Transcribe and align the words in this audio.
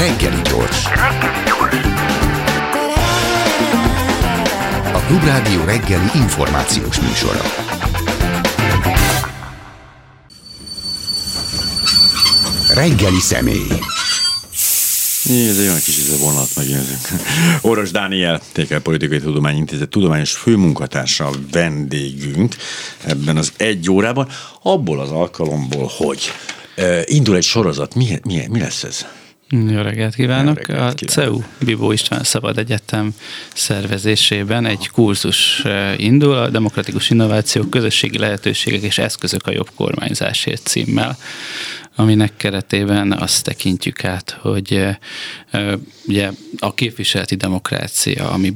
Reggeli 0.00 0.40
gyors. 0.42 0.84
A 4.92 4.98
Klubrádió 5.06 5.64
reggeli 5.64 6.08
információs 6.14 7.00
műsora. 7.00 7.40
Reggeli 12.74 13.20
személy. 13.20 13.66
Ez 15.24 15.58
egy 15.58 15.66
olyan 15.66 15.80
kis 15.84 15.98
ez 15.98 16.10
a 16.10 16.24
vonat 16.24 16.48
megint. 16.56 16.80
Oros 17.70 17.90
Dániel, 17.90 18.40
TK 18.52 18.78
Politikai 18.82 19.18
Tudományintézet 19.20 19.88
tudományos 19.88 20.32
főmunkatársa 20.32 21.30
vendégünk 21.52 22.56
ebben 23.04 23.36
az 23.36 23.52
egy 23.56 23.90
órában. 23.90 24.28
Abból 24.62 25.00
az 25.00 25.10
alkalomból, 25.10 25.90
hogy 25.96 26.32
uh, 26.76 27.02
indul 27.04 27.36
egy 27.36 27.42
sorozat, 27.42 27.94
mi, 27.94 28.18
mi, 28.22 28.46
mi 28.48 28.60
lesz 28.60 28.82
ez? 28.82 29.06
Jó 29.50 29.80
reggelt 29.80 30.14
kívánok! 30.14 30.56
Jó 30.68 30.74
reggelt 30.74 30.94
kívánok. 30.94 31.06
A 31.06 31.10
CEU 31.10 31.42
Bibó 31.64 31.92
István 31.92 32.22
Szabad 32.22 32.58
Egyetem 32.58 33.14
szervezésében 33.54 34.66
egy 34.66 34.88
kurzus 34.88 35.62
indul, 35.96 36.34
a 36.34 36.48
Demokratikus 36.48 37.10
Innovációk, 37.10 37.70
Közösségi 37.70 38.18
Lehetőségek 38.18 38.82
és 38.82 38.98
Eszközök 38.98 39.46
a 39.46 39.52
jobb 39.52 39.70
kormányzásért 39.74 40.66
címmel 40.66 41.16
aminek 42.00 42.36
keretében 42.36 43.12
azt 43.12 43.44
tekintjük 43.44 44.04
át, 44.04 44.38
hogy 44.40 44.86
ugye 46.06 46.30
a 46.58 46.74
képviseleti 46.74 47.34
demokrácia, 47.34 48.30
ami 48.30 48.54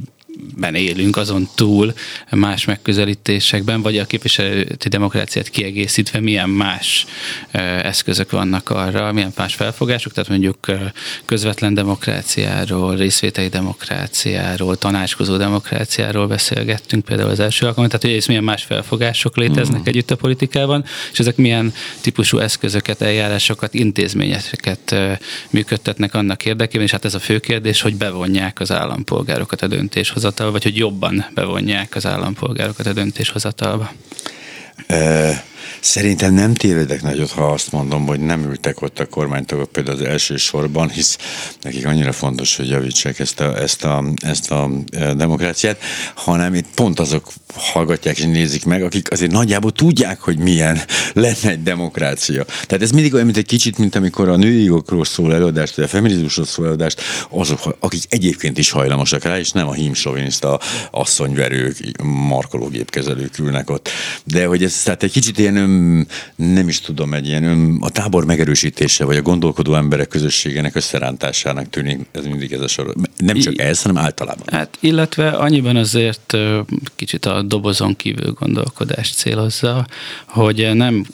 ben 0.56 0.74
élünk, 0.74 1.16
azon 1.16 1.48
túl 1.55 1.93
más 2.30 2.65
megközelítésekben, 2.65 3.83
vagy 3.83 3.98
a 3.98 4.05
képviseleti 4.05 4.88
demokráciát 4.88 5.48
kiegészítve 5.48 6.20
milyen 6.20 6.48
más 6.48 7.07
eszközök 7.83 8.30
vannak 8.30 8.70
arra, 8.70 9.12
milyen 9.12 9.33
más 9.37 9.55
felfogások, 9.55 10.12
tehát 10.12 10.30
mondjuk 10.30 10.59
közvetlen 11.24 11.74
demokráciáról, 11.74 12.97
részvételi 12.97 13.49
demokráciáról, 13.49 14.77
tanácskozó 14.77 15.37
demokráciáról 15.37 16.27
beszélgettünk 16.27 17.05
például 17.05 17.30
az 17.30 17.40
első 17.40 17.66
alkalommal, 17.66 17.99
tehát 17.99 18.07
hogy 18.07 18.23
ez 18.23 18.27
milyen 18.27 18.45
más 18.45 18.62
felfogások 18.62 19.37
léteznek 19.37 19.80
mm. 19.80 19.85
együtt 19.85 20.10
a 20.10 20.16
politikában, 20.16 20.85
és 21.12 21.18
ezek 21.18 21.37
milyen 21.37 21.73
típusú 22.01 22.38
eszközöket, 22.38 23.02
eljárásokat, 23.02 23.74
intézményeket 23.74 24.95
működtetnek 25.51 26.15
annak 26.15 26.45
érdekében, 26.45 26.87
és 26.87 26.93
hát 26.93 27.05
ez 27.05 27.15
a 27.15 27.18
fő 27.18 27.38
kérdés, 27.38 27.80
hogy 27.80 27.96
bevonják 27.96 28.60
az 28.60 28.73
állampolgárokat 28.73 29.62
a 29.62 29.66
döntéshoz 29.66 30.24
döntéshozatal, 30.25 30.53
vagy 30.53 30.63
hogy 30.63 30.77
jobban 30.77 31.25
bevonják 31.35 31.95
az 31.95 32.07
állampolgárokat 32.07 32.87
a 32.87 32.93
döntéshozatalba? 32.93 33.91
Szerintem 35.80 36.34
nem 36.34 36.54
tévedek 36.54 37.02
nagyot, 37.02 37.30
ha 37.30 37.52
azt 37.52 37.73
mondom, 37.73 38.07
hogy 38.07 38.20
nem 38.20 38.45
ültek 38.45 38.82
ott 38.82 38.98
a 38.98 39.07
kormánytagok 39.07 39.73
például 39.73 39.96
az 39.96 40.04
első 40.04 40.37
sorban, 40.37 40.90
hisz 40.90 41.18
nekik 41.62 41.87
annyira 41.87 42.12
fontos, 42.12 42.56
hogy 42.56 42.68
javítsák 42.68 43.18
ezt 43.18 43.40
a, 43.40 43.60
ezt 43.60 43.84
a, 43.84 44.04
ezt 44.18 44.51
a 44.51 44.71
demokráciát, 45.16 45.79
hanem 46.15 46.54
itt 46.54 46.66
pont 46.74 47.01
azok 47.01 47.32
hallgatják 47.54 48.18
és 48.18 48.24
nézik 48.24 48.65
meg, 48.65 48.82
akik 48.82 49.10
azért 49.10 49.30
nagyjából 49.30 49.73
tudják, 49.73 50.21
hogy 50.21 50.38
milyen 50.38 50.80
lenne 51.12 51.51
egy 51.51 51.62
demokrácia. 51.62 52.45
Tehát 52.45 52.82
ez 52.82 52.90
mindig 52.90 53.12
olyan, 53.15 53.24
mint 53.24 53.38
egy 53.38 53.46
kicsit, 53.46 53.78
mint 53.78 53.95
amikor 53.95 54.28
a 54.28 54.37
női 54.37 54.62
jogokról 54.62 55.04
szól 55.04 55.34
előadást, 55.34 55.76
vagy 55.76 55.84
a 55.84 55.88
feminizmusról 55.88 56.46
szól 56.46 56.65
előadást, 56.65 57.01
azok, 57.30 57.76
akik 57.80 58.02
egyébként 58.09 58.59
is 58.59 58.71
hajlamosak 58.71 59.24
rá, 59.24 59.38
és 59.38 59.51
nem 59.51 59.68
a 59.68 59.73
hímsoviniszta 59.73 60.60
asszonyverők, 60.90 61.76
markológépkezelők 62.02 63.38
ülnek 63.38 63.71
ott. 63.71 63.88
De 64.25 64.47
hogy 64.47 64.65
ez 64.65 64.82
tehát 64.82 65.03
egy 65.03 65.12
kicsit 65.12 65.38
ilyen 65.38 65.53
ön, 65.56 66.06
nem 66.37 66.69
is 66.69 66.81
tudom, 66.81 67.15
egy 67.15 67.27
ilyen 67.27 67.44
ön, 67.44 67.78
a 67.81 67.91
tábor 67.91 68.25
megerősítése, 68.25 69.05
vagy 69.05 69.16
a 69.16 69.22
gondolkodó 69.22 69.75
emberek 69.75 70.09
közösségének 70.09 70.77
összerántásának 70.77 71.71
tűnik 71.71 72.06
ez 72.12 72.25
mindig 72.25 72.53
ez 72.53 72.61
a 72.61 72.69
sor. 72.69 72.94
Nem 73.16 73.38
csak 73.38 73.59
ez, 73.59 73.83
hanem 73.83 74.03
általában. 74.03 74.47
Hát 74.47 74.78
illetve 74.81 75.28
annyiban 75.28 75.77
azért 75.77 76.37
kicsit 76.97 77.25
a 77.25 77.43
dobozon 77.43 77.97
kívül 77.97 78.33
gondolkodást 78.33 79.17
célozza, 79.17 79.87
hogy 80.27 80.71
nem 80.75 81.05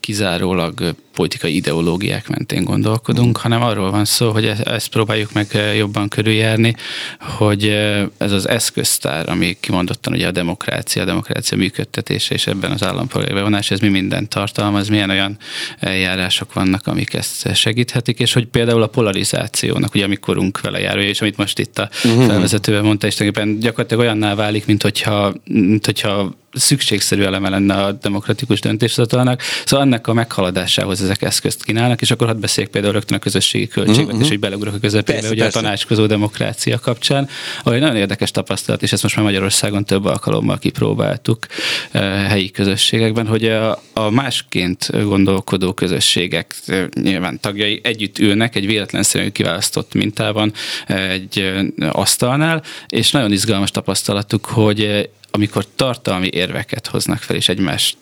kizárólag 0.00 0.94
politikai 1.16 1.54
ideológiák 1.54 2.28
mentén 2.28 2.64
gondolkodunk, 2.64 3.38
mm. 3.38 3.42
hanem 3.42 3.62
arról 3.62 3.90
van 3.90 4.04
szó, 4.04 4.30
hogy 4.30 4.44
e- 4.44 4.56
ezt 4.64 4.88
próbáljuk 4.88 5.32
meg 5.32 5.46
eh, 5.52 5.76
jobban 5.76 6.08
körüljárni, 6.08 6.74
hogy 7.18 7.64
eh, 7.68 8.06
ez 8.18 8.32
az 8.32 8.48
eszköztár, 8.48 9.28
ami 9.28 9.56
kimondottan 9.60 10.12
ugye 10.12 10.26
a 10.26 10.30
demokrácia, 10.30 11.02
a 11.02 11.04
demokrácia 11.04 11.58
működtetése 11.58 12.34
és 12.34 12.46
ebben 12.46 12.70
az 12.70 12.82
állampolgári 12.82 13.34
bevonás, 13.34 13.70
ez 13.70 13.80
mi 13.80 13.88
mindent 13.88 14.28
tartalmaz, 14.28 14.88
milyen 14.88 15.10
olyan 15.10 15.38
eljárások 15.78 16.52
vannak, 16.52 16.86
amik 16.86 17.14
ezt 17.14 17.54
segíthetik, 17.54 18.18
és 18.18 18.32
hogy 18.32 18.46
például 18.46 18.82
a 18.82 18.86
polarizációnak, 18.86 19.94
ugye 19.94 20.04
amikorunk 20.04 20.60
vele 20.60 20.80
jár, 20.80 20.98
és 20.98 21.20
amit 21.20 21.36
most 21.36 21.58
itt 21.58 21.78
a 21.78 21.90
mm-hmm. 22.08 22.26
felvezetőben 22.26 22.84
mondta, 22.84 23.06
és 23.06 23.14
tulajdonképpen 23.14 23.60
gyakorlatilag 23.60 24.02
olyanná 24.02 24.34
válik, 24.34 24.66
mint 24.66 24.82
hogyha, 24.82 25.34
mint 25.44 25.86
hogyha 25.86 26.34
szükségszerű 26.56 27.22
eleme 27.22 27.48
lenne 27.48 27.74
a 27.74 27.92
demokratikus 27.92 28.60
döntéshozatalnak. 28.60 29.42
Szóval 29.64 29.86
ennek 29.86 30.06
a 30.06 30.12
meghaladásához 30.12 31.00
ezek 31.06 31.22
eszközt 31.22 31.64
kínálnak, 31.64 32.00
és 32.00 32.10
akkor 32.10 32.26
hadd 32.26 32.40
beszéljek 32.40 32.72
például 32.72 32.92
rögtön 32.92 33.16
a 33.16 33.20
közösségi 33.20 33.68
költségvetés, 33.68 34.12
uh-huh. 34.12 34.28
hogy 34.28 34.38
beleugrok 34.38 34.74
a 34.74 34.78
közepébe, 34.78 35.18
persze, 35.18 35.32
ugye 35.32 35.42
persze. 35.42 35.58
a 35.58 35.62
tanácskozó 35.62 36.06
demokrácia 36.06 36.78
kapcsán, 36.78 37.28
ahol 37.62 37.78
nagyon 37.78 37.96
érdekes 37.96 38.30
tapasztalat, 38.30 38.82
és 38.82 38.92
ezt 38.92 39.02
most 39.02 39.16
már 39.16 39.24
Magyarországon 39.24 39.84
több 39.84 40.04
alkalommal 40.04 40.58
kipróbáltuk 40.58 41.46
eh, 41.90 42.28
helyi 42.28 42.50
közösségekben, 42.50 43.26
hogy 43.26 43.44
a, 43.44 43.82
a 43.92 44.10
másként 44.10 45.04
gondolkodó 45.04 45.72
közösségek 45.72 46.54
eh, 46.66 46.86
nyilván 47.02 47.40
tagjai 47.40 47.80
együtt 47.82 48.18
ülnek 48.18 48.56
egy 48.56 48.66
véletlenszerűen 48.66 49.32
kiválasztott 49.32 49.94
mintában 49.94 50.52
eh, 50.86 51.10
egy 51.10 51.52
asztalnál, 51.90 52.62
és 52.88 53.10
nagyon 53.10 53.32
izgalmas 53.32 53.70
tapasztalatuk, 53.70 54.44
hogy 54.44 55.08
amikor 55.36 55.66
tartalmi 55.76 56.28
érveket 56.32 56.86
hoznak 56.86 57.18
fel, 57.18 57.36
és 57.36 57.48
egymást 57.48 57.96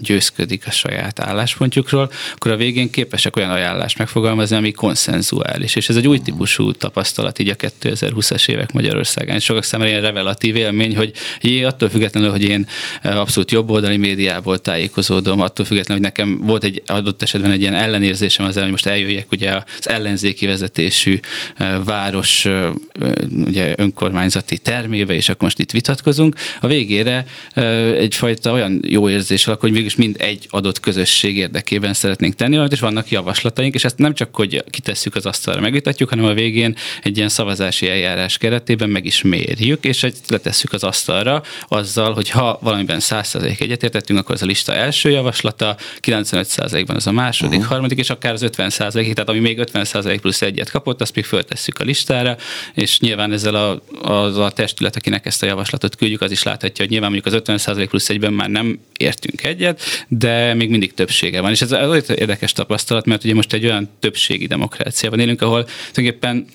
győzködik 0.00 0.66
a 0.66 0.70
saját 0.70 1.20
álláspontjukról, 1.20 2.10
akkor 2.34 2.50
a 2.50 2.56
végén 2.56 2.90
képesek 2.90 3.36
olyan 3.36 3.50
ajánlást 3.50 3.98
megfogalmazni, 3.98 4.56
ami 4.56 4.72
konszenzuális. 4.72 5.76
És 5.76 5.88
ez 5.88 5.96
egy 5.96 6.08
új 6.08 6.18
típusú 6.18 6.72
tapasztalat 6.72 7.38
így 7.38 7.48
a 7.48 7.56
2020-as 7.56 8.48
évek 8.48 8.72
Magyarországán. 8.72 9.36
És 9.36 9.44
sokak 9.44 9.64
számára 9.64 9.90
ilyen 9.90 10.02
revelatív 10.02 10.56
élmény, 10.56 10.96
hogy 10.96 11.12
jé, 11.40 11.62
attól 11.62 11.88
függetlenül, 11.88 12.30
hogy 12.30 12.42
én 12.42 12.66
abszolút 13.02 13.50
jobboldali 13.50 13.96
médiából 13.96 14.58
tájékozódom, 14.58 15.40
attól 15.40 15.66
függetlenül, 15.66 16.02
hogy 16.02 16.12
nekem 16.16 16.46
volt 16.46 16.64
egy 16.64 16.82
adott 16.86 17.22
esetben 17.22 17.50
egy 17.50 17.60
ilyen 17.60 17.74
ellenérzésem 17.74 18.46
az, 18.46 18.54
hogy 18.58 18.70
most 18.70 18.86
eljöjjek 18.86 19.32
ugye 19.32 19.50
az 19.78 19.88
ellenzéki 19.88 20.46
vezetésű 20.46 21.20
város 21.84 22.48
ugye 23.44 23.74
önkormányzati 23.76 24.58
termébe, 24.58 25.14
és 25.14 25.28
akkor 25.28 25.42
most 25.42 25.58
itt 25.58 25.70
vitatkozunk. 25.70 26.34
A 26.60 26.66
végére 26.70 27.26
egyfajta 27.96 28.52
olyan 28.52 28.80
jó 28.86 29.08
érzés 29.08 29.46
alakul, 29.46 29.68
hogy 29.68 29.78
mégis 29.78 29.96
mind 29.96 30.16
egy 30.18 30.46
adott 30.50 30.80
közösség 30.80 31.36
érdekében 31.36 31.94
szeretnénk 31.94 32.34
tenni 32.34 32.50
valamit, 32.50 32.72
és 32.72 32.80
vannak 32.80 33.10
javaslataink, 33.10 33.74
és 33.74 33.84
ezt 33.84 33.98
nem 33.98 34.14
csak, 34.14 34.34
hogy 34.34 34.64
kitesszük 34.70 35.14
az 35.14 35.26
asztalra, 35.26 35.60
megvitatjuk, 35.60 36.08
hanem 36.08 36.24
a 36.24 36.32
végén 36.32 36.76
egy 37.02 37.16
ilyen 37.16 37.28
szavazási 37.28 37.88
eljárás 37.88 38.38
keretében 38.38 38.88
meg 38.88 39.04
is 39.04 39.22
mérjük, 39.22 39.84
és 39.84 40.02
egy 40.02 40.16
letesszük 40.28 40.72
az 40.72 40.84
asztalra 40.84 41.42
azzal, 41.68 42.12
hogy 42.12 42.30
ha 42.30 42.58
valamiben 42.62 42.98
100% 43.00 43.60
egyetértettünk, 43.60 44.18
akkor 44.18 44.34
az 44.34 44.42
a 44.42 44.46
lista 44.46 44.74
első 44.74 45.10
javaslata, 45.10 45.76
95%-ban 46.02 46.96
az 46.96 47.06
a 47.06 47.12
második, 47.12 47.58
uh-huh. 47.58 47.72
harmadik, 47.72 47.98
és 47.98 48.10
akár 48.10 48.32
az 48.32 48.44
50%, 48.56 48.90
tehát 48.92 49.28
ami 49.28 49.38
még 49.38 49.58
50% 49.72 50.18
plusz 50.20 50.42
egyet 50.42 50.70
kapott, 50.70 51.00
azt 51.00 51.14
még 51.14 51.24
föltesszük 51.24 51.78
a 51.78 51.84
listára, 51.84 52.36
és 52.74 53.00
nyilván 53.00 53.32
ezzel 53.32 53.54
a, 53.54 53.82
az 54.02 54.36
a 54.36 54.50
testület, 54.50 54.96
akinek 54.96 55.26
ezt 55.26 55.42
a 55.42 55.46
javaslatot 55.46 55.96
küldjük, 55.96 56.20
az 56.20 56.30
is 56.30 56.42
láthatja, 56.60 56.84
hogy 56.84 56.92
nyilván 56.92 57.10
mondjuk 57.10 57.34
az 57.34 57.58
50% 57.64 57.86
plusz 57.88 58.08
egyben 58.08 58.32
már 58.32 58.48
nem 58.48 58.78
értünk 58.96 59.44
egyet, 59.44 59.82
de 60.08 60.54
még 60.54 60.70
mindig 60.70 60.94
többsége 60.94 61.40
van. 61.40 61.50
És 61.50 61.60
ez 61.60 61.72
az 61.72 62.10
érdekes 62.10 62.52
tapasztalat, 62.52 63.06
mert 63.06 63.24
ugye 63.24 63.34
most 63.34 63.52
egy 63.52 63.64
olyan 63.64 63.88
többségi 63.98 64.46
demokráciában 64.46 65.20
élünk, 65.20 65.42
ahol 65.42 65.64
tulajdonképpen 65.92 66.46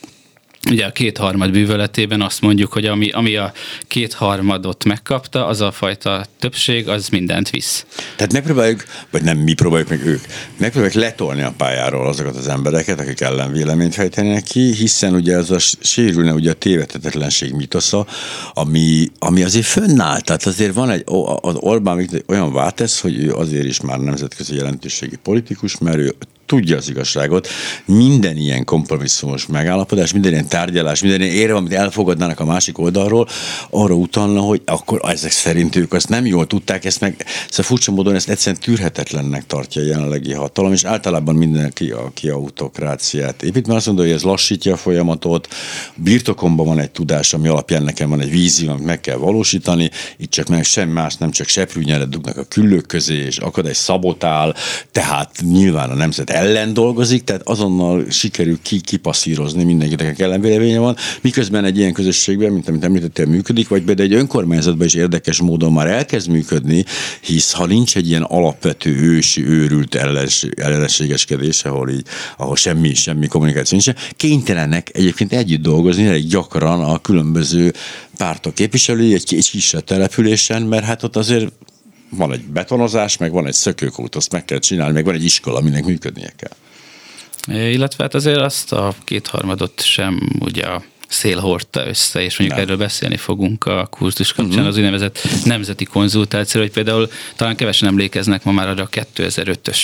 Ugye 0.70 0.86
a 0.86 0.92
kétharmad 0.92 1.52
bűvöletében 1.52 2.22
azt 2.22 2.42
mondjuk, 2.42 2.74
hogy 2.74 2.86
ami, 2.86 3.10
ami 3.10 3.36
a 3.36 3.54
kétharmadot 3.88 4.84
megkapta, 4.84 5.46
az 5.46 5.62
a 5.62 5.72
fajta 5.72 6.26
többség, 6.40 6.88
az 6.90 7.10
mindent 7.10 7.50
visz. 7.50 7.86
Tehát 8.16 8.34
megpróbáljuk, 8.34 8.84
vagy 9.12 9.24
nem 9.24 9.38
mi 9.38 9.54
próbáljuk 9.54 9.90
meg 9.90 10.06
ők, 10.06 10.22
megpróbáljuk 10.58 11.02
letolni 11.02 11.42
a 11.42 11.54
pályáról 11.58 12.08
azokat 12.08 12.36
az 12.36 12.48
embereket, 12.48 13.00
akik 13.00 13.22
ellen 13.22 13.52
véleményt 13.52 13.94
fejtenek 13.94 14.44
ki, 14.44 14.74
hiszen 14.74 15.14
ugye 15.14 15.38
az 15.38 15.52
a 15.52 15.60
sérülne 15.80 16.34
ugye 16.34 16.52
a 16.52 16.54
tévedhetetlenség 16.54 17.54
mitosza, 17.54 18.08
ami, 18.54 19.12
ami 19.20 19.44
azért 19.44 19.66
fönnáll. 19.66 20.22
Tehát 20.22 20.46
azért 20.46 20.74
van 20.74 20.90
egy, 20.90 21.04
az 21.42 21.56
Orbán 21.56 22.10
olyan 22.28 22.54
váltesz, 22.54 23.00
hogy 23.00 23.24
ő 23.24 23.34
azért 23.34 23.66
is 23.66 23.82
már 23.82 24.00
nemzetközi 24.00 24.56
jelentőségi 24.56 25.18
politikus, 25.24 25.78
mert 25.78 25.98
ő 25.98 26.16
tudja 26.46 26.78
az 26.78 26.90
igazságot. 26.90 27.48
Minden 27.86 28.38
ilyen 28.38 28.66
kompromisszumos 28.66 29.46
megállapodás, 29.46 30.14
minden 30.14 30.32
ilyen 30.32 30.48
tárgyalás, 30.48 31.02
minden 31.02 31.22
ilyen 31.22 31.36
érve, 31.36 31.56
amit 31.56 31.74
elfogadnának 31.74 32.40
a 32.40 32.46
másik 32.46 32.78
oldalról, 32.78 33.28
arra 33.70 33.94
utalna, 33.94 34.40
hogy 34.40 34.62
akkor 34.66 35.00
ezek 35.04 35.32
szerint 35.32 35.76
ők 35.76 35.94
azt 35.94 36.10
nem 36.10 36.26
jól 36.26 36.48
tudták, 36.48 36.86
ezt 36.86 37.02
meg 37.02 37.26
szóval 37.50 37.66
furcsa 37.66 37.92
módon 37.92 38.16
ezt 38.16 38.30
egyszerűen 38.30 38.62
tűrhetetlennek 38.62 39.46
tartja 39.46 39.82
a 39.82 39.86
jelenlegi 39.86 40.34
hatalom, 40.34 40.72
és 40.72 40.84
általában 40.84 41.36
mindenki, 41.36 41.92
aki 41.92 42.30
autokráciát 42.30 43.44
épít, 43.44 43.68
mert 43.68 43.78
azt 43.78 43.86
mondja, 43.86 44.06
hogy 44.06 44.14
ez 44.14 44.24
lassítja 44.24 44.74
a 44.74 44.78
folyamatot, 44.78 45.48
birtokomban 45.96 46.66
van 46.66 46.80
egy 46.80 46.92
tudás, 46.92 47.34
ami 47.34 47.48
alapján 47.48 47.84
nekem 47.84 48.10
van 48.10 48.22
egy 48.22 48.30
vízió, 48.30 48.72
amit 48.72 48.86
meg 48.86 49.02
kell 49.02 49.18
valósítani, 49.18 49.90
itt 50.18 50.30
csak 50.30 50.48
meg 50.48 50.64
sem 50.64 50.90
más, 50.90 51.16
nem 51.16 51.32
csak 51.32 51.48
seprűnyeret 51.48 52.10
dugnak 52.10 52.38
a 52.38 52.44
küllők 52.44 52.86
közé, 52.86 53.16
és 53.16 53.38
akadály 53.38 53.74
szabotál, 53.74 54.56
tehát 54.92 55.42
nyilván 55.42 55.90
a 55.90 55.94
nemzet 55.94 56.30
ellen 56.36 56.74
dolgozik, 56.74 57.24
tehát 57.24 57.42
azonnal 57.46 58.10
sikerül 58.10 58.60
ki, 58.62 58.82
kipasszírozni 58.82 59.64
mindenkinek 59.64 60.20
ellenvéleménye 60.20 60.80
van, 60.80 60.96
miközben 61.22 61.66
egy 61.66 61.78
ilyen 61.78 61.94
közösségben, 61.94 62.52
mint 62.52 62.68
amit 62.68 62.84
említettél, 62.84 63.26
működik, 63.26 63.68
vagy 63.68 63.84
például 63.84 64.10
egy 64.10 64.16
önkormányzatban 64.16 64.86
is 64.86 64.94
érdekes 64.94 65.42
módon 65.42 65.72
már 65.72 65.88
elkezd 65.88 66.30
működni, 66.30 66.86
hisz 67.22 67.52
ha 67.52 67.66
nincs 67.66 67.96
egy 67.96 68.08
ilyen 68.08 68.22
alapvető 68.22 68.96
ősi, 68.96 69.46
őrült 69.46 69.96
ellenségeskedés, 70.56 71.64
ahol 71.64 71.90
így, 71.90 72.06
ahol 72.38 72.56
semmi, 72.56 72.94
semmi 72.94 73.28
kommunikáció 73.28 73.78
nincs, 73.78 74.00
kénytelenek 74.12 74.90
egyébként 74.94 75.34
együtt 75.34 75.62
dolgozni, 75.62 76.06
elég 76.06 76.28
gyakran 76.28 76.84
a 76.84 76.98
különböző 76.98 77.74
pártok 78.18 78.54
képviselői 78.54 79.14
egy, 79.14 79.36
egy 79.36 79.50
kisebb 79.50 79.84
településen, 79.84 80.62
mert 80.62 80.86
hát 80.86 81.04
ott 81.04 81.16
azért 81.16 81.52
van 82.10 82.32
egy 82.32 82.44
betonozás, 82.44 83.18
meg 83.18 83.32
van 83.32 83.48
egy 83.48 83.54
szökőkút, 83.54 84.16
azt 84.16 84.32
meg 84.32 84.46
kell 84.46 84.60
csinálni, 84.60 84.94
meg 84.94 85.06
van 85.06 85.14
egy 85.14 85.24
iskola, 85.24 85.58
aminek 85.58 85.86
működnie 85.86 86.34
kell. 86.36 86.56
Illetve 87.72 88.04
hát 88.04 88.14
azért 88.14 88.40
azt 88.40 88.72
a 88.72 88.94
kétharmadot 89.04 89.82
sem 89.82 90.20
ugye 90.40 90.66
szél 91.08 91.40
hordta 91.40 91.88
össze, 91.88 92.22
és 92.22 92.38
mondjuk 92.38 92.60
Nem. 92.60 92.68
erről 92.68 92.78
beszélni 92.86 93.18
fogunk 93.18 93.66
a 93.66 93.86
kurzus 93.86 94.34
kapcsán, 94.34 94.54
uh-huh. 94.54 94.68
az 94.68 94.78
úgynevezett 94.78 95.28
nemzeti 95.44 95.86
konzultáció, 95.86 96.62
hogy 96.62 96.72
például 96.72 97.10
talán 97.36 97.56
kevesen 97.56 97.88
emlékeznek 97.88 98.44
ma 98.44 98.52
már 98.52 98.68
arra 98.68 98.84
a 98.84 98.90
2005-ös 99.16 99.80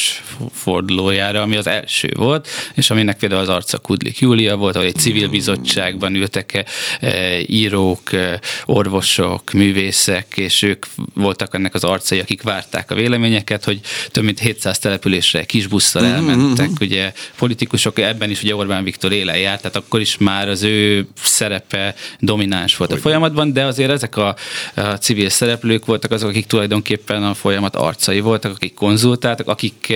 fordulójára, 0.51 1.41
ami 1.41 1.56
az 1.56 1.68
első 1.68 2.09
volt, 2.15 2.47
és 2.75 2.89
aminek 2.89 3.18
például 3.18 3.41
az 3.41 3.50
arca 3.50 3.77
Kudlik 3.77 4.19
Júlia 4.19 4.56
volt, 4.56 4.75
ahol 4.75 4.88
egy 4.88 4.95
civil 4.95 5.27
bizottságban 5.27 6.15
ültek 6.15 6.65
e, 7.00 7.39
írók, 7.45 8.13
e, 8.13 8.39
orvosok, 8.65 9.51
művészek, 9.51 10.33
és 10.35 10.62
ők 10.62 10.85
voltak 11.13 11.53
ennek 11.53 11.73
az 11.73 11.83
arcai, 11.83 12.19
akik 12.19 12.41
várták 12.41 12.91
a 12.91 12.95
véleményeket, 12.95 13.63
hogy 13.63 13.79
több 14.12 14.23
mint 14.23 14.39
700 14.39 14.79
településre 14.79 15.44
kisbusszal 15.44 16.01
mhm, 16.01 16.12
elmentek, 16.12 16.69
uh-huh. 16.69 16.88
ugye 16.88 17.13
politikusok, 17.38 18.00
ebben 18.00 18.29
is 18.29 18.44
ugye 18.44 18.56
Orbán 18.56 18.83
Viktor 18.83 19.12
élen 19.12 19.38
járt, 19.38 19.62
tehát 19.62 19.75
akkor 19.75 20.00
is 20.00 20.18
már 20.18 20.50
az 20.50 20.63
ő 20.63 21.07
szerepe 21.16 21.96
domináns 22.19 22.78
volt 22.78 22.90
Hogy 22.90 23.00
a 23.00 23.02
folyamatban, 23.02 23.54
de 23.54 23.66
azért 23.66 23.92
ezek 23.92 24.16
a, 24.18 24.36
a 24.75 24.81
civil 24.81 25.30
szereplők 25.30 25.86
voltak 25.86 26.12
azok, 26.12 26.30
akik 26.30 26.46
tulajdonképpen 26.46 27.24
a 27.24 27.34
folyamat 27.34 27.75
arcai 27.75 28.19
voltak, 28.19 28.52
akik 28.52 28.74
konzultáltak, 28.74 29.48
akik, 29.48 29.94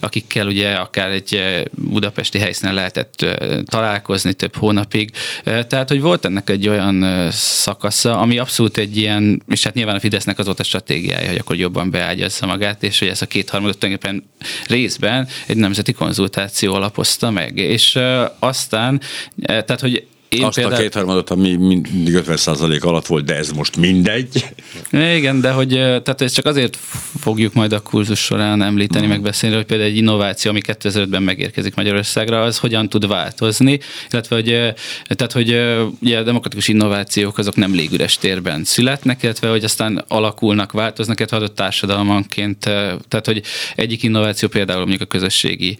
akikkel 0.00 0.46
ugye 0.46 0.74
akár 0.74 1.10
egy 1.10 1.42
budapesti 1.70 2.38
helyszínen 2.38 2.74
lehetett 2.74 3.26
találkozni 3.64 4.32
több 4.32 4.56
hónapig. 4.56 5.10
Tehát, 5.44 5.88
hogy 5.88 6.00
volt 6.00 6.24
ennek 6.24 6.50
egy 6.50 6.68
olyan 6.68 7.30
szakasza, 7.30 8.18
ami 8.18 8.38
abszolút 8.38 8.76
egy 8.76 8.96
ilyen, 8.96 9.42
és 9.48 9.64
hát 9.64 9.74
nyilván 9.74 9.96
a 9.96 10.00
Fidesznek 10.00 10.38
az 10.38 10.44
volt 10.44 10.60
a 10.60 10.64
stratégiája, 10.64 11.28
hogy 11.28 11.38
akkor 11.38 11.56
jobban 11.56 11.90
beágyazza 11.90 12.46
magát, 12.46 12.82
és 12.82 12.98
hogy 12.98 13.08
ez 13.08 13.22
a 13.22 13.26
kétharmadot 13.26 13.78
tulajdonképpen 13.78 14.30
részben 14.66 15.28
egy 15.46 15.56
nemzeti 15.56 15.92
konzultáció 15.92 16.74
alapozta 16.74 17.30
meg. 17.30 17.58
És 17.58 17.98
aztán, 18.38 19.00
tehát, 19.46 19.80
hogy 19.80 20.06
én 20.28 20.44
Azt 20.44 20.54
például... 20.54 20.76
a 20.76 20.82
kétharmadot, 20.82 21.30
ami 21.30 21.54
mindig 21.54 22.14
50% 22.26 22.80
alatt 22.80 23.06
volt, 23.06 23.24
de 23.24 23.36
ez 23.36 23.50
most 23.50 23.76
mindegy. 23.76 24.46
Igen, 24.90 25.40
de 25.40 25.50
hogy 25.50 25.68
tehát 25.68 26.20
ezt 26.20 26.34
csak 26.34 26.44
azért 26.44 26.78
fogjuk 27.20 27.52
majd 27.52 27.72
a 27.72 27.80
kurzus 27.80 28.18
során 28.18 28.62
említeni, 28.62 29.04
uh-huh. 29.04 29.14
megbeszélni, 29.14 29.56
hogy 29.56 29.64
például 29.64 29.90
egy 29.90 29.96
innováció, 29.96 30.50
ami 30.50 30.60
2005-ben 30.66 31.22
megérkezik 31.22 31.74
Magyarországra, 31.74 32.42
az 32.42 32.58
hogyan 32.58 32.88
tud 32.88 33.06
változni, 33.06 33.78
illetve 34.10 34.34
hogy, 34.34 34.74
tehát, 35.08 35.32
hogy 35.32 35.48
ugye 36.00 36.18
a 36.18 36.22
demokratikus 36.22 36.68
innovációk 36.68 37.38
azok 37.38 37.56
nem 37.56 37.74
légüres 37.74 38.18
térben 38.18 38.64
születnek, 38.64 39.22
illetve 39.22 39.48
hogy 39.48 39.64
aztán 39.64 40.04
alakulnak, 40.08 40.72
változnak, 40.72 41.18
illetve 41.18 41.36
adott 41.36 41.54
társadalmanként, 41.54 42.58
tehát 43.08 43.22
hogy 43.24 43.42
egyik 43.74 44.02
innováció 44.02 44.48
például 44.48 44.78
mondjuk 44.78 45.00
a 45.00 45.04
közösségi 45.04 45.76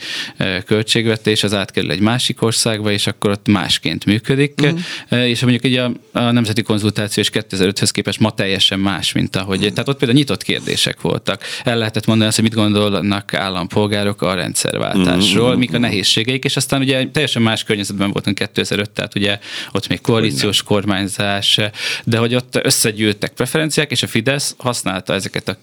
költségvetés, 0.67 1.43
az 1.43 1.55
átkerül 1.55 1.91
egy 1.91 2.01
másik 2.01 2.43
országba, 2.43 2.91
és 2.91 3.07
akkor 3.07 3.31
ott 3.31 3.49
másként 3.49 4.05
működik, 4.05 4.35
működik, 4.37 4.75
uh-huh. 5.09 5.29
és 5.29 5.41
mondjuk 5.41 5.65
ugye 5.65 5.83
a, 5.83 5.93
a 6.13 6.31
nemzeti 6.31 6.63
konzultáció 6.63 7.23
is 7.23 7.31
2005-höz 7.33 7.89
képest 7.93 8.21
ma 8.21 8.31
teljesen 8.31 8.79
más, 8.79 9.13
mint 9.13 9.37
ahogy. 9.37 9.57
Uh-huh. 9.57 9.73
Tehát 9.73 9.89
ott 9.89 9.99
például 9.99 10.19
nyitott 10.19 10.43
kérdések 10.43 11.01
voltak. 11.01 11.43
El 11.65 11.79
lehetett 11.79 12.07
mondani 12.07 12.29
azt, 12.29 12.41
hogy 12.41 12.49
mit 12.49 12.59
gondolnak 12.59 13.35
állampolgárok 13.35 14.23
a 14.23 14.35
rendszerváltásról, 14.35 15.45
uh-huh. 15.45 15.59
mik 15.59 15.75
a 15.75 15.79
nehézségeik, 15.79 16.45
és 16.45 16.57
aztán 16.57 16.81
ugye 16.81 17.09
teljesen 17.13 17.43
más 17.43 17.65
környezetben 17.65 18.11
voltunk 18.11 18.39
2005, 18.39 18.91
tehát 18.91 19.15
ugye 19.15 19.39
ott 19.73 19.89
még 19.89 20.01
koalíciós 20.01 20.63
kormányzás, 20.63 21.61
de 22.05 22.19
hogy 22.19 22.35
ott 22.35 22.59
összegyűltek 22.63 23.33
preferenciák, 23.33 23.91
és 23.91 24.03
a 24.03 24.07
Fidesz 24.07 24.55
használta 24.59 25.15
ezeket 25.15 25.49
a 25.49 25.57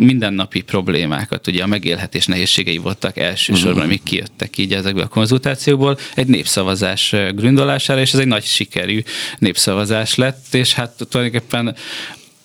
mindennapi 0.00 0.60
problémákat, 0.60 1.46
ugye 1.46 1.62
a 1.62 1.66
megélhetés 1.66 2.26
nehézségei 2.26 2.78
voltak 2.78 3.16
elsősorban, 3.16 3.70
uh-huh. 3.70 3.84
amik 3.84 4.02
kijöttek 4.02 4.58
így 4.58 4.74
ezekből 4.74 5.02
a 5.02 5.08
konzultációból, 5.08 5.98
egy 6.14 6.26
népszavazás 6.26 7.14
grundolására, 7.34 8.00
és 8.00 8.12
ez 8.12 8.19
egy 8.20 8.26
nagy 8.26 8.44
sikerű 8.44 9.02
népszavazás 9.38 10.14
lett, 10.14 10.54
és 10.54 10.74
hát 10.74 11.06
tulajdonképpen 11.08 11.76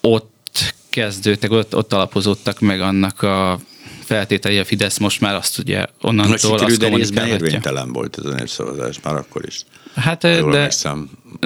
ott 0.01 0.74
kezdődtek, 0.89 1.51
ott, 1.51 1.75
ott 1.75 1.94
alapozódtak 1.94 2.60
meg 2.60 2.81
annak 2.81 3.22
a 3.22 3.60
feltételei 4.04 4.60
a 4.60 4.66
Fidesz 4.66 4.98
most 4.98 5.22
már 5.22 5.36
azt 5.36 5.57
ugye 5.57 5.86
onnantól 6.01 6.60
azt 6.60 6.80
de 6.80 6.88
részben 6.88 7.27
érvénytelen 7.27 7.94
volt 7.94 8.18
ez 8.18 8.25
a 8.25 8.33
népszavazás, 8.33 9.00
már 9.04 9.16
akkor 9.16 9.45
is. 9.45 9.62
Hát, 9.95 10.24
Jól 10.24 10.51
de, 10.51 10.69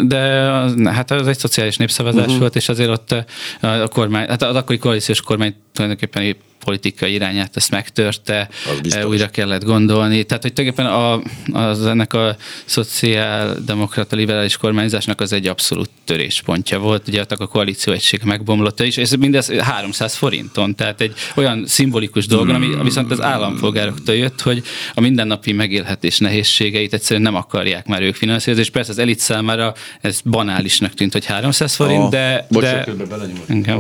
de 0.04 0.20
hát 0.92 1.12
az 1.12 1.28
egy 1.28 1.38
szociális 1.38 1.78
népszavazás 1.78 2.26
uh-huh. 2.26 2.40
volt, 2.40 2.56
és 2.56 2.70
azért 2.70 2.90
ott 2.90 3.16
a 3.62 3.88
kormány, 3.88 4.28
hát 4.28 4.42
az 4.42 4.56
akkori 4.56 4.78
koalíciós 4.78 5.22
kormány 5.22 5.56
tulajdonképpen 5.74 6.24
épp 6.24 6.40
politikai 6.66 7.14
irányát 7.14 7.56
ezt 7.56 7.72
megtörte, 7.72 8.50
újra 9.06 9.28
kellett 9.28 9.64
gondolni. 9.64 10.24
Tehát, 10.24 10.44
hogy 10.44 10.54
tulajdonképpen 10.54 10.94
a, 10.94 11.22
az 11.70 11.86
ennek 11.86 12.14
a 12.14 12.36
szociáldemokrata 12.66 14.16
liberális 14.16 14.58
kormányzásnak 14.58 15.22
az 15.22 15.34
egy 15.34 15.48
abszolút 15.48 15.90
töréspontja 16.06 16.80
volt. 16.80 17.08
Ugye 17.08 17.24
a 17.38 17.48
koalíció 17.48 17.94
egység 17.94 18.22
megbomlott, 18.24 18.80
és 18.80 18.98
ez 18.98 19.12
mindez 19.12 19.52
300 19.52 20.16
forinton, 20.16 20.76
tehát 20.76 21.02
egy 21.02 21.14
olyan 21.36 21.64
szimbolikus 21.68 22.28
dolog, 22.28 22.50
ami 22.50 22.68
viszont 22.84 23.12
az 23.12 23.22
állampolgároktól 23.22 24.16
jött, 24.16 24.42
hogy 24.42 24.64
a 24.94 25.02
mindennapi 25.02 25.52
megélhetés 25.52 26.18
nehézségeit 26.18 26.94
egyszerűen 26.94 27.22
nem 27.22 27.36
akarják 27.36 27.88
már 27.88 28.02
ők 28.02 28.16
finanszírozni, 28.16 28.64
és 28.64 28.70
persze 28.70 28.92
az 28.92 28.98
elit 28.98 29.20
számára 29.20 29.74
ez 30.02 30.22
banálisnak 30.22 30.94
tűnt, 30.94 31.14
hogy 31.14 31.26
300 31.26 31.76
forint, 31.76 32.04
a, 32.04 32.10
de... 32.10 32.46
Bocsánat, 32.50 32.86
de, 32.86 33.74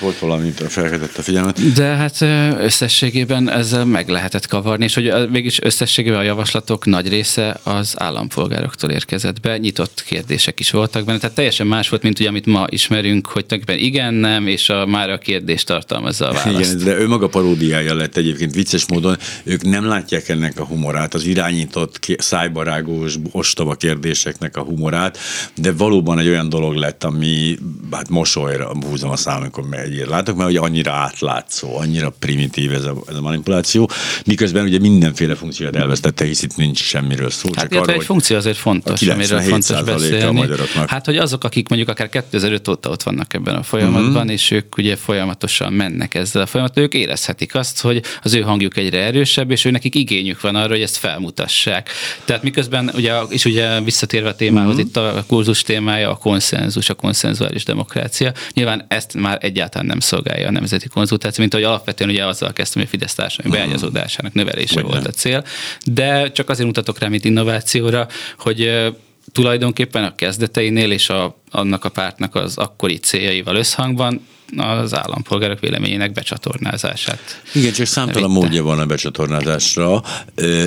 volt 0.00 0.18
valami, 0.18 0.50
felkedett 0.50 1.16
a 1.16 1.22
figyelmet. 1.22 1.72
De 1.72 1.84
hát 1.84 2.07
Hát 2.08 2.20
összességében 2.60 3.50
ezzel 3.50 3.84
meg 3.84 4.08
lehetett 4.08 4.46
kavarni, 4.46 4.84
és 4.84 4.94
hogy 4.94 5.30
mégis 5.30 5.62
összességében 5.62 6.18
a 6.18 6.22
javaslatok 6.22 6.86
nagy 6.86 7.08
része 7.08 7.60
az 7.62 7.94
állampolgároktól 7.96 8.90
érkezett 8.90 9.40
be, 9.40 9.58
nyitott 9.58 10.04
kérdések 10.06 10.60
is 10.60 10.70
voltak 10.70 11.04
benne, 11.04 11.18
tehát 11.18 11.36
teljesen 11.36 11.66
más 11.66 11.88
volt, 11.88 12.02
mint 12.02 12.18
ugye, 12.18 12.28
amit 12.28 12.46
ma 12.46 12.66
ismerünk, 12.68 13.26
hogy 13.26 13.46
tulajdonképpen 13.46 13.86
igen, 13.86 14.14
nem, 14.14 14.46
és 14.46 14.68
a, 14.68 14.86
már 14.86 15.10
a 15.10 15.18
kérdés 15.18 15.64
tartalmazza 15.64 16.28
a 16.28 16.32
választ. 16.32 16.72
Igen, 16.72 16.84
de 16.84 16.98
ő 16.98 17.08
maga 17.08 17.28
paródiája 17.28 17.94
lett 17.94 18.16
egyébként 18.16 18.54
vicces 18.54 18.88
módon, 18.88 19.18
ők 19.44 19.62
nem 19.62 19.84
látják 19.84 20.28
ennek 20.28 20.60
a 20.60 20.64
humorát, 20.64 21.14
az 21.14 21.24
irányított, 21.24 22.06
szájbarágós, 22.18 23.14
ostoba 23.32 23.74
kérdéseknek 23.74 24.56
a 24.56 24.62
humorát, 24.62 25.18
de 25.54 25.72
valóban 25.72 26.18
egy 26.18 26.28
olyan 26.28 26.48
dolog 26.48 26.74
lett, 26.74 27.04
ami 27.04 27.58
hát 27.90 28.08
mosolyra 28.08 28.72
húzom 28.88 29.10
a 29.10 29.16
szám, 29.16 29.40
amikor 29.40 29.64
látok, 30.06 30.36
mert 30.36 30.48
hogy 30.48 30.56
annyira 30.56 30.92
átlátszó, 30.92 31.76
annyira 31.76 31.97
annyira 31.98 32.16
primitív 32.18 32.72
ez 32.72 32.84
a, 32.84 32.94
ez 33.08 33.14
a 33.14 33.20
manipuláció, 33.20 33.90
miközben 34.24 34.64
ugye 34.64 34.78
mindenféle 34.78 35.34
funkciót 35.34 35.76
elvesztette, 35.76 36.24
hisz 36.24 36.42
itt 36.42 36.56
nincs 36.56 36.82
semmiről 36.82 37.30
szó. 37.30 37.48
Hát 37.54 37.70
csak 37.70 37.82
arra, 37.82 37.92
egy 37.92 38.04
funkció 38.04 38.36
azért 38.36 38.56
fontos, 38.56 39.02
amiről 39.02 39.40
fontos 39.40 39.82
beszélni. 39.82 40.40
A 40.50 40.84
hát, 40.86 41.04
hogy 41.04 41.16
azok, 41.16 41.44
akik 41.44 41.68
mondjuk 41.68 41.90
akár 41.90 42.08
2005 42.08 42.68
óta 42.68 42.90
ott 42.90 43.02
vannak 43.02 43.34
ebben 43.34 43.54
a 43.54 43.62
folyamatban, 43.62 44.14
uh-huh. 44.14 44.32
és 44.32 44.50
ők 44.50 44.76
ugye 44.76 44.96
folyamatosan 44.96 45.72
mennek 45.72 46.14
ezzel 46.14 46.42
a 46.42 46.46
folyamatban, 46.46 46.84
ők 46.84 46.94
érezhetik 46.94 47.54
azt, 47.54 47.80
hogy 47.80 48.02
az 48.22 48.34
ő 48.34 48.40
hangjuk 48.40 48.76
egyre 48.76 48.98
erősebb, 48.98 49.50
és 49.50 49.64
ő 49.64 49.70
nekik 49.70 49.94
igényük 49.94 50.40
van 50.40 50.54
arra, 50.54 50.68
hogy 50.68 50.82
ezt 50.82 50.96
felmutassák. 50.96 51.90
Tehát 52.24 52.42
miközben, 52.42 52.90
ugye, 52.94 53.14
és 53.28 53.44
ugye 53.44 53.80
visszatérve 53.80 54.28
a 54.28 54.34
témához, 54.34 54.74
uh-huh. 54.74 54.88
itt 54.88 54.96
a 54.96 55.24
kurzus 55.26 55.62
témája 55.62 56.10
a 56.10 56.16
konszenzus, 56.16 56.88
a 56.88 56.94
konszenzuális 56.94 57.64
demokrácia. 57.64 58.32
Nyilván 58.52 58.84
ezt 58.88 59.14
már 59.14 59.38
egyáltalán 59.40 59.86
nem 59.86 60.00
szolgálja 60.00 60.48
a 60.48 60.50
nemzeti 60.50 60.88
konzultáció, 60.88 61.40
mint 61.40 61.54
ahogy 61.54 61.66
alapvetően 61.88 62.10
ugye 62.10 62.26
azzal 62.26 62.52
kezdtem, 62.52 62.82
hogy 62.82 62.90
a 62.90 62.96
Fidesz 62.96 63.14
társadalmi 63.14 63.56
hmm. 63.56 63.66
beágyazódásának 63.66 64.32
növelése 64.32 64.82
volt 64.82 65.06
a 65.06 65.10
cél, 65.10 65.44
de 65.84 66.32
csak 66.32 66.48
azért 66.48 66.66
mutatok 66.66 66.98
rá, 66.98 67.08
mint 67.08 67.24
innovációra, 67.24 68.08
hogy 68.38 68.90
tulajdonképpen 69.32 70.04
a 70.04 70.14
kezdeteinél 70.14 70.90
és 70.90 71.08
a, 71.08 71.40
annak 71.50 71.84
a 71.84 71.88
pártnak 71.88 72.34
az 72.34 72.58
akkori 72.58 72.96
céljaival 72.96 73.56
összhangban 73.56 74.26
az 74.56 74.94
állampolgárok 74.94 75.60
véleményének 75.60 76.12
becsatornázását. 76.12 77.42
Igen, 77.54 77.72
csak 77.72 77.86
számtalan 77.86 78.30
módja 78.30 78.62
van 78.62 78.78
a 78.78 78.86
becsatornázásra. 78.86 80.02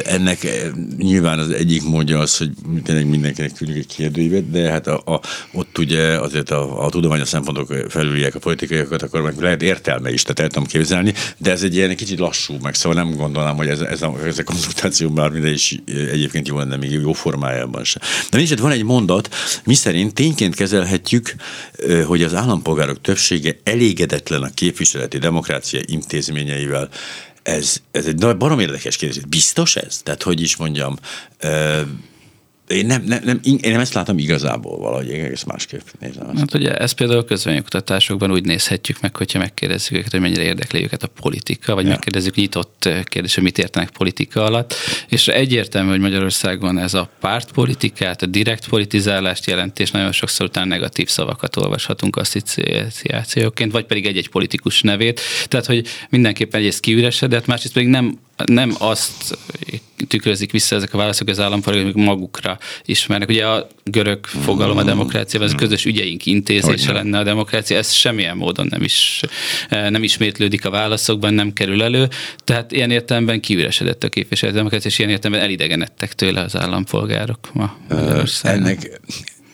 Ennek 0.03 0.47
nyilván 0.97 1.39
az 1.39 1.49
egyik 1.49 1.83
módja 1.83 2.19
az, 2.19 2.37
hogy 2.37 2.49
tényleg 2.83 3.07
mindenkinek 3.07 3.53
küldjük 3.53 3.77
egy 3.77 3.95
kérdőívet, 3.95 4.49
de 4.49 4.69
hát 4.69 4.87
a, 4.87 5.01
a, 5.05 5.21
ott 5.53 5.77
ugye 5.77 6.19
azért 6.19 6.49
a, 6.49 6.85
a 6.85 6.89
tudományos 6.89 7.27
szempontok 7.27 7.85
felüljek 7.89 8.35
a 8.35 8.39
politikaiakat, 8.39 9.01
akkor 9.01 9.21
meg 9.21 9.39
lehet 9.39 9.61
értelme 9.61 10.13
is, 10.13 10.21
tehát 10.21 10.39
el 10.39 10.47
tudom 10.47 10.65
képzelni, 10.65 11.13
de 11.37 11.51
ez 11.51 11.63
egy 11.63 11.75
ilyen 11.75 11.95
kicsit 11.95 12.19
lassú, 12.19 12.57
meg 12.61 12.75
szóval 12.75 13.03
nem 13.03 13.15
gondolnám, 13.15 13.55
hogy 13.55 13.67
ez, 13.67 13.79
ez, 13.79 14.01
a, 14.01 14.15
ez 14.25 14.39
a 14.39 14.43
konzultáció 14.43 15.09
már 15.09 15.29
minden 15.29 15.53
is 15.53 15.75
egyébként 15.87 16.47
jó 16.47 16.57
lenne, 16.57 16.75
még 16.75 16.91
jó 16.91 17.13
formájában 17.13 17.83
sem. 17.83 18.01
De 18.29 18.37
nincs, 18.37 18.55
van 18.55 18.71
egy 18.71 18.83
mondat, 18.83 19.35
mi 19.65 19.73
szerint 19.73 20.13
tényként 20.13 20.55
kezelhetjük, 20.55 21.35
hogy 22.05 22.23
az 22.23 22.35
állampolgárok 22.35 23.01
többsége 23.01 23.55
elégedetlen 23.71 24.43
a 24.43 24.49
képviseleti 24.53 25.17
demokrácia 25.17 25.81
intézményeivel. 25.85 26.89
Ez, 27.43 27.77
ez 27.91 28.05
egy 28.05 28.37
barom 28.37 28.59
érdekes 28.59 28.95
kérdés. 28.95 29.23
Biztos 29.23 29.75
ez? 29.75 30.01
Tehát, 30.03 30.23
hogy 30.23 30.41
is 30.41 30.55
mondjam, 30.55 30.97
én 32.71 32.85
nem, 32.85 33.03
nem, 33.03 33.21
nem, 33.23 33.39
én 33.43 33.71
nem 33.71 33.79
ezt 33.79 33.93
látom 33.93 34.17
igazából 34.17 34.77
valahogy, 34.77 35.09
egész 35.09 35.43
másképp 35.43 35.81
nézem 35.99 36.29
ezt. 36.29 36.39
Hát 36.39 36.53
ugye 36.53 36.75
ezt 36.75 36.95
például 36.95 37.19
a 37.19 37.23
közvénykutatásokban 37.23 38.31
úgy 38.31 38.45
nézhetjük 38.45 39.01
meg, 39.01 39.15
hogyha 39.15 39.39
megkérdezzük 39.39 39.97
őket, 39.97 40.11
hogy 40.11 40.19
mennyire 40.19 40.41
érdekli 40.41 40.83
őket 40.83 41.03
a 41.03 41.07
politika, 41.07 41.73
vagy 41.73 41.83
ja. 41.83 41.89
megkérdezzük 41.89 42.35
nyitott 42.35 42.89
kérdés, 43.03 43.35
hogy 43.35 43.43
mit 43.43 43.57
értenek 43.57 43.89
politika 43.89 44.43
alatt, 44.43 44.73
és 45.09 45.27
egyértelmű, 45.27 45.89
hogy 45.89 45.99
Magyarországon 45.99 46.77
ez 46.77 46.93
a 46.93 47.09
pártpolitikát, 47.19 48.21
a 48.21 48.25
direkt 48.25 48.67
politizálást 48.67 49.45
jelenti, 49.45 49.81
és 49.81 49.91
nagyon 49.91 50.11
sokszor 50.11 50.45
utána 50.45 50.65
negatív 50.65 51.07
szavakat 51.07 51.57
olvashatunk 51.57 52.15
asszociációként, 52.15 53.71
vagy 53.71 53.85
pedig 53.85 54.05
egy-egy 54.05 54.29
politikus 54.29 54.81
nevét. 54.81 55.21
Tehát, 55.47 55.65
hogy 55.65 55.87
mindenképpen 56.09 56.59
egyrészt 56.59 56.79
kiüresedett, 56.79 57.45
másrészt 57.45 57.73
pedig 57.73 57.89
nem 57.89 58.19
nem 58.45 58.75
azt 58.77 59.37
tükrözik 60.07 60.51
vissza 60.51 60.75
ezek 60.75 60.93
a 60.93 60.97
válaszok, 60.97 61.27
az 61.27 61.39
állampolgárok 61.39 61.95
magukra 61.95 62.57
ismernek. 62.85 63.29
Ugye 63.29 63.47
a 63.47 63.67
görög 63.83 64.25
fogalom 64.25 64.77
a 64.77 64.83
demokrácia, 64.83 65.41
ez 65.41 65.53
a 65.53 65.55
közös 65.55 65.85
ügyeink 65.85 66.25
intézése 66.25 66.85
Hogyne. 66.85 66.93
lenne 66.93 67.17
a 67.17 67.23
demokrácia, 67.23 67.77
ez 67.77 67.91
semmilyen 67.91 68.37
módon 68.37 68.67
nem 68.69 68.81
is 68.81 69.21
nem 69.69 70.03
ismétlődik 70.03 70.65
a 70.65 70.69
válaszokban, 70.69 71.33
nem 71.33 71.53
kerül 71.53 71.83
elő, 71.83 72.09
tehát 72.43 72.71
ilyen 72.71 72.91
értelemben 72.91 73.39
kiüresedett 73.39 74.03
a 74.03 74.09
képviselő 74.09 74.53
demokrácia, 74.53 74.89
és 74.89 74.99
ilyen 74.99 75.11
értelemben 75.11 75.45
elidegenedtek 75.45 76.13
tőle 76.13 76.41
az 76.41 76.55
állampolgárok 76.55 77.53
ma 77.53 77.77
Ennek 78.41 78.99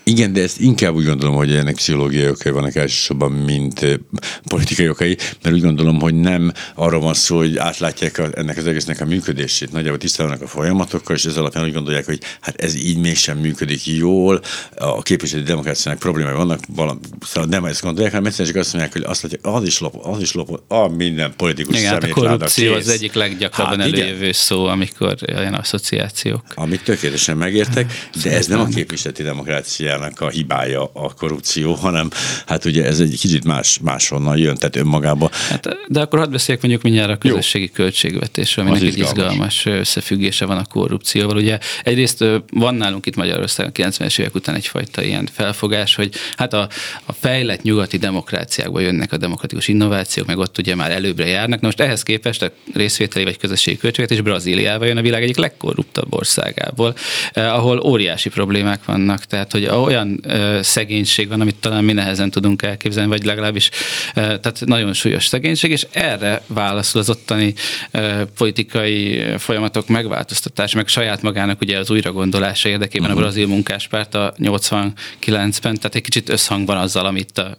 igen, 0.08 0.34
de 0.34 0.42
ezt 0.42 0.60
inkább 0.60 0.96
úgy 0.96 1.06
gondolom, 1.06 1.36
hogy 1.36 1.56
ennek 1.56 1.76
pszichológiai 1.76 2.30
okai 2.30 2.52
vannak 2.52 2.76
elsősorban, 2.76 3.32
mint 3.32 4.00
politikai 4.48 4.90
okai, 4.90 5.18
mert 5.42 5.56
úgy 5.56 5.62
gondolom, 5.62 6.00
hogy 6.00 6.14
nem 6.14 6.52
arra 6.76 7.00
van 7.00 7.14
szó, 7.14 7.38
hogy 7.38 7.58
átlátják 7.58 8.18
a, 8.18 8.28
ennek 8.34 8.58
az 8.58 8.68
egésznek 8.68 9.02
a 9.02 9.06
működését, 9.06 9.72
nagyjából 9.72 9.98
tisztában 9.98 10.38
a 10.42 10.48
folyamatokkal, 10.48 11.16
és 11.16 11.26
ez 11.26 11.38
alapján 11.38 11.64
úgy 11.64 11.74
gondolják, 11.74 12.06
hogy 12.06 12.20
hát 12.42 12.62
ez 12.62 12.76
így 12.76 12.98
mégsem 12.98 13.38
működik 13.38 13.86
jól, 13.86 14.42
a 14.76 15.02
képviselő 15.02 15.44
demokráciának 15.44 16.00
problémái 16.00 16.34
vannak, 16.34 16.60
valami, 16.76 17.00
szóval 17.22 17.50
nem 17.50 17.66
ezt 17.66 17.82
gondolják, 17.82 18.12
hanem 18.12 18.28
egyszerűen 18.28 18.54
csak 18.54 18.64
azt 18.64 18.74
mondják, 18.74 18.94
hogy 18.94 19.04
azt 19.06 19.22
látják, 19.22 19.46
az 19.46 19.64
is 19.64 19.80
lop, 19.80 20.06
az 20.06 20.22
is 20.22 20.34
lop, 20.34 20.62
a 20.68 20.88
minden 20.88 21.34
politikus 21.38 21.80
igen, 21.80 21.92
hát 21.92 22.04
a 22.04 22.10
korrupció 22.10 22.74
az 22.74 22.88
egyik 22.88 23.14
leggyakrabban 23.14 23.80
hát, 23.80 23.88
előjövő 23.88 24.32
szó, 24.32 24.66
amikor 24.66 25.16
olyan 25.36 25.54
asszociációk. 25.54 26.44
Amit 26.56 26.84
tökéletesen 26.84 27.38
megértek, 27.38 28.10
de 28.24 28.32
ez 28.32 28.48
nem 28.48 28.60
a 28.60 28.66
képviseleti 28.66 29.24
demokrácia 29.24 29.97
politikának 29.98 30.22
a 30.22 30.30
hibája 30.30 30.90
a 30.94 31.14
korrupció, 31.14 31.74
hanem 31.74 32.10
hát 32.46 32.66
ugye 32.66 32.86
ez 32.86 33.00
egy 33.00 33.20
kicsit 33.20 33.46
más, 33.46 33.80
máshonnan 33.82 34.38
jön, 34.38 34.56
tehát 34.56 34.76
önmagába. 34.76 35.30
Hát, 35.50 35.68
de 35.88 36.02
akkor 36.02 36.20
hadd 36.20 36.32
beszéljek 36.32 36.64
mondjuk 36.64 36.84
mindjárt 36.84 37.12
a 37.12 37.18
közösségi 37.18 37.66
Jó. 37.66 37.84
költségvetésről, 37.84 38.66
aminek 38.66 38.84
egy 38.84 38.98
izgalmas 38.98 39.66
összefüggése 39.66 40.46
van 40.46 40.58
a 40.58 40.66
korrupcióval. 40.66 41.38
Ugye 41.38 41.60
egyrészt 41.84 42.24
van 42.52 42.76
nálunk 42.76 43.06
itt 43.06 43.16
Magyarországon 43.16 43.72
90-es 43.76 44.20
évek 44.20 44.36
után 44.36 44.56
egyfajta 44.56 45.04
ilyen 45.04 45.28
felfogás, 45.34 45.96
hogy 45.96 46.14
hát 46.36 46.54
a, 46.54 46.70
a 47.06 47.14
fejlett 47.14 47.62
nyugati 47.62 47.98
demokráciákban 47.98 48.82
jönnek 48.82 49.12
a 49.12 49.18
demokratikus 49.18 49.68
innovációk, 49.68 50.28
meg 50.28 50.38
ott 50.38 50.58
ugye 50.58 50.76
már 50.76 50.92
előbbre 50.92 51.28
járnak. 51.28 51.60
Na 51.60 51.68
most 51.68 51.80
ehhez 51.80 52.04
képest 52.04 52.42
a 52.42 52.52
részvételi 52.74 53.26
vagy 53.26 53.38
közösségi 53.38 53.78
költségvetés 53.78 54.22
Brazíliával 54.22 54.88
jön 54.88 54.98
a 54.98 55.02
világ 55.02 55.24
egyik 55.24 55.38
legkorruptabb 55.38 56.14
országából, 56.14 56.96
eh, 57.34 57.54
ahol 57.54 57.80
óriási 57.80 58.30
problémák 58.30 58.86
vannak. 58.86 59.26
Tehát, 59.26 59.52
hogy 59.52 59.66
olyan 59.88 60.20
ö, 60.24 60.60
szegénység 60.62 61.28
van, 61.28 61.42
amit 61.42 61.56
talán 61.56 61.84
mi 61.84 61.94
nehezen 61.94 62.32
tudunk 62.32 62.62
elképzelni, 62.62 63.10
vagy 63.10 63.24
legalábbis 63.24 63.70
ö, 64.10 64.22
tehát 64.22 64.62
nagyon 64.66 64.94
súlyos 64.94 65.26
szegénység, 65.26 65.72
és 65.72 65.88
erre 65.92 66.42
válaszol 66.48 67.02
az 67.02 67.10
ottani 67.10 67.54
ö, 67.92 68.22
politikai 68.38 69.24
folyamatok 69.38 69.88
megváltoztatása, 69.88 70.78
meg 70.78 70.88
saját 70.88 71.22
magának 71.22 71.62
ugye 71.62 71.78
az 71.78 71.92
újragondolása 71.92 72.70
érdekében 72.70 73.10
uh-huh. 73.10 73.24
a 73.24 73.28
brazil 73.28 73.48
munkáspárt 73.48 74.16
a 74.16 74.34
89-ben, 74.40 75.76
tehát 75.76 75.96
egy 75.96 76.02
kicsit 76.02 76.30
összhangban 76.30 76.78
azzal, 76.78 77.06
amit 77.06 77.38
a 77.38 77.56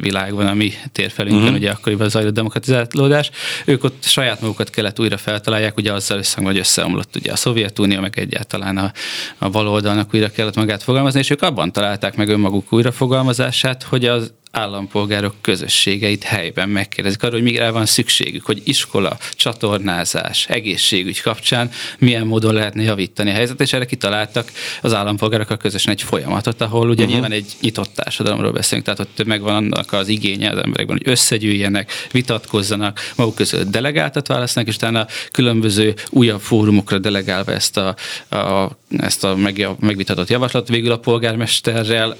világban, 0.00 0.46
a 0.46 0.54
mi 0.54 0.72
térfelünkön, 0.92 1.42
uh-huh. 1.42 1.56
ugye 1.56 1.70
akkoriban 1.70 2.08
zajlott 2.08 2.34
demokratizálódás, 2.34 3.30
ők 3.64 3.84
ott 3.84 4.04
saját 4.04 4.40
magukat 4.40 4.70
kellett 4.70 5.00
újra 5.00 5.16
feltalálják, 5.16 5.76
ugye 5.76 5.92
azzal 5.92 6.18
összhangban, 6.18 6.52
hogy 6.52 6.62
összeomlott 6.62 7.16
ugye 7.16 7.32
a 7.32 7.36
Szovjetunió, 7.36 8.00
meg 8.00 8.18
egyáltalán 8.18 8.76
a, 8.76 8.92
a 9.38 9.48
baloldalnak 9.48 10.14
újra 10.14 10.30
kellett 10.30 10.56
magát 10.56 10.82
fogalmazni, 10.82 11.20
és 11.20 11.30
ők 11.30 11.42
abban 11.42 11.67
találták 11.70 12.16
meg 12.16 12.28
önmaguk 12.28 12.72
újrafogalmazását, 12.72 13.82
hogy 13.82 14.04
az 14.04 14.34
állampolgárok 14.50 15.34
közösségeit 15.40 16.22
helyben 16.22 16.68
megkérdezik 16.68 17.22
arról, 17.22 17.40
hogy 17.40 17.50
mire 17.50 17.70
van 17.70 17.86
szükségük, 17.86 18.44
hogy 18.44 18.60
iskola, 18.64 19.16
csatornázás, 19.32 20.46
egészségügy 20.48 21.20
kapcsán 21.20 21.70
milyen 21.98 22.26
módon 22.26 22.54
lehetne 22.54 22.82
javítani 22.82 23.30
a 23.30 23.32
helyzetet, 23.32 23.60
és 23.60 23.72
erre 23.72 23.84
kitaláltak 23.84 24.52
az 24.82 24.94
állampolgárokkal 24.94 25.56
közösen 25.56 25.92
egy 25.92 26.02
folyamatot, 26.02 26.60
ahol 26.60 26.88
ugye 26.88 27.02
uh-huh. 27.02 27.12
nyilván 27.12 27.32
egy 27.32 27.52
nyitott 27.60 27.94
társadalomról 27.94 28.52
beszélünk, 28.52 28.84
tehát 28.84 29.00
ott 29.00 29.24
megvan 29.24 29.54
annak 29.54 29.92
az 29.92 30.08
igénye 30.08 30.50
az 30.50 30.58
emberekben, 30.58 30.96
hogy 30.96 31.12
összegyűjjenek, 31.12 31.92
vitatkozzanak, 32.12 33.12
maguk 33.16 33.34
között 33.34 33.70
delegáltat 33.70 34.26
választanak, 34.26 34.68
és 34.68 34.74
utána 34.74 35.06
különböző 35.30 35.94
újabb 36.10 36.40
fórumokra 36.40 36.98
delegálva 36.98 37.52
ezt 37.52 37.76
a, 37.76 37.94
a, 38.36 38.70
ezt 38.98 39.24
a 39.24 39.36
megvitatott 39.80 40.28
javaslatot 40.28 40.68
végül 40.68 40.92
a 40.92 40.98
polgármesterrel 40.98 42.16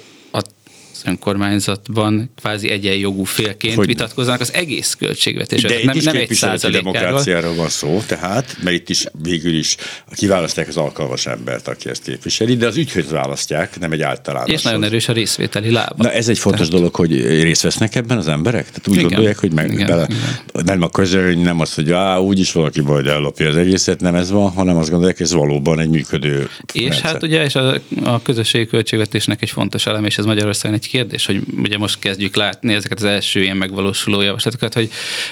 az 1.03 1.09
önkormányzatban 1.11 2.31
kvázi 2.37 2.71
egyenjogú 2.71 3.25
félként 3.25 3.75
hogy 3.75 3.87
vitatkoznak 3.87 4.41
az 4.41 4.53
egész 4.53 4.95
költségvetés. 4.99 5.63
De 5.63 5.79
itt 5.79 5.85
nem, 5.85 5.97
is 5.97 6.05
nem 6.05 6.17
egy 6.17 6.71
demokráciáról 6.71 7.55
van 7.55 7.69
szó, 7.69 8.03
tehát, 8.07 8.57
mert 8.63 8.77
itt 8.77 8.89
is 8.89 9.05
végül 9.23 9.55
is 9.55 9.77
kiválasztják 10.15 10.69
az 10.69 10.77
alkalmas 10.77 11.27
embert, 11.27 11.69
aki 11.69 11.89
ezt 11.89 12.03
képviseli, 12.03 12.57
de 12.57 12.67
az 12.67 12.77
ügyhöz 12.77 13.11
választják, 13.11 13.79
nem 13.79 13.93
egy 13.93 14.03
általános. 14.03 14.51
És 14.51 14.63
nagyon 14.63 14.85
erős 14.85 15.09
a 15.09 15.13
részvételi 15.13 15.71
lába. 15.71 15.95
Na 15.97 16.11
ez 16.11 16.29
egy 16.29 16.39
fontos 16.39 16.67
tehát... 16.67 16.81
dolog, 16.81 16.95
hogy 16.95 17.41
részt 17.43 17.63
vesznek 17.63 17.95
ebben 17.95 18.19
az 18.19 18.29
emberek? 18.29 18.65
Tehát 18.65 18.89
úgy 18.89 18.95
igen, 18.95 19.07
gondolják, 19.07 19.39
hogy 19.39 19.53
meg 19.53 19.73
igen, 19.73 19.87
bele, 19.87 20.09
igen. 20.11 20.65
nem 20.65 20.83
a 20.83 20.89
közöny, 20.89 21.43
nem 21.43 21.61
az, 21.61 21.75
hogy 21.75 21.93
á, 21.93 22.19
úgyis 22.19 22.53
valaki 22.53 22.81
majd 22.81 23.07
ellopja 23.07 23.49
az 23.49 23.57
egészet, 23.57 24.01
nem 24.01 24.15
ez 24.15 24.31
van, 24.31 24.51
hanem 24.51 24.77
azt 24.77 24.91
gondolják, 24.91 25.17
hogy 25.17 25.27
ez 25.27 25.33
valóban 25.33 25.81
egy 25.81 25.89
működő 25.89 26.49
És 26.73 26.83
rendszer. 26.83 27.05
hát 27.05 27.23
ugye, 27.23 27.45
és 27.45 27.55
a, 27.55 27.75
a 28.05 28.23
közösségi 28.23 28.67
költségvetésnek 28.67 29.43
egy 29.43 29.51
fontos 29.51 29.87
elem, 29.87 30.05
és 30.05 30.19
ez 30.19 30.25
Magyarországon 30.25 30.77
egy 30.77 30.88
kérdés, 30.89 31.27
hogy 31.27 31.41
ugye 31.63 31.79
most 31.79 31.99
kezdjük 31.99 32.37
látni 32.37 32.75
ezeket 32.75 32.99
az 32.99 33.05
első 33.05 33.43
ilyen 33.43 33.57
megvalósuló 33.57 34.21
javaslatokat, 34.21 34.75
hogy 34.75 34.91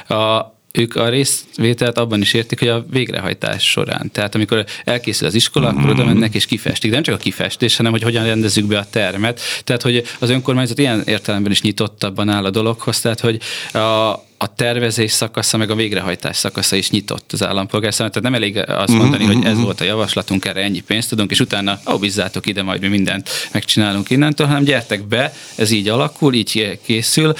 a, 0.08 0.54
ők 0.72 0.94
a 0.94 1.08
részvételt 1.08 1.98
abban 1.98 2.20
is 2.20 2.32
értik, 2.32 2.58
hogy 2.58 2.68
a 2.68 2.84
végrehajtás 2.90 3.70
során. 3.70 4.10
Tehát 4.12 4.34
amikor 4.34 4.64
elkészül 4.84 5.26
az 5.26 5.34
iskola, 5.34 5.68
akkor 5.68 5.90
oda 5.90 6.04
mennek 6.04 6.34
és 6.34 6.46
kifestik. 6.46 6.90
De 6.90 6.94
nem 6.94 7.04
csak 7.04 7.14
a 7.14 7.18
kifestés, 7.18 7.76
hanem 7.76 7.92
hogy 7.92 8.02
hogyan 8.02 8.24
rendezzük 8.24 8.66
be 8.66 8.78
a 8.78 8.86
termet. 8.90 9.40
Tehát, 9.64 9.82
hogy 9.82 10.02
az 10.18 10.30
önkormányzat 10.30 10.78
ilyen 10.78 11.02
értelemben 11.06 11.52
is 11.52 11.62
nyitottabban 11.62 12.28
áll 12.28 12.44
a 12.44 12.50
dologhoz, 12.50 13.00
tehát, 13.00 13.20
hogy 13.20 13.40
a, 13.72 14.24
a 14.38 14.54
tervezés 14.54 15.12
szakasza, 15.12 15.56
meg 15.56 15.70
a 15.70 15.74
végrehajtás 15.74 16.36
szakasza 16.36 16.76
is 16.76 16.90
nyitott 16.90 17.32
az 17.32 17.42
állampolgár 17.42 17.94
számára. 17.94 18.14
Tehát 18.14 18.30
nem 18.30 18.42
elég 18.42 18.58
azt 18.68 18.92
mhm, 18.92 19.00
mondani, 19.00 19.24
hogy 19.24 19.44
ez 19.44 19.54
mhm. 19.54 19.62
volt 19.62 19.80
a 19.80 19.84
javaslatunk, 19.84 20.44
erre 20.44 20.62
ennyi 20.62 20.80
pénzt 20.80 21.08
tudunk, 21.08 21.30
és 21.30 21.40
utána, 21.40 21.80
ó, 21.92 21.98
bízzátok 21.98 22.46
ide, 22.46 22.62
majd 22.62 22.80
mi 22.80 22.88
mindent 22.88 23.30
megcsinálunk 23.52 24.10
innentől, 24.10 24.46
hanem 24.46 24.64
gyertek 24.64 25.02
be, 25.02 25.32
ez 25.54 25.70
így 25.70 25.88
alakul, 25.88 26.34
így 26.34 26.78
készül, 26.84 27.34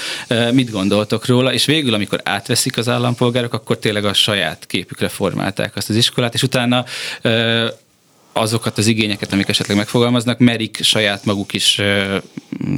mit 0.51 0.71
gondoltok 0.71 1.25
róla, 1.25 1.53
és 1.53 1.65
végül, 1.65 1.93
amikor 1.93 2.21
átveszik 2.23 2.77
az 2.77 2.89
állampolgárok, 2.89 3.53
akkor 3.53 3.77
tényleg 3.77 4.05
a 4.05 4.13
saját 4.13 4.65
képükre 4.67 5.07
formálták 5.07 5.75
azt 5.75 5.89
az 5.89 5.95
iskolát, 5.95 6.33
és 6.33 6.43
utána 6.43 6.85
azokat 8.37 8.77
az 8.77 8.87
igényeket, 8.87 9.33
amik 9.33 9.47
esetleg 9.47 9.77
megfogalmaznak, 9.77 10.39
merik 10.39 10.79
saját 10.81 11.25
maguk 11.25 11.53
is 11.53 11.75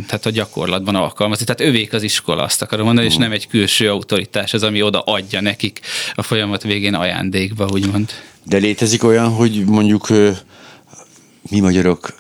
tehát 0.07 0.25
a 0.25 0.29
gyakorlatban 0.29 0.95
alkalmazni. 0.95 1.45
Tehát 1.45 1.61
övék 1.61 1.93
az 1.93 2.03
iskola, 2.03 2.43
azt 2.43 2.61
akarom 2.61 2.85
mondani, 2.85 3.07
uh-huh. 3.07 3.21
és 3.21 3.27
nem 3.27 3.37
egy 3.37 3.47
külső 3.47 3.89
autoritás 3.89 4.53
az, 4.53 4.63
ami 4.63 4.81
oda 4.81 4.99
adja 4.99 5.41
nekik 5.41 5.79
a 6.15 6.21
folyamat 6.21 6.63
végén 6.63 6.93
ajándékba, 6.93 7.67
úgymond. 7.71 8.09
De 8.43 8.57
létezik 8.57 9.03
olyan, 9.03 9.29
hogy 9.29 9.65
mondjuk 9.65 10.07
mi 11.49 11.59
magyarok 11.59 12.17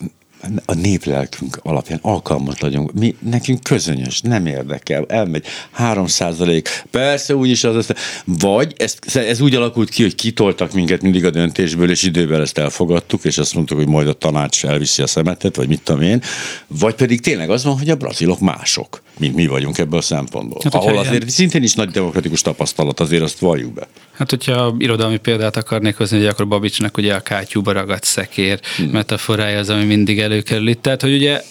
a 0.65 0.73
néplelkünk 0.73 1.59
alapján 1.63 1.99
alkalmatlanunk. 2.01 2.93
Mi, 2.93 3.15
nekünk 3.19 3.63
közönyös, 3.63 4.21
nem 4.21 4.45
érdekel, 4.45 5.05
elmegy. 5.07 5.45
3 5.71 6.07
százalék, 6.07 6.83
persze 6.91 7.35
úgyis 7.35 7.63
az, 7.63 7.75
az 7.75 7.93
vagy 8.25 8.73
ez, 8.77 8.95
ez 9.13 9.41
úgy 9.41 9.55
alakult 9.55 9.89
ki, 9.89 10.01
hogy 10.01 10.15
kitoltak 10.15 10.73
minket 10.73 11.01
mindig 11.01 11.25
a 11.25 11.29
döntésből, 11.29 11.89
és 11.89 12.03
idővel 12.03 12.41
ezt 12.41 12.57
elfogadtuk, 12.57 13.25
és 13.25 13.37
azt 13.37 13.53
mondtuk, 13.53 13.77
hogy 13.77 13.87
majd 13.87 14.07
a 14.07 14.13
tanács 14.13 14.65
elviszi 14.65 15.01
a 15.01 15.07
szemetet, 15.07 15.55
vagy 15.55 15.67
mit 15.67 15.81
tudom 15.81 16.01
én, 16.01 16.21
vagy 16.67 16.95
pedig 16.95 17.21
tényleg 17.21 17.49
az 17.49 17.63
van, 17.63 17.77
hogy 17.77 17.89
a 17.89 17.95
brazilok 17.95 18.39
mások, 18.39 19.01
mint 19.19 19.35
mi 19.35 19.47
vagyunk 19.47 19.77
ebből 19.77 19.99
a 19.99 20.01
szempontból. 20.01 20.59
Hát, 20.63 20.73
Ahol 20.73 20.97
azért 20.97 21.15
ilyen... 21.15 21.27
szintén 21.27 21.63
is 21.63 21.73
nagy 21.73 21.89
demokratikus 21.89 22.41
tapasztalat, 22.41 22.99
azért 22.99 23.23
azt 23.23 23.39
valljuk 23.39 23.73
be. 23.73 23.87
Hát, 24.11 24.29
hogyha 24.29 24.75
irodalmi 24.77 25.17
példát 25.17 25.57
akarnék 25.57 25.97
hozni, 25.97 26.17
hogy 26.17 26.27
akkor 26.27 26.47
Babicsnak 26.47 26.97
ugye 26.97 27.13
a 27.13 27.19
kátyúba 27.19 27.71
ragadt 27.71 28.03
szekér 28.03 28.59
hmm. 28.77 28.89
metaforája 28.89 29.59
az, 29.59 29.69
ami 29.69 29.83
mindig 29.83 30.19
előkerül 30.19 30.67
itt. 30.67 30.81
Tehát, 30.81 31.01
hogy 31.01 31.13
ugye 31.13 31.41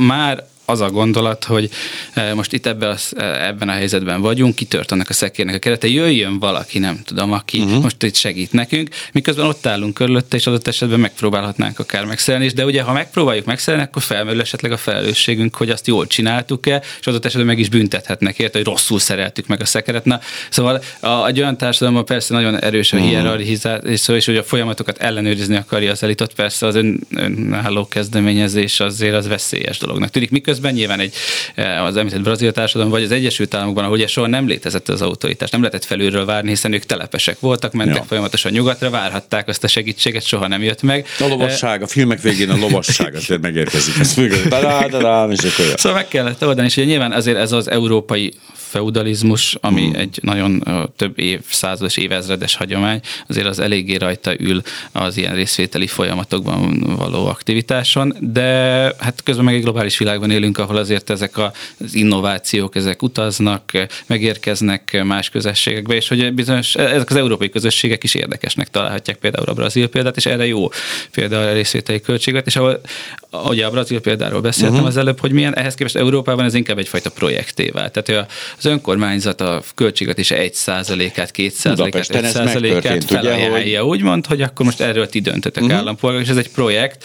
már 0.00 0.46
az 0.66 0.80
a 0.80 0.90
gondolat, 0.90 1.44
hogy 1.44 1.70
e, 2.14 2.34
most 2.34 2.52
itt 2.52 2.66
ebben 2.66 2.90
a, 2.90 3.20
e, 3.20 3.46
ebben 3.46 3.68
a 3.68 3.72
helyzetben 3.72 4.20
vagyunk, 4.20 4.54
kitört 4.54 4.92
annak 4.92 5.08
a 5.08 5.12
szekérnek 5.12 5.54
a 5.54 5.58
kerete, 5.58 5.88
jöjjön 5.88 6.38
valaki, 6.38 6.78
nem 6.78 7.00
tudom, 7.04 7.32
aki 7.32 7.58
uh-huh. 7.58 7.82
most 7.82 8.02
itt 8.02 8.14
segít 8.14 8.52
nekünk, 8.52 8.88
miközben 9.12 9.46
ott 9.46 9.66
állunk 9.66 9.94
körülötte, 9.94 10.36
és 10.36 10.46
adott 10.46 10.66
esetben 10.66 11.00
megpróbálhatnánk 11.00 11.78
akár 11.78 12.04
megszerelni 12.04 12.46
is, 12.46 12.52
de 12.52 12.64
ugye 12.64 12.82
ha 12.82 12.92
megpróbáljuk 12.92 13.44
megszerelni, 13.44 13.86
akkor 13.86 14.02
felmerül 14.02 14.40
esetleg 14.40 14.72
a 14.72 14.76
felelősségünk, 14.76 15.56
hogy 15.56 15.70
azt 15.70 15.86
jól 15.86 16.06
csináltuk-e, 16.06 16.82
és 17.00 17.06
adott 17.06 17.24
esetben 17.24 17.46
meg 17.46 17.58
is 17.58 17.68
büntethetnek 17.68 18.38
érte, 18.38 18.58
hogy 18.58 18.66
rosszul 18.66 18.98
szereltük 18.98 19.46
meg 19.46 19.60
a 19.60 19.64
szekeret. 19.64 20.04
Na, 20.04 20.20
szóval 20.50 20.82
a, 21.00 21.26
egy 21.26 21.38
olyan 21.38 21.56
társadalomban 21.56 22.04
persze 22.04 22.34
nagyon 22.34 22.62
erős 22.62 22.92
a 22.92 22.96
uh-huh. 22.96 23.48
és, 23.84 24.00
szó, 24.00 24.14
és 24.14 24.26
hogy 24.26 24.36
a 24.36 24.42
folyamatokat 24.42 24.98
ellenőrizni 24.98 25.56
akarja 25.56 25.90
az 25.90 26.02
elitot, 26.02 26.34
persze 26.34 26.66
az 26.66 26.74
ön, 26.74 27.06
önálló 27.10 27.88
kezdeményezés 27.88 28.80
azért 28.80 29.14
az 29.14 29.28
veszélyes 29.28 29.78
dolognak 29.78 30.10
tűnik. 30.10 30.30
Miközben 30.30 30.55
közben 30.56 30.74
nyilván 30.74 31.00
egy, 31.00 31.14
eh, 31.54 31.84
az 31.84 31.96
említett 31.96 32.22
brazil 32.22 32.52
társadalom, 32.52 32.92
vagy 32.92 33.02
az 33.02 33.10
Egyesült 33.10 33.54
Államokban, 33.54 33.84
ahol 33.84 33.96
ugye 33.96 34.06
soha 34.06 34.26
nem 34.26 34.46
létezett 34.46 34.88
az 34.88 35.02
autoritás, 35.02 35.50
nem 35.50 35.60
lehetett 35.60 35.84
felülről 35.84 36.24
várni, 36.24 36.48
hiszen 36.48 36.72
ők 36.72 36.84
telepesek 36.84 37.40
voltak, 37.40 37.72
mentek 37.72 37.96
ja. 37.96 38.02
folyamatosan 38.02 38.52
nyugatra, 38.52 38.90
várhatták 38.90 39.48
azt 39.48 39.64
a 39.64 39.68
segítséget, 39.68 40.22
soha 40.26 40.46
nem 40.46 40.62
jött 40.62 40.82
meg. 40.82 41.06
A 41.18 41.26
lovasság, 41.26 41.82
a 41.82 41.86
filmek 41.86 42.20
végén 42.20 42.50
a 42.50 42.56
lovasság 42.56 43.14
azért 43.14 43.40
megérkezik. 43.40 43.98
Ezt 43.98 44.16
még, 44.20 44.32
Szóval 45.76 45.98
meg 45.98 46.08
kellett 46.08 46.46
oldani, 46.46 46.66
és 46.66 46.76
ugye 46.76 46.86
nyilván 46.86 47.12
azért 47.12 47.36
ez 47.36 47.52
az 47.52 47.70
európai 47.70 48.32
feudalizmus, 48.68 49.56
ami 49.60 49.84
hmm. 49.84 49.94
egy 49.94 50.18
nagyon 50.22 50.62
több 50.96 51.18
évszázados, 51.18 51.96
évezredes 51.96 52.54
hagyomány, 52.54 53.00
azért 53.28 53.46
az 53.46 53.58
eléggé 53.58 53.94
rajta 53.94 54.40
ül 54.40 54.62
az 54.92 55.16
ilyen 55.16 55.34
részvételi 55.34 55.86
folyamatokban 55.86 56.80
való 56.80 57.26
aktivitáson, 57.26 58.16
de 58.20 58.42
hát 58.98 59.22
közben 59.24 59.44
meg 59.44 59.54
egy 59.54 59.62
globális 59.62 59.98
világban 59.98 60.30
élünk, 60.30 60.58
ahol 60.58 60.76
azért 60.76 61.10
ezek 61.10 61.38
az 61.38 61.94
innovációk, 61.94 62.76
ezek 62.76 63.02
utaznak, 63.02 63.70
megérkeznek 64.06 65.02
más 65.04 65.28
közösségekbe, 65.28 65.94
és 65.94 66.08
hogy 66.08 66.32
bizonyos, 66.32 66.74
ezek 66.74 67.10
az 67.10 67.16
európai 67.16 67.48
közösségek 67.48 68.04
is 68.04 68.14
érdekesnek 68.14 68.68
találhatják 68.68 69.16
például 69.16 69.48
a 69.48 69.52
brazil 69.52 69.88
példát, 69.88 70.16
és 70.16 70.26
erre 70.26 70.46
jó 70.46 70.68
például 71.12 71.48
a 71.48 71.52
részvételi 71.52 72.00
költséget, 72.00 72.46
és 72.46 72.56
ahol 72.56 72.80
ugye 73.44 73.66
a 73.66 73.70
brazil 73.70 74.00
példáról 74.00 74.40
beszéltem 74.40 74.74
uh-huh. 74.74 74.88
az 74.88 74.96
előbb, 74.96 75.20
hogy 75.20 75.32
milyen, 75.32 75.56
ehhez 75.56 75.74
képest 75.74 75.96
Európában 75.96 76.44
ez 76.44 76.54
inkább 76.54 76.78
egyfajta 76.78 77.10
projekté 77.10 77.68
vált. 77.68 77.92
Tehát 77.92 78.26
az 78.58 78.64
önkormányzat 78.64 79.40
a 79.40 79.62
költségvetése 79.74 80.36
1 80.36 80.54
százalékát, 80.54 81.30
2 81.30 81.48
százalékát, 81.48 82.10
1 82.10 82.24
százalékát 82.24 83.04
felajánlja. 83.04 83.84
Úgy 83.86 84.02
mond, 84.02 84.26
hogy 84.26 84.42
akkor 84.42 84.64
most 84.64 84.80
erről 84.80 85.08
ti 85.08 85.20
döntöttek 85.20 85.62
uh-huh. 85.62 85.78
állampolgárok, 85.78 86.24
és 86.26 86.30
ez 86.30 86.36
egy 86.36 86.50
projekt 86.50 87.04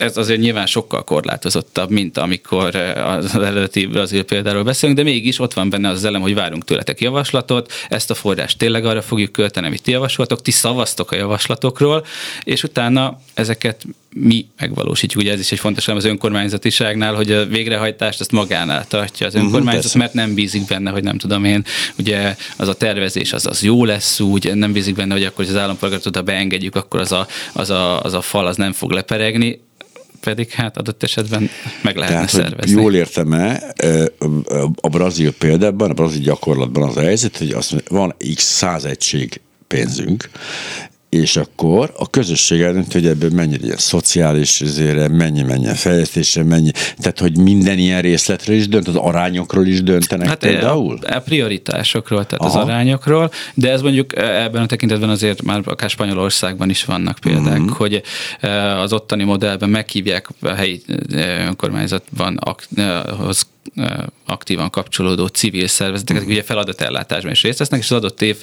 ez 0.00 0.16
azért 0.16 0.40
nyilván 0.40 0.66
sokkal 0.66 1.04
korlátozottabb, 1.04 1.90
mint 1.90 2.18
amikor 2.18 2.74
az 2.76 3.34
előtti 3.34 3.86
brazil 3.86 4.24
példáról 4.24 4.62
beszélünk, 4.62 4.98
de 4.98 5.04
mégis 5.04 5.38
ott 5.38 5.54
van 5.54 5.70
benne 5.70 5.88
az 5.88 6.04
elem, 6.04 6.20
hogy 6.20 6.34
várunk 6.34 6.64
tőletek 6.64 7.00
javaslatot, 7.00 7.72
ezt 7.88 8.10
a 8.10 8.14
forrást 8.14 8.58
tényleg 8.58 8.84
arra 8.84 9.02
fogjuk 9.02 9.32
költeni, 9.32 9.66
amit 9.66 9.82
ti 9.82 9.90
javaslatok, 9.90 10.42
ti 10.42 10.50
szavaztok 10.50 11.12
a 11.12 11.16
javaslatokról, 11.16 12.04
és 12.44 12.62
utána 12.62 13.20
ezeket 13.34 13.84
mi 14.14 14.46
megvalósítjuk. 14.58 15.22
Ugye 15.22 15.32
ez 15.32 15.40
is 15.40 15.52
egy 15.52 15.58
fontos 15.58 15.88
elem 15.88 15.98
az 15.98 16.04
önkormányzatiságnál, 16.04 17.14
hogy 17.14 17.32
a 17.32 17.46
végrehajtást 17.46 18.20
ezt 18.20 18.32
magánál 18.32 18.86
tartja 18.86 19.26
az 19.26 19.34
mhm, 19.34 19.44
önkormányzat, 19.44 19.84
uh-huh, 19.84 20.00
mert 20.00 20.14
nem 20.14 20.34
bízik 20.34 20.66
benne, 20.66 20.90
hogy 20.90 21.02
nem 21.02 21.18
tudom 21.18 21.44
én, 21.44 21.64
ugye 21.98 22.36
az 22.56 22.68
a 22.68 22.74
tervezés 22.74 23.32
az, 23.32 23.46
az 23.46 23.62
jó 23.62 23.84
lesz 23.84 24.20
úgy, 24.20 24.54
nem 24.54 24.72
bízik 24.72 24.94
benne, 24.94 25.12
hogy 25.12 25.24
akkor 25.24 25.44
az 25.44 25.56
állampolgárt 25.56 26.06
oda 26.06 26.22
beengedjük, 26.22 26.76
akkor 26.76 27.00
az 27.00 27.12
a, 27.12 27.26
az, 27.52 27.70
a, 27.70 28.00
az 28.02 28.12
a 28.12 28.20
fal 28.20 28.46
az 28.46 28.56
nem 28.56 28.72
fog 28.72 28.90
leperegni 28.90 29.60
pedig 30.20 30.50
hát 30.50 30.76
adott 30.76 31.02
esetben 31.02 31.50
meg 31.82 31.96
lehetne 31.96 32.14
Tehát, 32.14 32.30
szervezni. 32.30 32.80
Jól 32.80 32.94
értem-e, 32.94 33.74
a 34.80 34.88
brazil 34.88 35.32
példában, 35.32 35.90
a 35.90 35.94
brazil 35.94 36.22
gyakorlatban 36.22 36.88
az 36.88 36.96
a 36.96 37.00
helyzet, 37.00 37.36
hogy 37.36 37.50
azt 37.50 37.72
mondja, 37.72 37.96
van 37.96 38.14
x 38.34 38.42
száz 38.42 38.84
egység 38.84 39.40
pénzünk, 39.66 40.30
és 41.10 41.36
akkor 41.36 41.92
a 41.96 42.10
közösség 42.10 42.60
eldönt, 42.60 42.92
hogy 42.92 43.06
ebből 43.06 43.30
mennyi 43.30 43.58
ilyen 43.62 43.76
szociális 43.76 44.62
zére, 44.64 45.08
mennyi 45.08 45.42
menjen 45.42 45.74
fejlesztésre, 45.74 46.42
mennyi, 46.44 46.70
tehát 46.98 47.18
hogy 47.18 47.38
minden 47.38 47.78
ilyen 47.78 48.00
részletre 48.00 48.52
is 48.52 48.68
dönt, 48.68 48.88
az 48.88 48.96
arányokról 48.96 49.66
is 49.66 49.82
döntenek 49.82 50.28
hát 50.28 50.38
például? 50.38 50.98
A, 51.02 51.14
a 51.14 51.20
prioritásokról, 51.20 52.26
tehát 52.26 52.44
Aha. 52.44 52.60
az 52.60 52.68
arányokról, 52.68 53.30
de 53.54 53.70
ez 53.70 53.82
mondjuk 53.82 54.16
e, 54.16 54.42
ebben 54.42 54.62
a 54.62 54.66
tekintetben 54.66 55.08
azért 55.08 55.42
már 55.42 55.60
akár 55.64 55.90
Spanyolországban 55.90 56.70
is 56.70 56.84
vannak 56.84 57.18
példák, 57.18 57.58
uh-huh. 57.58 57.76
hogy 57.76 58.02
e, 58.40 58.78
az 58.78 58.92
ottani 58.92 59.24
modellben 59.24 59.68
meghívják 59.68 60.28
a 60.40 60.52
helyi 60.52 60.82
önkormányzatban 61.46 62.38
aktívan 64.26 64.70
kapcsolódó 64.70 65.26
civil 65.26 65.66
szervezeteket, 65.66 66.26
ugye 66.26 66.42
feladatellátásban 66.42 67.32
is 67.32 67.42
részt 67.42 67.58
vesznek, 67.58 67.80
és 67.80 67.90
az 67.90 67.96
adott 67.96 68.22
év 68.22 68.36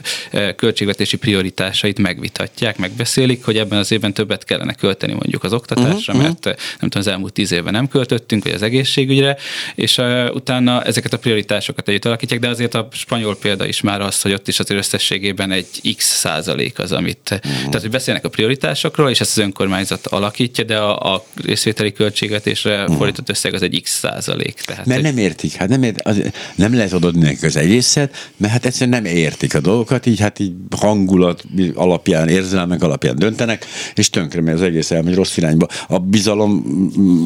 költségvetési 0.55 1.17
prioritásait 1.17 1.99
megvitatják, 1.99 2.77
megbeszélik, 2.77 3.45
hogy 3.45 3.57
ebben 3.57 3.79
az 3.79 3.91
évben 3.91 4.13
többet 4.13 4.43
kellene 4.43 4.73
költeni 4.73 5.13
mondjuk 5.13 5.43
az 5.43 5.53
oktatásra, 5.53 6.13
uh-huh, 6.13 6.21
mert 6.21 6.45
nem 6.45 6.55
tudom, 6.79 6.99
az 6.99 7.07
elmúlt 7.07 7.33
tíz 7.33 7.51
évben 7.51 7.73
nem 7.73 7.87
költöttünk, 7.87 8.43
vagy 8.43 8.53
az 8.53 8.61
egészségügyre, 8.61 9.37
és 9.75 10.01
utána 10.33 10.83
ezeket 10.83 11.13
a 11.13 11.17
prioritásokat 11.17 11.87
együtt 11.87 12.05
alakítják, 12.05 12.39
de 12.39 12.47
azért 12.49 12.73
a 12.73 12.87
spanyol 12.91 13.37
példa 13.37 13.67
is 13.67 13.81
már 13.81 14.01
az, 14.01 14.21
hogy 14.21 14.33
ott 14.33 14.47
is 14.47 14.59
az 14.59 14.69
összességében 14.69 15.51
egy 15.51 15.95
x 15.97 16.05
százalék 16.05 16.79
az, 16.79 16.91
amit, 16.91 17.29
uh-huh. 17.31 17.51
tehát 17.51 17.81
hogy 17.81 17.89
beszélnek 17.89 18.25
a 18.25 18.29
prioritásokról, 18.29 19.09
és 19.09 19.19
ezt 19.19 19.37
az 19.37 19.43
önkormányzat 19.43 20.07
alakítja, 20.07 20.63
de 20.63 20.77
a, 20.77 21.13
a 21.13 21.25
részvételi 21.43 21.91
költségvetésre 21.91 22.81
uh-huh. 22.81 22.97
fordított 22.97 23.29
összeg 23.29 23.53
az 23.53 23.61
egy 23.61 23.81
x 23.83 23.91
százalék. 23.97 24.61
Tehát 24.65 24.85
mert 24.85 25.01
nem 25.01 25.16
értik, 25.17 25.53
hát 25.53 25.69
nem, 25.69 25.83
ért, 25.83 26.01
az, 26.01 26.21
nem 26.55 26.73
lehet 26.73 26.93
odaadni 26.93 27.21
nekik 27.21 27.43
az 27.43 27.55
egészet, 27.55 28.31
mert 28.37 28.53
hát 28.53 28.65
egyszerűen 28.65 29.01
nem 29.01 29.13
értik 29.13 29.55
a 29.55 29.59
dolgokat, 29.59 30.05
így 30.05 30.19
hát 30.19 30.39
így 30.39 30.53
hangulat 30.77 31.43
alapján, 31.75 32.27
érzelmek 32.27 32.83
alapján 32.83 33.15
döntenek, 33.15 33.65
és 33.95 34.09
tönkre 34.09 34.41
megy 34.41 34.53
az 34.53 34.61
egész 34.61 34.91
elmegy 34.91 35.15
rossz 35.15 35.37
irányba. 35.37 35.67
A 35.87 35.97
bizalom 35.99 36.51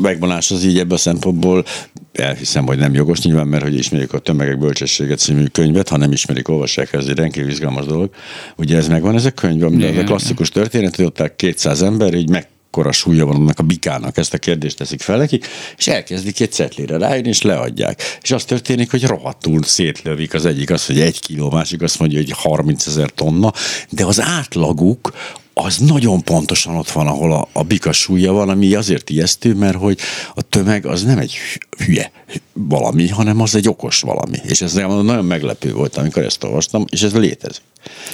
megvonás 0.01 0.51
az 0.51 0.63
így 0.63 0.79
ebben 0.79 0.95
a 0.95 0.97
szempontból 0.97 1.65
elhiszem, 2.13 2.65
hogy 2.65 2.77
nem 2.77 2.93
jogos 2.93 3.21
nyilván, 3.21 3.47
mert 3.47 3.63
hogy 3.63 3.77
ismerik 3.77 4.13
a 4.13 4.19
Tömegek 4.19 4.59
Bölcsességet 4.59 5.19
című 5.19 5.45
könyvet, 5.45 5.89
ha 5.89 5.97
nem 5.97 6.11
ismerik, 6.11 6.47
olvassák, 6.47 6.93
ez 6.93 7.05
egy 7.05 7.17
rendkívül 7.17 7.49
izgalmas 7.49 7.85
dolog. 7.85 8.09
Ugye 8.57 8.77
ez 8.77 8.87
megvan, 8.87 9.15
ez 9.15 9.25
a 9.25 9.31
könyv, 9.31 9.63
ami 9.63 9.97
a 9.97 10.03
klasszikus 10.03 10.49
történet, 10.49 10.95
hogy 10.95 11.05
ott 11.05 11.35
200 11.35 11.81
ember 11.81 12.13
így 12.13 12.29
meg 12.29 12.47
mekkora 12.71 12.91
súlya 12.91 13.25
van 13.25 13.35
annak 13.35 13.59
a 13.59 13.63
bikának, 13.63 14.17
ezt 14.17 14.33
a 14.33 14.37
kérdést 14.37 14.77
teszik 14.77 15.01
fel 15.01 15.17
nekik, 15.17 15.47
és 15.77 15.87
elkezdik 15.87 16.39
egy 16.39 16.51
cetlére 16.51 16.97
rájönni, 16.97 17.27
és 17.27 17.41
leadják. 17.41 18.01
És 18.21 18.31
az 18.31 18.43
történik, 18.43 18.91
hogy 18.91 19.03
rohadtul 19.03 19.63
szétlövik. 19.63 20.33
Az 20.33 20.45
egyik 20.45 20.69
azt, 20.69 20.87
hogy 20.87 20.99
egy 20.99 21.19
kiló, 21.19 21.49
másik 21.49 21.81
azt 21.81 21.99
mondja, 21.99 22.17
hogy 22.17 22.31
30 22.31 22.87
ezer 22.87 23.09
tonna, 23.09 23.53
de 23.89 24.05
az 24.05 24.21
átlaguk 24.21 25.11
az 25.53 25.77
nagyon 25.77 26.23
pontosan 26.23 26.75
ott 26.75 26.91
van, 26.91 27.07
ahol 27.07 27.33
a, 27.33 27.47
a 27.51 27.63
bika 27.63 27.91
súlya 27.91 28.31
van, 28.31 28.49
ami 28.49 28.73
azért 28.73 29.09
ijesztő, 29.09 29.53
mert 29.53 29.77
hogy 29.77 29.99
a 30.35 30.41
tömeg 30.41 30.85
az 30.85 31.03
nem 31.03 31.17
egy 31.17 31.37
hülye 31.85 32.11
valami, 32.53 33.09
hanem 33.09 33.41
az 33.41 33.55
egy 33.55 33.67
okos 33.67 34.01
valami. 34.01 34.37
És 34.43 34.61
ez 34.61 34.73
nagyon 34.73 35.25
meglepő 35.25 35.73
volt, 35.73 35.97
amikor 35.97 36.23
ezt 36.23 36.43
olvastam, 36.43 36.85
és 36.89 37.01
ez 37.01 37.13
létezik. 37.13 37.61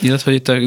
Illetve 0.01 0.33
itt 0.33 0.47
a 0.47 0.59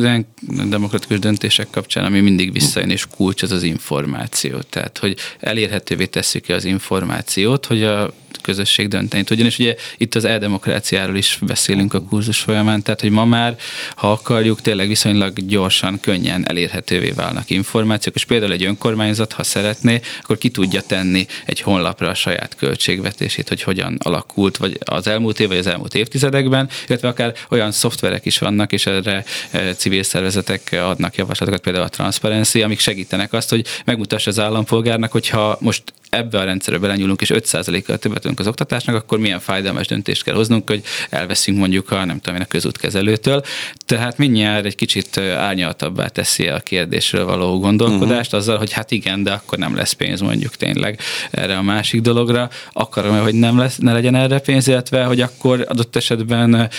demokratikus 0.69 1.19
döntések 1.19 1.71
kapcsán, 1.71 2.05
ami 2.05 2.21
mindig 2.21 2.53
visszajön 2.53 2.91
és 2.91 3.07
kulcs, 3.17 3.43
az 3.43 3.51
az 3.51 3.63
információ. 3.63 4.59
Tehát, 4.61 4.99
hogy 4.99 5.17
elérhetővé 5.41 6.07
tesszük 6.07 6.49
az 6.49 6.65
információt, 6.65 7.67
hogy 7.67 7.83
a 7.83 8.13
közösség 8.41 8.89
dönteni 8.89 9.25
tudjon. 9.25 9.47
És 9.47 9.59
ugye 9.59 9.75
itt 9.97 10.15
az 10.15 10.25
eldemokráciáról 10.25 11.17
is 11.17 11.39
beszélünk 11.47 11.95
a 11.95 12.03
kurzus 12.03 12.39
folyamán, 12.39 12.83
tehát 12.83 13.01
hogy 13.01 13.11
ma 13.11 13.25
már, 13.25 13.57
ha 13.97 14.13
akarjuk, 14.13 14.61
tényleg 14.61 14.89
viszonylag 14.89 15.47
gyorsan, 15.47 16.01
könnyen 16.01 16.49
elérhetővé 16.49 17.11
válnak 17.11 17.51
információk, 17.51 18.15
és 18.15 18.25
például 18.25 18.53
egy 18.53 18.65
önkormányzat, 18.65 19.33
ha 19.33 19.43
szeretné, 19.43 20.01
akkor 20.23 20.39
ki 20.39 20.49
tudja 20.49 20.81
tenni 20.81 21.27
egy 21.45 21.61
honlapra 21.61 22.09
a 22.09 22.15
saját 22.15 22.57
költségvetését, 22.57 23.49
hogy 23.49 23.63
hogyan 23.63 23.99
alakult, 24.03 24.57
vagy 24.57 24.79
az 24.85 25.07
elmúlt 25.07 25.41
év, 25.41 25.49
vagy 25.49 25.57
az 25.57 25.67
elmúlt 25.67 25.95
évtizedekben, 25.95 26.69
illetve 26.89 27.09
akár 27.09 27.35
olyan 27.51 27.73
szoftverek 27.73 28.25
is 28.25 28.39
vannak, 28.39 28.73
és 28.73 28.87
erre 28.87 29.25
e, 29.51 29.75
civil 29.75 30.03
szervezetek 30.03 30.77
adnak 30.83 31.15
javaslatokat, 31.15 31.61
például 31.61 31.85
a 31.85 31.89
Transparency, 31.89 32.63
amik 32.63 32.79
segítenek 32.79 33.33
azt, 33.33 33.51
hogy 33.51 33.67
megmutassa 33.85 34.31
az 34.31 34.39
állampolgárnak, 34.39 35.13
hogyha 35.13 35.59
most 35.61 35.83
ebbe 36.11 36.39
a 36.39 36.45
rendszerbe 36.45 36.81
belenyúlunk, 36.81 37.21
és 37.21 37.31
5%-kal 37.35 37.99
többet 37.99 38.25
az 38.37 38.47
oktatásnak, 38.47 38.95
akkor 38.95 39.19
milyen 39.19 39.41
fájdalmas 39.41 39.87
döntést 39.87 40.23
kell 40.23 40.35
hoznunk, 40.35 40.69
hogy 40.71 40.83
elveszünk 41.11 41.59
mondjuk 41.59 41.91
a, 41.91 42.05
nem 42.05 42.19
tudom 42.21 42.35
én, 42.39 42.45
a 42.45 42.49
közútkezelőtől. 42.49 43.43
Tehát 43.87 44.19
mindjárt 44.19 44.65
egy 44.65 44.75
kicsit 44.75 45.19
árnyaltabbá 45.19 46.07
teszi 46.07 46.49
a 46.49 46.59
kérdésről 46.59 47.25
való 47.25 47.59
gondolkodást, 47.59 48.27
uh-huh. 48.27 48.41
azzal, 48.41 48.59
hogy 48.59 48.73
hát 48.73 48.91
igen, 48.91 49.23
de 49.23 49.33
akkor 49.33 49.59
nem 49.59 49.77
lesz 49.77 49.93
pénz 49.93 50.21
mondjuk 50.21 50.57
tényleg 50.57 51.01
erre 51.31 51.57
a 51.57 51.63
másik 51.63 52.01
dologra. 52.01 52.51
Akarom, 52.73 53.21
hogy 53.21 53.35
nem 53.35 53.59
lesz, 53.59 53.77
ne 53.77 53.93
legyen 53.93 54.15
erre 54.15 54.39
pénz, 54.39 54.69
illetve 54.69 55.05
hogy 55.05 55.21
akkor 55.21 55.65
adott 55.69 55.97
esetben 55.97 56.71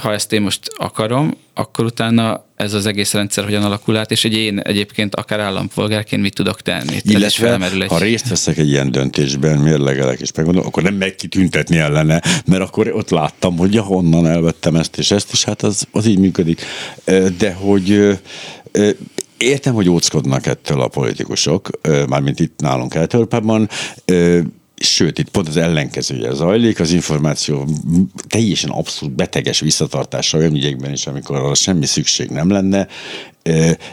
ha 0.00 0.12
ezt 0.12 0.32
én 0.32 0.42
most 0.42 0.60
akarom, 0.76 1.36
akkor 1.54 1.84
utána 1.84 2.44
ez 2.56 2.72
az 2.72 2.86
egész 2.86 3.12
rendszer 3.12 3.44
hogyan 3.44 3.62
alakul 3.62 3.96
át, 3.96 4.10
és 4.10 4.22
hogy 4.22 4.32
én 4.32 4.58
egyébként 4.58 5.14
akár 5.14 5.40
állampolgárként 5.40 6.22
mit 6.22 6.34
tudok 6.34 6.60
tenni. 6.60 7.00
Illetve, 7.02 7.58
egy... 7.60 7.86
ha 7.88 7.98
részt 7.98 8.28
veszek 8.28 8.58
egy 8.58 8.68
ilyen 8.68 8.90
döntésben, 8.90 9.58
mérlegelek 9.58 10.20
és 10.20 10.32
megmondom, 10.36 10.66
akkor 10.66 10.82
nem 10.82 10.94
meg 10.94 11.14
kitüntetni 11.14 11.78
ellene, 11.78 12.22
mert 12.46 12.62
akkor 12.62 12.92
ott 12.94 13.10
láttam, 13.10 13.56
hogy 13.58 13.74
ja, 13.74 13.82
honnan 13.82 14.26
elvettem 14.26 14.76
ezt 14.76 14.98
és 14.98 15.10
ezt, 15.10 15.32
és 15.32 15.44
hát 15.44 15.62
az, 15.62 15.86
az 15.90 16.06
így 16.06 16.18
működik. 16.18 16.60
De 17.38 17.52
hogy 17.52 18.18
értem, 19.36 19.74
hogy 19.74 19.88
óckodnak 19.88 20.46
ettől 20.46 20.80
a 20.80 20.88
politikusok, 20.88 21.70
mármint 22.08 22.40
itt 22.40 22.60
nálunk 22.60 22.94
Eltörpában, 22.94 23.68
sőt, 24.84 25.18
itt 25.18 25.28
pont 25.28 25.48
az 25.48 25.56
ellenkezője 25.56 26.32
zajlik, 26.32 26.80
az 26.80 26.90
információ 26.90 27.68
teljesen 28.28 28.70
abszolút 28.70 29.14
beteges 29.14 29.60
visszatartása 29.60 30.38
olyan 30.38 30.54
ügyekben 30.54 30.92
is, 30.92 31.06
amikor 31.06 31.36
arra 31.36 31.54
semmi 31.54 31.86
szükség 31.86 32.28
nem 32.28 32.50
lenne, 32.50 32.88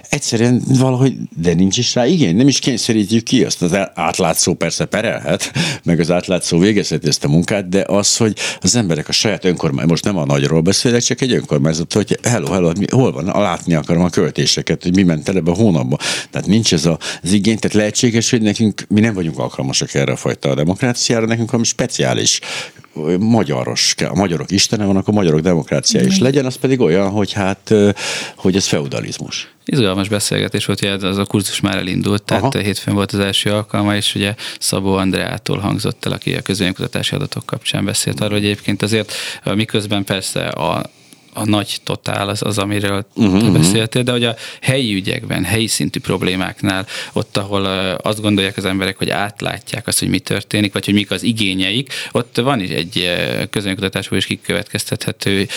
egyszerűen 0.10 0.62
valahogy, 0.68 1.16
de 1.42 1.54
nincs 1.54 1.78
is 1.78 1.96
rá 1.96 2.06
igény, 2.06 2.36
nem 2.36 2.48
is 2.48 2.60
kényszerítjük 2.60 3.24
ki 3.24 3.44
azt. 3.44 3.62
Az 3.62 3.78
átlátszó 3.94 4.54
persze 4.54 4.86
perelhet, 4.86 5.52
meg 5.84 6.00
az 6.00 6.12
átlátszó 6.12 6.58
végezheti 6.58 7.08
ezt 7.08 7.24
a 7.24 7.28
munkát, 7.28 7.70
de 7.70 7.84
az, 7.88 8.18
hogy 8.18 8.38
az 8.62 8.76
emberek 8.76 9.08
a 9.08 9.12
saját 9.12 9.46
önkormány, 9.46 9.88
most 9.88 10.04
nem 10.04 10.18
a 10.18 10.26
nagyról 10.26 10.62
beszélek, 10.62 11.02
csak 11.02 11.22
egy 11.22 11.34
önkormányzat, 11.34 11.94
hogy 11.94 12.20
hello, 12.24 12.52
hello, 12.52 12.72
hol 12.92 13.12
van, 13.12 13.26
látni 13.26 13.74
akarom 13.74 14.04
a 14.04 14.10
költéseket, 14.10 14.84
hogy 14.84 14.96
mi 14.96 15.04
ment 15.04 15.30
el 15.30 15.36
ebbe 15.36 15.52
a 15.52 15.56
hónapba. 15.56 15.98
Tehát 16.32 16.48
nincs 16.48 16.74
ez 16.74 16.86
az 17.22 17.32
igény, 17.32 17.60
tehát 17.60 17.78
lehetséges, 17.78 18.30
hogy 18.30 18.42
nekünk, 18.42 18.86
mi 18.90 19.00
nem 19.00 19.14
vagyunk 19.14 19.40
alkalmasak 19.40 19.94
erre 19.94 20.12
a 20.12 20.16
fajta 20.16 20.50
a 20.50 20.56
demokráciára, 20.56 21.26
nekünk 21.26 21.52
valami 21.52 21.68
speciális 21.68 22.40
magyaros, 23.20 23.96
a 24.10 24.16
magyarok 24.16 24.52
istene 24.52 24.86
van, 24.86 24.96
akkor 24.96 25.14
a 25.14 25.18
magyarok 25.18 25.40
demokrácia 25.40 26.02
is 26.02 26.20
legyen, 26.20 26.46
az 26.46 26.56
pedig 26.56 26.80
olyan, 26.80 27.10
hogy 27.10 27.32
hát, 27.32 27.74
hogy 28.36 28.56
ez 28.56 28.66
feudalizmus. 28.66 29.54
Izgalmas 29.66 30.10
beszélgetés 30.10 30.66
volt, 30.66 30.82
ugye 30.82 30.92
az 30.92 31.18
a 31.18 31.26
kurzus 31.26 31.60
már 31.60 31.78
elindult, 31.78 32.24
tehát 32.24 32.44
Aha. 32.44 32.60
hétfőn 32.60 32.94
volt 32.94 33.12
az 33.12 33.20
első 33.20 33.50
alkalma, 33.50 33.96
és 33.96 34.16
ugye 34.16 34.36
Szabó 34.60 34.94
Andreától 34.94 35.58
hangzott 35.58 36.06
el, 36.06 36.12
aki 36.12 36.36
a 36.36 36.42
közvéleménykutatási 36.42 37.16
adatok 37.16 37.46
kapcsán 37.46 37.86
beszélt 37.86 38.20
arról, 38.20 38.38
hogy 38.38 38.46
egyébként 38.46 38.82
azért 38.82 39.14
miközben 39.44 40.04
persze 40.04 40.48
a 40.48 40.90
a 41.34 41.46
nagy 41.46 41.78
totál 41.84 42.30
az, 42.30 42.42
az 42.42 42.58
amiről 42.58 43.06
uh-huh, 43.16 43.52
beszéltél, 43.52 44.04
de 44.04 44.12
hogy 44.12 44.24
a 44.24 44.36
helyi 44.62 44.94
ügyekben, 44.94 45.44
helyi 45.44 45.68
szintű 45.68 46.00
problémáknál, 46.00 46.86
ott, 47.14 47.38
ahol 47.38 47.66
azt 47.96 48.22
gondolják 48.22 48.58
az 48.58 48.66
emberek, 48.66 48.98
hogy 48.98 49.10
átlátják 49.10 49.88
azt, 49.88 50.00
hogy 50.00 50.10
mi 50.10 50.20
történik, 50.20 50.74
vagy 50.74 50.86
hogy 50.86 50.94
mik 50.94 51.12
az 51.12 51.24
igényeik, 51.24 51.94
ott 52.12 52.38
van 52.38 52.60
is 52.60 52.70
egy 52.70 53.10
közönkutatásból 53.50 54.18
is 54.18 54.26
kikövetkeztethető 54.26 55.48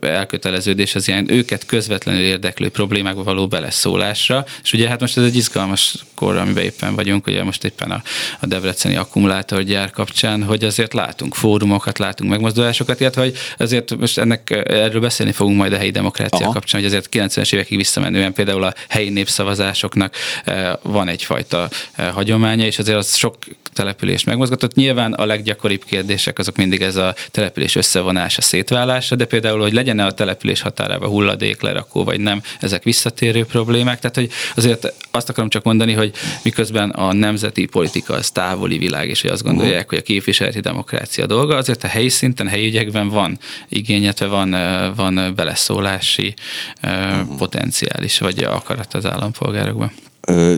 elköteleződés 0.00 0.94
az 0.94 1.08
ilyen 1.08 1.30
őket 1.30 1.66
közvetlenül 1.66 2.22
érdeklő 2.22 2.68
problémákba 2.68 3.22
való 3.22 3.46
beleszólásra, 3.46 4.44
és 4.62 4.72
ugye 4.72 4.88
hát 4.88 5.00
most 5.00 5.16
ez 5.16 5.24
egy 5.24 5.36
izgalmas 5.36 5.94
kor, 6.14 6.36
amiben 6.36 6.64
éppen 6.64 6.94
vagyunk, 6.94 7.26
ugye 7.26 7.44
most 7.44 7.64
éppen 7.64 7.90
a, 7.90 8.02
a 8.40 8.46
Debreceni 8.46 8.96
akkumulátorgyár 8.96 9.90
kapcsán, 9.90 10.42
hogy 10.42 10.64
azért 10.64 10.92
látunk 10.92 11.34
fórumokat, 11.34 11.98
látunk 11.98 12.30
megmozdulásokat, 12.30 13.00
illetve 13.00 13.22
hogy 13.22 13.36
azért 13.58 13.96
most 13.96 14.18
ennek 14.18 14.68
erről 14.88 15.00
beszélni 15.00 15.32
fogunk 15.32 15.56
majd 15.56 15.72
a 15.72 15.76
helyi 15.76 15.90
demokrácia 15.90 16.44
Aha. 16.44 16.52
kapcsán, 16.52 16.80
hogy 16.80 16.90
azért 16.90 17.08
90-es 17.12 17.52
évekig 17.52 17.76
visszamenően 17.76 18.32
például 18.32 18.62
a 18.62 18.74
helyi 18.88 19.08
népszavazásoknak 19.08 20.14
eh, 20.44 20.72
van 20.82 21.08
egyfajta 21.08 21.68
eh, 21.92 22.10
hagyománya, 22.12 22.64
és 22.64 22.78
azért 22.78 22.98
az 22.98 23.16
sok 23.16 23.36
települést 23.78 24.26
megmozgatott. 24.26 24.74
Nyilván 24.74 25.12
a 25.12 25.26
leggyakoribb 25.26 25.84
kérdések 25.84 26.38
azok 26.38 26.56
mindig 26.56 26.82
ez 26.82 26.96
a 26.96 27.14
település 27.30 27.76
összevonása, 27.76 28.40
szétválása, 28.40 29.16
de 29.16 29.24
például, 29.24 29.60
hogy 29.60 29.72
legyen-e 29.72 30.06
a 30.06 30.12
település 30.12 30.60
határában 30.60 31.08
hulladék 31.08 31.60
lerakó, 31.62 32.04
vagy 32.04 32.20
nem, 32.20 32.42
ezek 32.60 32.82
visszatérő 32.82 33.44
problémák. 33.44 33.98
Tehát, 33.98 34.16
hogy 34.16 34.30
azért 34.54 34.92
azt 35.18 35.28
akarom 35.28 35.48
csak 35.48 35.64
mondani, 35.64 35.92
hogy 35.92 36.12
miközben 36.42 36.90
a 36.90 37.12
nemzeti 37.12 37.66
politika 37.66 38.14
az 38.14 38.30
távoli 38.30 38.78
világ, 38.78 39.08
és 39.08 39.20
hogy 39.20 39.30
azt 39.30 39.42
gondolják, 39.42 39.88
hogy 39.88 39.98
a 39.98 40.02
képviseleti 40.02 40.60
demokrácia 40.60 41.26
dolga, 41.26 41.56
azért 41.56 41.84
a 41.84 41.88
helyi 41.88 42.08
szinten, 42.08 42.48
helyi 42.48 42.66
ügyekben 42.66 43.08
van 43.08 43.38
igényetve, 43.68 44.26
van 44.26 44.50
van 44.96 45.32
beleszólási 45.34 46.34
uh-huh. 46.82 47.36
potenciális, 47.36 48.18
vagy 48.18 48.44
akarat 48.44 48.94
az 48.94 49.06
állampolgárokban 49.06 49.92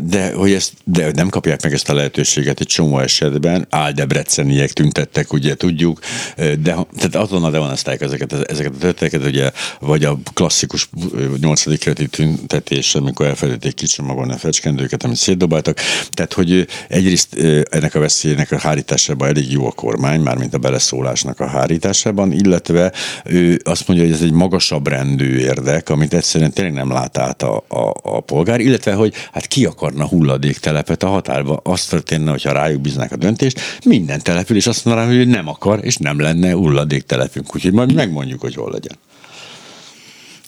de 0.03 0.33
hogy 0.35 0.53
ezt 0.53 0.73
de 0.85 1.11
nem 1.15 1.29
kapják 1.29 1.63
meg 1.63 1.73
ezt 1.73 1.89
a 1.89 1.95
lehetőséget 1.95 2.61
egy 2.61 2.67
csomó 2.67 2.99
esetben, 2.99 3.67
áldebreceniek 3.71 4.73
tüntettek, 4.73 5.33
ugye 5.33 5.55
tudjuk, 5.55 6.01
de 6.37 6.77
tehát 6.97 7.15
azonnal 7.15 7.51
demonstrálják 7.51 8.03
ezeket, 8.05 8.33
ezeket 8.33 8.73
a 8.75 8.79
történeteket, 8.79 9.27
ugye, 9.27 9.51
vagy 9.81 10.05
a 10.05 10.19
klasszikus 10.35 10.89
8. 11.41 11.79
kereti 11.79 12.07
tüntetés, 12.07 12.95
amikor 12.95 13.27
elfelejtették 13.27 13.75
kicsomagolni 13.75 14.33
a 14.33 14.39
fecskendőket, 14.39 15.05
amit 15.05 15.17
szétdobáltak. 15.17 15.79
Tehát, 16.11 16.33
hogy 16.33 16.67
egyrészt 16.89 17.35
ennek 17.71 17.95
a 17.95 17.99
veszélynek 17.99 18.53
a 18.53 18.59
hárításában 18.59 19.29
elég 19.29 19.53
jó 19.53 19.67
a 19.67 19.73
kormány, 19.73 20.21
mármint 20.21 20.55
a 20.55 20.59
beleszólásnak 20.59 21.41
a 21.41 21.47
hárításában, 21.47 22.33
illetve 22.33 22.93
ő 23.25 23.61
azt 23.65 23.89
mondja, 23.89 24.07
hogy 24.07 24.15
ez 24.15 24.23
egy 24.23 24.33
magasabb 24.33 24.89
rendű 24.89 25.39
érdek, 25.39 25.89
amit 25.89 26.15
egyszerűen 26.15 26.53
tényleg 26.53 26.75
nem 26.75 26.91
lát 26.91 27.19
át 27.19 27.43
a, 27.43 27.65
a, 27.69 27.95
a 28.03 28.21
polgár, 28.21 28.61
illetve, 28.61 28.93
hogy 28.93 29.15
hát 29.33 29.47
ki 29.47 29.60
ki 29.61 29.67
akarna 29.67 30.07
hulladéktelepet 30.07 31.03
a 31.03 31.09
határba. 31.09 31.61
Azt 31.65 31.91
történne, 31.91 32.31
hogyha 32.31 32.53
rájuk 32.53 32.81
bíznák 32.81 33.13
a 33.13 33.17
döntést, 33.17 33.61
minden 33.85 34.23
település 34.23 34.67
azt 34.67 34.85
mondaná, 34.85 35.07
hogy 35.07 35.29
nem 35.29 35.49
akar, 35.49 35.79
és 35.83 35.97
nem 35.97 36.21
lenne 36.21 36.53
hulladéktelepünk. 36.53 37.55
Úgyhogy 37.55 37.73
majd 37.73 37.95
megmondjuk, 37.95 38.41
hogy 38.41 38.55
hol 38.55 38.71
legyen. 38.71 38.97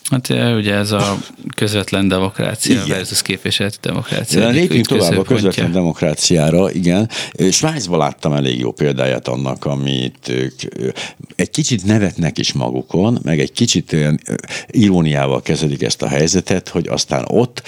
Hát 0.09 0.29
ugye 0.29 0.73
ez 0.73 0.91
a 0.91 1.17
közvetlen 1.55 2.07
demokrácia 2.07 2.83
igen. 2.83 2.97
versus 2.97 3.21
képviseleti 3.21 3.77
demokrácia. 3.81 4.39
De 4.39 4.49
lépjünk 4.49 4.85
tovább 4.85 5.17
a 5.17 5.23
közvetlen 5.23 5.71
demokráciára, 5.71 6.71
igen. 6.71 7.09
Svájcban 7.51 7.99
láttam 7.99 8.33
elég 8.33 8.59
jó 8.59 8.71
példáját 8.71 9.27
annak, 9.27 9.65
amit 9.65 10.29
ők 10.29 10.53
egy 11.35 11.49
kicsit 11.49 11.85
nevetnek 11.85 12.37
is 12.37 12.53
magukon, 12.53 13.19
meg 13.23 13.39
egy 13.39 13.51
kicsit 13.51 13.93
olyan 13.93 14.19
iróniával 14.67 15.41
kezelik 15.41 15.81
ezt 15.81 16.01
a 16.01 16.07
helyzetet, 16.07 16.69
hogy 16.69 16.87
aztán 16.87 17.25
ott 17.27 17.61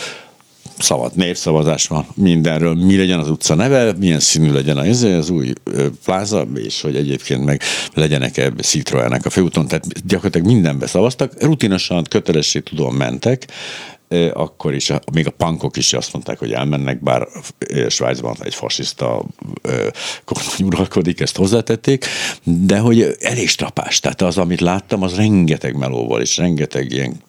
szabad 0.78 1.16
népszavazás 1.16 1.88
van 1.88 2.06
mindenről, 2.14 2.76
mi 2.76 2.98
legyen 2.98 3.20
az 3.20 3.30
utca 3.30 3.56
neve, 3.56 3.94
milyen 3.94 4.20
színű 4.20 4.52
legyen 4.52 4.78
az, 4.78 5.04
az 5.04 5.30
új 5.30 5.54
pláza, 6.06 6.48
és 6.56 6.82
hogy 6.82 6.96
egyébként 6.96 7.46
meg 7.46 7.62
legyenek 7.94 8.38
ebbe 8.38 8.62
Citroenek 8.62 9.26
a 9.26 9.30
főúton, 9.30 9.68
tehát 9.68 10.08
gyakorlatilag 10.08 10.48
mindenbe 10.48 10.88
szavaztak, 10.88 11.44
rutinosan, 11.44 12.04
kötelessé 12.04 12.60
tudom 12.60 12.96
mentek, 12.96 13.48
akkor 14.34 14.74
is, 14.74 14.92
még 15.14 15.28
a 15.28 15.32
pankok 15.32 15.78
is 15.78 15.94
azt 15.94 16.14
mondták, 16.14 16.40
hogy 16.40 16.52
elmennek, 16.52 17.04
bár 17.04 17.28
Svájcban 17.88 18.36
egy 18.40 18.56
fasiszta 18.56 19.26
kormány 20.26 20.64
uralkodik, 20.64 21.20
ezt 21.20 21.38
hozzátették, 21.38 22.06
de 22.44 22.78
hogy 22.78 23.16
elég 23.20 23.50
strapás. 23.50 24.00
Tehát 24.00 24.22
az, 24.22 24.38
amit 24.38 24.62
láttam, 24.62 25.02
az 25.02 25.16
rengeteg 25.16 25.76
melóval 25.76 26.22
és 26.22 26.38
rengeteg 26.38 26.92
ilyen 26.92 27.22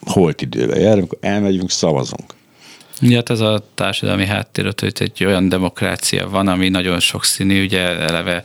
holt 0.00 0.42
idővel 0.42 0.78
jár, 0.78 0.98
amikor 0.98 1.18
elmegyünk, 1.20 1.70
szavazunk 1.70 2.34
Ugye 3.02 3.16
hát 3.16 3.30
ez 3.30 3.40
a 3.40 3.62
társadalmi 3.74 4.26
háttér, 4.26 4.74
hogy 4.80 4.92
egy 4.98 5.24
olyan 5.24 5.48
demokrácia 5.48 6.28
van, 6.28 6.48
ami 6.48 6.68
nagyon 6.68 7.00
sokszínű, 7.00 7.64
ugye 7.64 7.98
eleve 7.98 8.42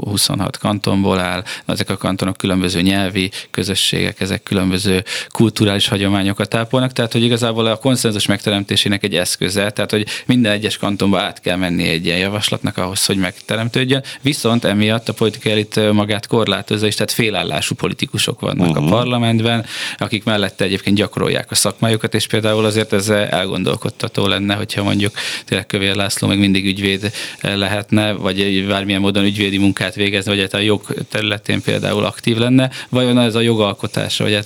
26 0.00 0.58
kantonból 0.58 1.18
áll, 1.18 1.44
ezek 1.66 1.90
a 1.90 1.96
kantonok 1.96 2.36
különböző 2.36 2.80
nyelvi 2.80 3.30
közösségek, 3.50 4.20
ezek 4.20 4.42
különböző 4.42 5.04
kulturális 5.28 5.88
hagyományokat 5.88 6.54
ápolnak, 6.54 6.92
tehát 6.92 7.12
hogy 7.12 7.22
igazából 7.22 7.66
a 7.66 7.76
konszenzus 7.76 8.26
megteremtésének 8.26 9.02
egy 9.04 9.14
eszköze, 9.14 9.70
tehát 9.70 9.90
hogy 9.90 10.06
minden 10.26 10.52
egyes 10.52 10.76
kantonba 10.76 11.20
át 11.20 11.40
kell 11.40 11.56
menni 11.56 11.88
egy 11.88 12.04
ilyen 12.04 12.18
javaslatnak 12.18 12.78
ahhoz, 12.78 13.06
hogy 13.06 13.16
megteremtődjön, 13.16 14.02
viszont 14.20 14.64
emiatt 14.64 15.08
a 15.08 15.12
politikai 15.12 15.52
elit 15.52 15.92
magát 15.92 16.26
korlátozza, 16.26 16.86
és 16.86 16.94
tehát 16.94 17.12
félállású 17.12 17.74
politikusok 17.74 18.40
vannak 18.40 18.68
uh-huh. 18.68 18.86
a 18.86 18.88
parlamentben, 18.88 19.64
akik 19.98 20.24
mellette 20.24 20.64
egyébként 20.64 20.96
gyakorolják 20.96 21.50
a 21.50 21.54
szakmájukat, 21.54 22.14
és 22.14 22.26
például 22.26 22.64
azért 22.64 22.92
ez 22.94 23.08
elgondolkodtató 23.08 24.26
lenne, 24.26 24.54
hogyha 24.54 24.82
mondjuk 24.82 25.12
tényleg 25.44 25.66
Kövér 25.66 25.94
László 25.94 26.28
még 26.28 26.38
mindig 26.38 26.66
ügyvéd 26.66 27.12
lehetne, 27.40 28.12
vagy 28.12 28.66
bármilyen 28.66 29.00
módon 29.00 29.24
ügyvédi 29.24 29.58
munkát 29.58 29.94
végezni, 29.94 30.36
vagy 30.36 30.48
a 30.52 30.58
jog 30.58 30.94
területén 31.10 31.62
például 31.62 32.04
aktív 32.04 32.36
lenne, 32.36 32.70
vajon 32.88 33.18
ez 33.18 33.34
a 33.34 33.40
jogalkotás, 33.40 34.18
vagy 34.18 34.38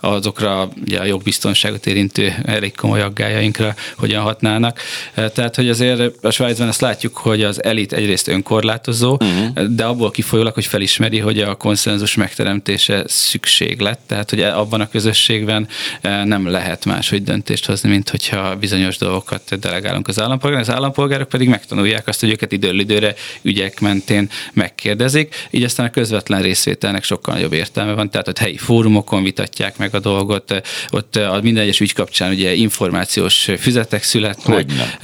azokra 0.00 0.68
ugye 0.84 0.98
a 0.98 1.04
jogbiztonságot 1.04 1.86
érintő 1.86 2.34
elég 2.44 2.74
komoly 2.74 3.00
aggájainkra 3.00 3.74
hogyan 3.96 4.22
hatnának. 4.22 4.80
Tehát, 5.14 5.56
hogy 5.56 5.68
azért 5.68 6.24
a 6.24 6.30
Svájcban 6.30 6.68
ezt 6.68 6.80
látjuk, 6.80 7.16
hogy 7.16 7.42
az 7.42 7.64
elit 7.64 7.92
egyrészt 7.92 8.28
önkorlátozó, 8.28 9.12
uh-huh. 9.12 9.66
de 9.66 9.84
abból 9.84 10.10
kifolyólag, 10.10 10.54
hogy 10.54 10.66
felismeri, 10.66 11.18
hogy 11.18 11.38
a 11.38 11.54
konszenzus 11.54 12.14
megteremtése 12.14 13.04
szükség 13.06 13.80
lett, 13.80 14.00
tehát, 14.06 14.30
hogy 14.30 14.40
abban 14.40 14.80
a 14.80 14.88
közösségben 14.88 15.68
nem 16.02 16.46
lehet 16.46 16.84
máshogy 16.84 17.22
döntést 17.22 17.66
hozni, 17.66 17.88
mint 17.94 18.08
hogyha 18.08 18.56
bizonyos 18.56 18.98
dolgokat 18.98 19.58
delegálunk 19.58 20.08
az 20.08 20.20
állampolgárok, 20.20 20.68
az 20.68 20.74
állampolgárok 20.74 21.28
pedig 21.28 21.48
megtanulják 21.48 22.08
azt, 22.08 22.20
hogy 22.20 22.30
őket 22.30 22.52
időről 22.52 22.80
időre 22.80 23.14
ügyek 23.42 23.80
mentén 23.80 24.30
megkérdezik, 24.52 25.34
így 25.50 25.62
aztán 25.62 25.86
a 25.86 25.90
közvetlen 25.90 26.42
részvételnek 26.42 27.04
sokkal 27.04 27.34
nagyobb 27.34 27.52
értelme 27.52 27.92
van, 27.92 28.10
tehát 28.10 28.28
ott 28.28 28.38
helyi 28.38 28.56
fórumokon 28.56 29.22
vitatják 29.22 29.78
meg 29.78 29.94
a 29.94 29.98
dolgot, 29.98 30.62
ott 30.90 31.16
a 31.16 31.40
minden 31.42 31.62
egyes 31.62 31.80
ügy 31.80 31.92
kapcsán 31.92 32.30
ugye 32.32 32.54
információs 32.54 33.48
füzetek 33.58 34.02
születnek. 34.02 34.56
Hogyne. 34.56 34.98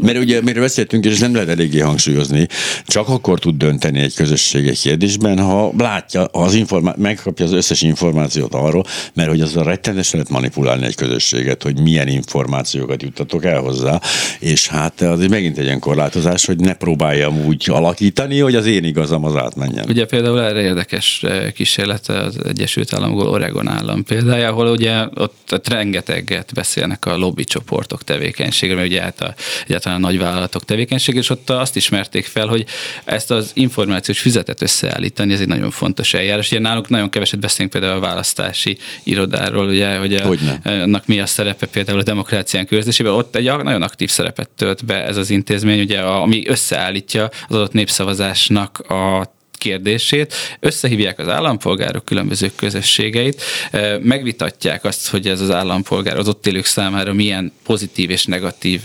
Mert 0.00 0.18
ugye, 0.18 0.42
miről 0.42 0.62
beszéltünk, 0.62 1.04
és 1.04 1.18
nem 1.18 1.34
lehet 1.34 1.48
eléggé 1.48 1.78
hangsúlyozni, 1.78 2.46
csak 2.86 3.08
akkor 3.08 3.38
tud 3.38 3.56
dönteni 3.56 4.00
egy 4.00 4.14
közösség 4.14 4.66
egy 4.66 4.80
kérdésben, 4.80 5.38
ha 5.38 5.72
látja, 5.78 6.24
az 6.24 6.54
informá- 6.54 6.96
megkapja 6.96 7.44
az 7.44 7.52
összes 7.52 7.82
információt 7.82 8.54
arról, 8.54 8.84
mert 9.14 9.28
hogy 9.28 9.40
azzal 9.40 9.64
rettenesen 9.64 10.18
lehet 10.18 10.32
manipulálni 10.32 10.86
egy 10.86 10.94
közösséget, 10.94 11.62
hogy 11.62 11.80
milyen 11.80 12.08
információkat 12.18 13.02
juttatok 13.02 13.44
el 13.44 13.60
hozzá, 13.60 14.00
és 14.38 14.68
hát 14.68 15.00
az 15.00 15.26
megint 15.26 15.58
egy 15.58 15.64
ilyen 15.64 15.78
korlátozás, 15.78 16.46
hogy 16.46 16.58
ne 16.58 16.74
próbáljam 16.74 17.46
úgy 17.46 17.64
alakítani, 17.70 18.38
hogy 18.38 18.54
az 18.54 18.66
én 18.66 18.84
igazam 18.84 19.24
az 19.24 19.36
átmenjen. 19.36 19.84
Ugye 19.88 20.06
például 20.06 20.42
erre 20.42 20.60
érdekes 20.60 21.24
kísérlet 21.54 22.08
az 22.08 22.38
Egyesült 22.46 22.92
Államokból 22.94 23.28
Oregon 23.28 23.68
állam 23.68 24.04
példája, 24.04 24.48
ahol 24.48 24.66
ugye 24.66 25.06
ott 25.50 25.68
rengeteget 25.68 26.50
beszélnek 26.54 27.06
a 27.06 27.16
lobby 27.16 27.44
csoportok 27.44 28.04
tevékenységről, 28.04 28.76
mert 28.76 28.88
ugye 28.88 29.02
hát 29.02 29.20
a, 29.20 29.34
egyáltalán 29.66 29.98
a 30.04 30.06
nagyvállalatok 30.06 30.64
tevékenység, 30.64 31.14
és 31.14 31.30
ott 31.30 31.50
azt 31.50 31.76
ismerték 31.76 32.24
fel, 32.24 32.46
hogy 32.46 32.64
ezt 33.04 33.30
az 33.30 33.50
információs 33.54 34.20
füzetet 34.20 34.62
összeállítani, 34.62 35.32
ez 35.32 35.40
egy 35.40 35.48
nagyon 35.48 35.70
fontos 35.70 36.14
eljárás. 36.14 36.50
Ugye 36.50 36.60
náluk 36.60 36.88
nagyon 36.88 37.10
keveset 37.10 37.40
beszélünk 37.40 37.72
például 37.72 37.96
a 37.96 38.00
választási 38.00 38.78
irodáról, 39.02 39.68
ugye, 39.68 39.96
hogy 39.96 40.14
a, 40.14 40.68
annak 40.68 41.06
mi 41.06 41.20
a 41.20 41.26
szerepe 41.26 41.66
például 41.66 41.98
a 41.98 42.02
demokrácián 42.08 42.66
körzésében, 42.66 43.12
ott 43.12 43.36
egy 43.36 43.44
nagyon 43.44 43.82
aktív 43.82 44.10
szerepet 44.10 44.50
tölt 44.50 44.84
be 44.84 45.04
ez 45.04 45.16
az 45.16 45.30
intézmény, 45.30 45.80
ugye, 45.80 46.00
ami 46.00 46.48
összeállítja 46.48 47.28
az 47.48 47.54
adott 47.54 47.72
népszavazásnak 47.72 48.78
a 48.78 49.36
kérdését, 49.58 50.34
összehívják 50.60 51.18
az 51.18 51.28
állampolgárok 51.28 52.04
különböző 52.04 52.50
közösségeit, 52.56 53.42
megvitatják 54.00 54.84
azt, 54.84 55.08
hogy 55.08 55.26
ez 55.28 55.40
az 55.40 55.50
állampolgár 55.50 56.16
az 56.16 56.28
ott 56.28 56.46
élők 56.46 56.64
számára 56.64 57.12
milyen 57.12 57.52
pozitív 57.64 58.10
és 58.10 58.24
negatív 58.24 58.80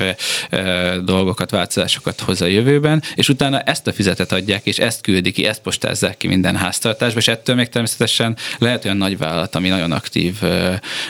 dolgokat, 1.04 1.52
változásokat 1.52 2.20
hoz 2.20 2.42
a 2.42 2.46
jövőben, 2.46 3.04
és 3.16 3.30
utána 3.30 3.60
ezt 3.60 3.88
a 3.88 3.94
fizetet 3.94 4.32
adják, 4.32 4.66
és 4.66 4.78
ezt 4.80 5.02
küldik 5.02 5.34
ki, 5.34 5.46
ezt 5.46 5.62
postázzák 5.62 6.18
ki 6.18 6.28
minden 6.28 6.56
háztartásba, 6.56 7.20
és 7.20 7.28
ettől 7.28 7.56
még 7.56 7.70
természetesen 7.70 8.38
lehet 8.58 8.86
olyan 8.86 8.98
nagy 8.98 9.18
vállalat, 9.18 9.56
ami 9.56 9.70
nagyon 9.70 9.92
aktív 9.92 10.42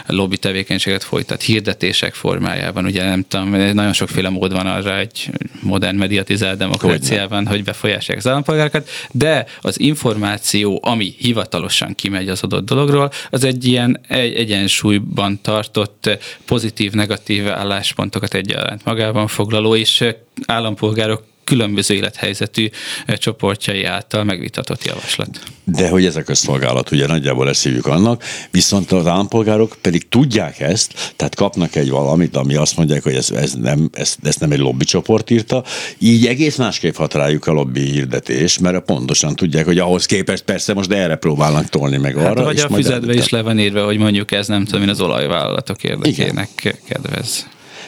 lobby 0.06 0.38
tevékenységet 0.38 1.04
folytat, 1.04 1.42
hirdetések 1.42 2.14
formájában, 2.14 2.86
ugye 2.86 3.04
nem 3.04 3.26
tudom, 3.28 3.50
nagyon 3.50 3.94
sokféle 3.94 4.30
mód 4.30 4.52
van 4.52 4.68
arra 4.68 4.98
egy 4.98 5.30
modern 5.62 5.96
mediatizált 5.96 6.58
demokráciában, 6.58 7.48
hogy 7.48 7.64
befolyásolják 7.64 8.26
az 8.26 8.32
állampolgárokat, 8.32 8.90
de 9.12 9.46
az 9.62 9.80
információ, 9.80 10.80
ami 10.84 11.16
hivatalosan 11.18 11.96
kimegy 11.96 12.30
az 12.30 12.44
adott 12.44 12.66
dologról, 12.66 13.12
az 13.30 13.44
egy 13.44 13.66
ilyen 13.66 14.00
egy 14.08 14.34
egyensúlyban 14.34 15.40
tartott 15.42 16.10
pozitív-negatív 16.46 17.48
álláspontokat 17.48 18.34
egyaránt 18.34 18.86
magában 18.86 19.28
foglaló, 19.28 19.76
és 19.76 20.06
állampolgárok 20.46 21.24
különböző 21.44 21.94
élethelyzetű 21.94 22.70
eh, 23.06 23.16
csoportjai 23.16 23.84
által 23.84 24.24
megvitatott 24.24 24.86
javaslat. 24.86 25.40
De 25.64 25.90
hogy 25.90 26.06
ez 26.06 26.16
a 26.16 26.24
közszolgálat, 26.24 26.92
ugye 26.92 27.08
nagyjából 27.08 27.50
ezt 27.50 27.64
hívjuk 27.64 27.86
annak, 27.86 28.24
viszont 28.52 28.92
az 28.92 29.08
állampolgárok 29.08 29.76
pedig 29.82 30.10
tudják 30.10 30.60
ezt, 30.60 31.14
tehát 31.16 31.36
kapnak 31.36 31.76
egy 31.76 31.90
valamit, 31.90 32.36
ami 32.36 32.56
azt 32.56 32.78
mondják, 32.78 33.04
hogy 33.04 33.16
ez, 33.16 33.32
ez 33.32 33.54
nem, 33.54 33.90
ez, 33.94 34.16
ez 34.24 34.36
nem 34.36 34.52
egy 34.52 34.60
lobbycsoport 34.60 35.30
írta, 35.30 35.64
így 35.98 36.26
egész 36.26 36.56
másképp 36.56 36.96
hat 36.96 37.14
rájuk 37.14 37.48
a 37.48 37.52
lobby 37.52 37.82
hirdetés, 37.82 38.58
mert 38.58 38.86
pontosan 38.86 39.36
tudják, 39.36 39.66
hogy 39.66 39.80
ahhoz 39.80 40.06
képest 40.06 40.44
persze 40.44 40.74
most 40.74 40.92
erre 40.92 41.16
próbálnak 41.16 41.70
tolni 41.70 41.98
meg 41.98 42.16
hát, 42.16 42.26
arra. 42.26 42.36
Hát, 42.36 42.46
vagy 42.46 42.60
a 42.60 42.74
füzetbe 42.74 43.14
is 43.14 43.30
le 43.30 43.42
van 43.42 43.60
írva, 43.60 43.86
hogy 43.86 43.98
mondjuk 43.98 44.32
ez 44.32 44.48
nem 44.48 44.66
tudom 44.66 44.82
én 44.82 44.90
az 44.90 45.02
olajvállalatok 45.02 45.84
érdekének 45.84 46.50
Igen. 46.62 46.76
kedvez 46.88 47.46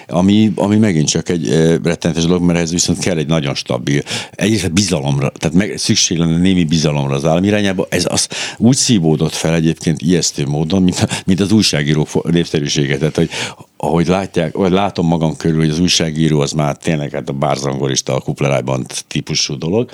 ami, 0.08 0.52
ami 0.56 0.78
megint 0.78 1.08
csak 1.08 1.30
egy 1.30 1.50
rettenetes 1.84 2.26
dolog, 2.26 2.42
mert 2.42 2.60
ez 2.60 2.72
viszont 2.72 3.00
kell 3.00 3.18
egy 3.18 3.28
nagyon 3.28 3.56
stabil, 3.56 4.02
egyrészt 4.32 4.74
bizalomra, 4.74 5.30
tehát 5.30 5.56
meg, 5.56 5.78
szükség 5.78 6.18
lenne 6.18 6.38
némi 6.38 6.64
bizalomra 6.64 7.16
az 7.16 7.26
állam 7.26 7.44
irányába, 7.44 7.88
ez 7.90 8.06
az 8.10 8.28
úgy 8.58 8.76
szívódott 8.76 9.34
fel 9.34 9.54
egyébként 9.54 10.02
ijesztő 10.02 10.46
módon, 10.46 10.84
mint, 10.84 11.24
mint 11.26 11.40
az 11.40 11.52
újságírók 11.52 12.32
népszerűsége, 12.32 12.98
tehát 12.98 13.16
hogy 13.16 13.30
ahogy 13.78 14.08
látják, 14.08 14.56
vagy 14.56 14.72
látom 14.72 15.08
magam 15.08 15.38
körül, 15.38 15.60
hogy 15.60 15.70
az 15.70 15.80
újságíró 15.80 16.40
az 16.40 16.52
már 16.52 16.78
tényleg 16.78 17.12
hát 17.12 17.30
a 17.30 17.34
bárzangorista, 17.34 18.16
a 18.16 18.20
kuplerájban 18.20 18.86
típusú 19.08 19.58
dolog, 19.58 19.90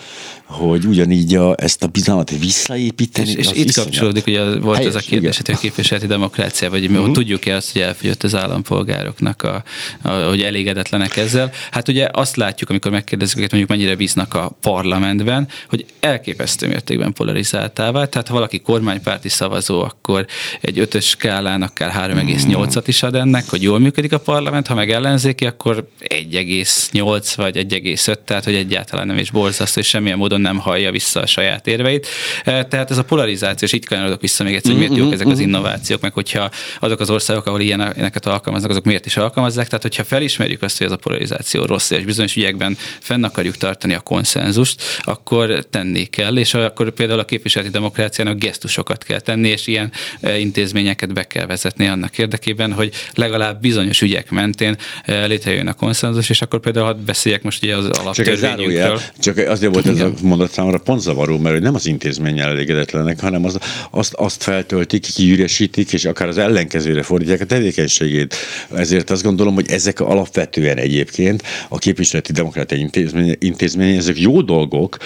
hogy 0.46 0.86
ugyanígy 0.86 1.36
a, 1.36 1.56
ezt 1.58 1.84
a 1.84 1.88
bizalmat 1.88 2.30
visszaépíteni. 2.40 3.30
És, 3.30 3.36
és 3.36 3.48
itt 3.48 3.68
iszonyat. 3.68 3.90
kapcsolódik, 3.90 4.24
hogy 4.24 4.62
volt 4.62 4.78
Helyes, 4.78 4.96
ez 4.96 5.02
a 5.02 5.08
kérdés, 5.08 5.38
hogy 5.38 5.56
a 5.56 5.58
képviseleti 5.58 6.08
demokrácia, 6.08 6.70
vagy 6.70 6.90
mi 6.90 6.98
uh-huh. 6.98 7.14
tudjuk-e 7.14 7.56
azt, 7.56 7.72
hogy 7.72 7.82
elfogyott 7.82 8.24
az 8.24 8.36
állampolgároknak, 8.36 9.44
a, 9.44 9.64
a, 10.02 10.10
hogy 10.10 10.42
elégedetlenek 10.42 11.18
ezzel. 11.18 11.52
Hát 11.72 11.88
ugye 11.88 12.08
azt 12.12 12.36
látjuk, 12.36 12.70
amikor 12.70 12.92
megkérdezzük 12.92 13.38
őket, 13.38 13.52
mondjuk 13.52 13.72
mennyire 13.72 13.96
bíznak 13.96 14.34
a 14.34 14.52
parlamentben, 14.62 15.48
hogy 15.70 15.86
elképesztő 16.00 16.68
mértékben 16.68 17.14
polarizáltá 17.14 17.92
vált. 17.92 18.10
Tehát 18.10 18.28
ha 18.28 18.34
valaki 18.34 18.60
kormánypárti 18.60 19.30
szavazó, 19.30 19.82
akkor 19.82 20.26
egy 20.62 20.80
ötös 20.80 21.08
skálán 21.08 21.62
akár 21.62 22.12
3,8-at 22.16 22.84
is 22.86 23.04
ad 23.04 23.16
ennek, 23.16 23.50
hogy 23.50 23.64
jól 23.72 23.80
működik 23.80 24.14
a 24.14 24.18
parlament, 24.18 24.68
ha 24.68 24.76
meg 24.76 24.92
ellenzéki, 24.92 25.46
akkor 25.46 25.88
1,8 26.00 27.34
vagy 27.36 27.58
1,5, 27.58 28.16
tehát 28.26 28.44
hogy 28.44 28.56
egyáltalán 28.56 29.08
nem 29.08 29.18
is 29.18 29.32
borzasztó, 29.32 29.80
és 29.80 29.88
semmilyen 29.88 30.18
módon 30.18 30.42
nem 30.42 30.58
hallja 30.58 30.92
vissza 30.92 31.20
a 31.20 31.26
saját 31.26 31.68
érveit. 31.68 32.08
E, 32.44 32.66
tehát 32.66 32.92
ez 32.92 32.98
a 32.98 33.04
polarizáció, 33.04 33.68
és 33.68 33.74
itt 33.74 33.86
kanyarodok 33.86 34.22
vissza 34.22 34.44
még 34.44 34.56
egyszer, 34.56 34.72
hogy 34.72 34.80
miért 34.80 34.96
jók 34.96 35.06
mm-hmm, 35.06 35.14
ezek 35.14 35.28
az 35.28 35.34
mm-hmm. 35.34 35.48
innovációk, 35.48 36.02
meg 36.02 36.14
hogyha 36.14 36.50
azok 36.80 37.00
az 37.00 37.10
országok, 37.10 37.46
ahol 37.46 37.62
ilyeneket 37.62 38.26
alkalmaznak, 38.26 38.72
azok 38.72 38.84
miért 38.84 39.06
is 39.06 39.18
alkalmazzák. 39.18 39.66
Tehát, 39.66 39.82
hogyha 39.82 40.04
felismerjük 40.04 40.62
azt, 40.62 40.78
hogy 40.78 40.88
ez 40.88 40.94
a 40.94 40.98
polarizáció 40.98 41.66
rossz, 41.66 41.90
és 41.90 42.04
bizonyos 42.04 42.36
ügyekben 42.36 42.78
fenn 43.00 43.24
akarjuk 43.24 43.58
tartani 43.58 43.94
a 43.94 44.00
konszenzust, 44.00 44.82
akkor 45.00 45.66
tenni 45.70 46.06
kell, 46.06 46.38
és 46.38 46.54
akkor 46.54 46.90
például 46.90 47.20
a 47.20 47.26
képviseleti 47.26 47.72
demokráciának 47.72 48.38
gesztusokat 48.38 49.04
kell 49.04 49.20
tenni, 49.20 49.48
és 49.48 49.68
ilyen 49.68 49.92
e, 50.22 50.38
intézményeket 50.38 51.14
be 51.14 51.24
kell 51.24 51.46
vezetni 51.46 51.88
annak 51.88 52.18
érdekében, 52.18 52.74
hogy 52.74 52.94
legalább 53.14 53.61
bizonyos 53.62 54.02
ügyek 54.02 54.30
mentén 54.30 54.78
létrejön 55.06 55.68
a 55.68 55.74
konszenzus, 55.74 56.30
és 56.30 56.42
akkor 56.42 56.60
például 56.60 56.86
hadd 56.86 57.06
beszéljek 57.06 57.44
most 57.44 57.64
ugye 57.64 57.76
az 57.76 57.86
alaptörvényünkről. 57.86 59.00
Csak 59.20 59.38
azért 59.38 59.74
volt 59.74 59.88
ez 59.88 60.00
a 60.00 60.12
mondat 60.22 60.52
számomra 60.52 60.78
pont 60.78 61.02
zavaró, 61.02 61.38
mert 61.38 61.62
nem 61.62 61.76
az 61.76 61.86
intézménnyel 61.86 62.50
elégedetlenek, 62.50 63.20
hanem 63.20 63.46
az, 63.46 63.58
azt, 63.92 64.14
azt 64.14 64.44
feltöltik, 64.44 65.02
kiüresítik, 65.02 65.94
és 65.94 66.06
akár 66.06 66.28
az 66.28 66.38
ellenkezőre 66.38 67.04
fordítják 67.04 67.42
a 67.42 67.46
tevékenységét. 67.46 68.36
Ezért 68.76 69.10
azt 69.10 69.24
gondolom, 69.24 69.54
hogy 69.54 69.70
ezek 69.70 70.00
alapvetően 70.00 70.78
egyébként 70.78 71.44
a 71.70 71.78
képviseleti 71.78 72.32
demokrácia 72.32 72.78
intézménye, 72.78 73.36
intézménye 73.40 73.98
ezek 73.98 74.20
jó 74.20 74.42
dolgok, 74.42 74.98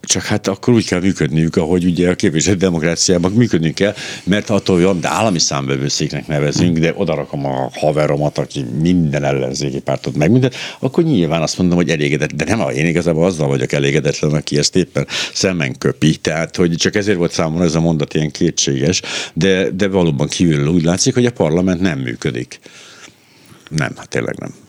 csak 0.00 0.22
hát 0.22 0.46
akkor 0.46 0.74
úgy 0.74 0.86
kell 0.86 1.00
működniük, 1.00 1.56
ahogy 1.56 1.84
ugye 1.84 2.10
a 2.10 2.14
képviselő 2.14 2.56
demokráciában 2.56 3.32
működni 3.32 3.72
kell, 3.72 3.94
mert 4.24 4.50
attól 4.50 4.80
van, 4.82 5.00
de 5.00 5.08
állami 5.08 5.38
számbevőszéknek 5.38 6.26
nevezünk, 6.26 6.78
de 6.78 6.92
odarakom 6.96 7.46
a 7.46 7.70
haveromat, 7.74 8.38
aki 8.38 8.64
minden 8.80 9.24
ellenzéki 9.24 9.80
pártot 9.80 10.16
megműnt, 10.16 10.54
akkor 10.78 11.04
nyilván 11.04 11.42
azt 11.42 11.58
mondom, 11.58 11.76
hogy 11.76 11.90
elégedett, 11.90 12.32
de 12.32 12.44
nem, 12.44 12.68
én 12.68 12.86
igazából 12.86 13.24
azzal 13.24 13.48
vagyok 13.48 13.72
elégedetlen, 13.72 14.32
aki 14.32 14.58
ezt 14.58 14.76
éppen 14.76 15.06
szemen 15.32 15.78
köpi. 15.78 16.16
Tehát, 16.16 16.56
hogy 16.56 16.74
csak 16.74 16.94
ezért 16.94 17.18
volt 17.18 17.32
számomra 17.32 17.64
ez 17.64 17.74
a 17.74 17.80
mondat 17.80 18.14
ilyen 18.14 18.30
kétséges, 18.30 19.02
de, 19.34 19.70
de 19.70 19.88
valóban 19.88 20.28
kívül 20.28 20.66
úgy 20.66 20.84
látszik, 20.84 21.14
hogy 21.14 21.26
a 21.26 21.32
parlament 21.32 21.80
nem 21.80 21.98
működik. 21.98 22.60
Nem, 23.68 23.92
hát 23.96 24.08
tényleg 24.08 24.38
nem. 24.38 24.61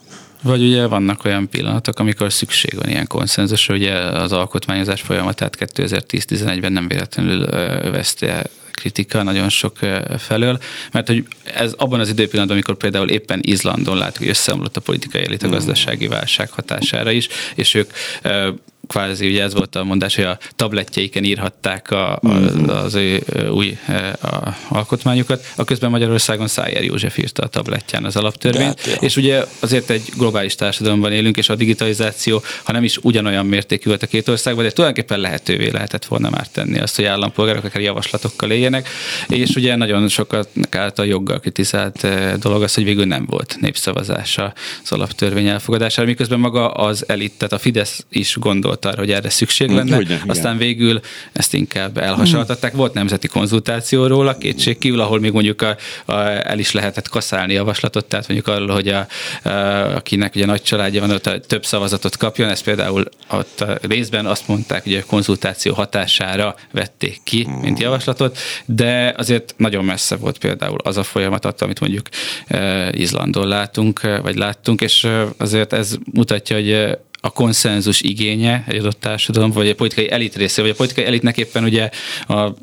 Vagy 0.44 0.62
ugye 0.62 0.86
vannak 0.86 1.26
olyan 1.26 1.50
pillanatok, 1.50 2.00
amikor 2.00 2.34
szükség 2.34 2.76
van 2.76 2.90
ilyen 2.90 3.08
konszenzusra, 3.08 3.76
ugye 3.76 3.94
az 3.96 4.32
alkotmányozás 4.32 5.02
folyamatát 5.02 5.58
2010-11-ben 5.60 6.72
nem 6.72 6.88
véletlenül 6.88 7.42
övezte 7.84 8.44
kritika 8.72 9.24
nagyon 9.24 9.50
sok 9.50 9.78
felől, 10.18 10.60
mert 10.92 11.08
hogy 11.08 11.26
ez 11.44 11.74
abban 11.78 12.00
az 12.00 12.10
időpillanatban, 12.10 12.58
amikor 12.58 12.78
például 12.78 13.10
éppen 13.10 13.40
Izlandon 13.42 13.98
látjuk, 13.98 14.18
hogy 14.18 14.28
összeomlott 14.28 14.78
a 14.78 14.82
politikai 14.82 15.24
elit 15.26 15.44
a 15.44 15.50
gazdasági 15.50 16.08
válság 16.08 16.50
hatására 16.50 17.12
is, 17.12 17.28
és 17.56 17.74
ők 17.74 17.92
kvázi 18.88 19.28
ugye 19.28 19.44
ez 19.44 19.54
volt 19.54 19.76
a 19.76 19.84
mondás, 19.84 20.16
hogy 20.16 20.26
a 20.26 20.38
tabletjeiken 20.56 21.24
írhatták 21.24 21.92
a, 21.92 22.12
a, 22.14 22.20
mhm. 22.22 22.70
az 22.70 22.96
ő 22.96 23.24
új 23.52 23.78
a, 24.22 24.56
alkotmányukat, 24.68 25.46
a 25.56 25.64
közben 25.64 25.90
Magyarországon 25.90 26.48
Szájer 26.48 26.84
József 26.84 27.18
írta 27.18 27.44
a 27.44 27.48
tabletján 27.48 28.06
az 28.06 28.16
alaptörvényt, 28.16 28.82
hát, 28.82 29.02
és 29.02 29.16
ugye 29.16 29.44
azért 29.60 29.90
egy 29.90 30.10
globális 30.18 30.56
társadalomban 30.56 31.12
élünk, 31.12 31.38
és 31.38 31.50
a 31.50 31.56
digitalizáció, 31.56 32.44
ha 32.64 32.72
nem 32.72 32.84
is 32.84 32.98
ugyanolyan 33.02 33.46
mértékű 33.46 33.90
volt 33.90 34.04
a 34.04 34.08
két 34.08 34.28
országban, 34.28 34.64
de 34.64 34.72
tulajdonképpen 34.72 35.20
lehetővé 35.20 35.70
lehetett 35.70 36.06
volna 36.06 36.30
már 36.30 36.48
tenni 36.48 36.80
azt, 36.80 36.96
hogy 36.96 37.06
állampolgárok 37.06 37.64
akár 37.64 37.82
javaslatokkal 37.82 38.52
éljenek, 38.52 38.90
és 39.28 39.56
ugye 39.56 39.76
nagyon 39.76 40.08
sokat 40.08 40.50
által 40.72 41.06
joggal 41.06 41.40
kritizált 41.40 42.08
dolog 42.40 42.64
az, 42.64 42.74
hogy 42.74 42.84
végül 42.84 43.06
nem 43.06 43.26
volt 43.26 43.58
népszavazása 43.60 44.54
az 44.84 44.92
alaptörvény 44.92 45.48
elfogadására, 45.48 46.08
miközben 46.08 46.40
maga 46.40 46.72
az 46.72 47.04
elit, 47.08 47.34
tehát 47.38 47.54
a 47.54 47.58
Fidesz 47.58 48.06
is 48.10 48.36
gondol 48.40 48.73
gondolt 48.74 48.86
arra, 48.86 49.00
hogy 49.00 49.12
erre 49.12 49.30
szükség 49.30 49.70
lenne. 49.70 49.96
Hogyne, 49.96 50.22
Aztán 50.28 50.56
igen. 50.56 50.68
végül 50.68 51.00
ezt 51.34 51.54
inkább 51.54 51.98
elhasaltatták. 51.98 52.74
Volt 52.74 52.94
nemzeti 52.94 53.28
konzultáció 53.28 54.08
róla, 54.08 54.38
kétségkívül, 54.38 55.00
ahol 55.00 55.20
még 55.20 55.32
mondjuk 55.32 55.62
a, 55.62 55.78
a, 56.06 56.14
el 56.50 56.60
is 56.60 56.72
lehetett 56.72 57.10
kaszálni 57.10 57.54
javaslatot, 57.54 58.06
tehát 58.06 58.28
mondjuk 58.28 58.56
arról, 58.56 58.68
hogy 58.68 58.88
a, 58.88 59.08
a, 59.44 59.50
akinek 59.96 60.36
ugye 60.36 60.46
nagy 60.46 60.62
családja 60.62 61.02
van, 61.02 61.12
ott 61.12 61.28
a 61.28 61.40
több 61.40 61.66
szavazatot 61.66 62.18
kapjon, 62.18 62.50
ezt 62.50 62.64
például 62.64 63.06
ott 63.32 63.62
a 63.62 63.78
részben 63.82 64.26
azt 64.26 64.48
mondták, 64.48 64.84
hogy 64.84 64.96
a 64.96 65.06
konzultáció 65.06 65.74
hatására 65.74 66.56
vették 66.72 67.20
ki, 67.24 67.48
mint 67.62 67.78
hm. 67.78 67.84
javaslatot, 67.84 68.38
de 68.66 69.14
azért 69.18 69.54
nagyon 69.58 69.86
messze 69.86 70.16
volt 70.16 70.38
például 70.38 70.78
az 70.84 70.98
a 70.98 71.04
folyamat, 71.04 71.46
attól, 71.46 71.68
amit 71.68 71.80
mondjuk 71.80 72.08
Izlandon 72.92 73.48
látunk, 73.48 74.02
vagy 74.22 74.36
láttunk, 74.36 74.82
és 74.82 75.08
azért 75.38 75.74
ez 75.74 75.96
mutatja, 76.14 76.56
hogy 76.56 76.98
a 77.26 77.30
konszenzus 77.30 78.02
igénye 78.02 78.64
egy 78.68 78.76
adott 78.76 79.00
társadalom, 79.00 79.52
vagy 79.52 79.70
a 79.70 79.76
politikai 79.76 80.12
elit 80.12 80.36
része, 80.36 80.62
vagy 80.62 80.72
a 80.72 80.74
politikai 80.74 81.06
elitnek 81.06 81.38
éppen 81.38 81.64
ugye 81.64 81.90
a, 82.28 82.34
a 82.34 82.54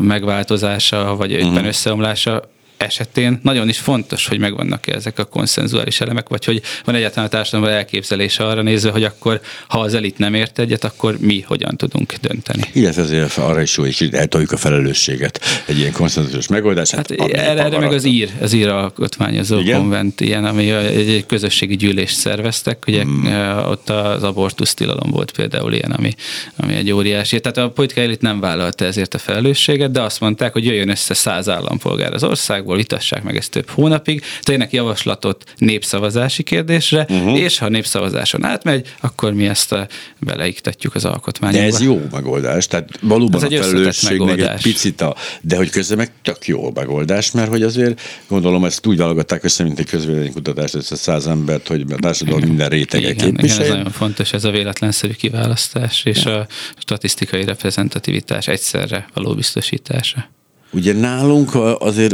megváltozása, 0.00 1.16
vagy 1.16 1.30
éppen 1.30 1.48
uh-huh. 1.48 1.66
összeomlása 1.66 2.50
esetén 2.78 3.40
nagyon 3.42 3.68
is 3.68 3.78
fontos, 3.78 4.26
hogy 4.26 4.38
megvannak 4.38 4.86
-e 4.86 4.94
ezek 4.94 5.18
a 5.18 5.24
konszenzuális 5.24 6.00
elemek, 6.00 6.28
vagy 6.28 6.44
hogy 6.44 6.62
van 6.84 6.94
egyáltalán 6.94 7.26
a 7.26 7.28
társadalomban 7.28 7.76
elképzelése 7.76 8.44
arra 8.46 8.62
nézve, 8.62 8.90
hogy 8.90 9.04
akkor, 9.04 9.40
ha 9.68 9.80
az 9.80 9.94
elit 9.94 10.18
nem 10.18 10.34
ért 10.34 10.58
egyet, 10.58 10.84
akkor 10.84 11.16
mi 11.20 11.40
hogyan 11.40 11.76
tudunk 11.76 12.14
dönteni. 12.20 12.62
Illetve 12.72 13.02
azért 13.02 13.38
arra 13.38 13.60
is 13.60 13.76
jó, 13.76 13.82
hogy 13.82 14.08
eltoljuk 14.12 14.52
a 14.52 14.56
felelősséget 14.56 15.40
egy 15.66 15.78
ilyen 15.78 15.92
konszenzusos 15.92 16.48
megoldás. 16.48 16.90
Hát, 16.90 17.14
hát 17.18 17.30
erre, 17.30 17.64
erre 17.64 17.78
meg 17.78 17.92
az 17.92 18.04
ír, 18.04 18.30
az 18.40 18.52
ír 18.52 18.68
alkotmányozó 18.68 19.58
Igen? 19.58 19.78
konvent, 19.78 20.20
ilyen, 20.20 20.44
ami 20.44 20.70
egy 20.70 21.24
közösségi 21.26 21.76
gyűlést 21.76 22.16
szerveztek, 22.16 22.84
ugye 22.86 23.02
hmm. 23.02 23.26
ott 23.68 23.90
az 23.90 24.22
abortusz 24.22 24.74
tilalom 24.74 25.10
volt 25.10 25.30
például 25.30 25.72
ilyen, 25.72 25.90
ami, 25.90 26.14
ami 26.56 26.74
egy 26.74 26.90
óriási. 26.90 27.40
Tehát 27.40 27.58
a 27.58 27.70
politikai 27.70 28.04
elit 28.04 28.20
nem 28.20 28.40
vállalta 28.40 28.84
ezért 28.84 29.14
a 29.14 29.18
felelősséget, 29.18 29.90
de 29.90 30.00
azt 30.00 30.20
mondták, 30.20 30.52
hogy 30.52 30.64
jöjjön 30.64 30.88
össze 30.88 31.14
száz 31.14 31.48
állampolgár 31.48 32.12
az 32.14 32.24
ország, 32.24 32.66
országból 32.68 32.76
vitassák 32.76 33.22
meg 33.22 33.36
ezt 33.36 33.50
több 33.50 33.68
hónapig, 33.68 34.22
tegyenek 34.42 34.72
javaslatot 34.72 35.44
népszavazási 35.56 36.42
kérdésre, 36.42 37.06
uh-huh. 37.08 37.38
és 37.38 37.58
ha 37.58 37.66
a 37.66 37.68
népszavazáson 37.68 38.44
átmegy, 38.44 38.94
akkor 39.00 39.32
mi 39.32 39.46
ezt 39.46 39.72
a, 39.72 39.78
eh, 39.78 39.86
beleiktatjuk 40.18 40.94
az 40.94 41.04
alkotmányba. 41.04 41.58
De 41.58 41.64
ez 41.64 41.80
jó 41.80 42.00
megoldás, 42.12 42.66
tehát 42.66 42.88
valóban 43.00 43.44
ez 43.44 43.52
a 43.52 43.62
felelősségnek 43.62 44.38
egy 44.38 44.62
picit 44.62 45.00
a, 45.00 45.16
de 45.40 45.56
hogy 45.56 45.70
közben 45.70 45.96
meg 45.96 46.10
tök 46.22 46.46
jó 46.46 46.70
megoldás, 46.74 47.30
mert 47.30 47.48
hogy 47.48 47.62
azért 47.62 48.00
gondolom 48.28 48.64
ezt 48.64 48.86
úgy 48.86 48.96
válogatták 48.96 49.44
össze, 49.44 49.64
mint 49.64 49.78
egy 49.78 49.86
közvéleménykutatás, 49.86 50.74
ez 50.74 50.92
a 50.92 50.96
száz 50.96 51.26
embert, 51.26 51.68
hogy 51.68 51.84
a 51.88 51.96
társadalom 51.96 52.40
minden 52.40 52.68
rétege 52.68 53.08
igen, 53.08 53.28
igen, 53.28 53.60
ez 53.60 53.68
nagyon 53.68 53.90
fontos, 53.90 54.32
ez 54.32 54.44
a 54.44 54.50
véletlenszerű 54.50 55.12
kiválasztás, 55.12 56.04
és 56.04 56.24
ja. 56.24 56.38
a 56.38 56.46
statisztikai 56.78 57.44
reprezentativitás 57.44 58.48
egyszerre 58.48 59.06
való 59.14 59.34
biztosítása. 59.34 60.36
Ugye 60.72 60.92
nálunk 60.92 61.54
azért, 61.78 62.12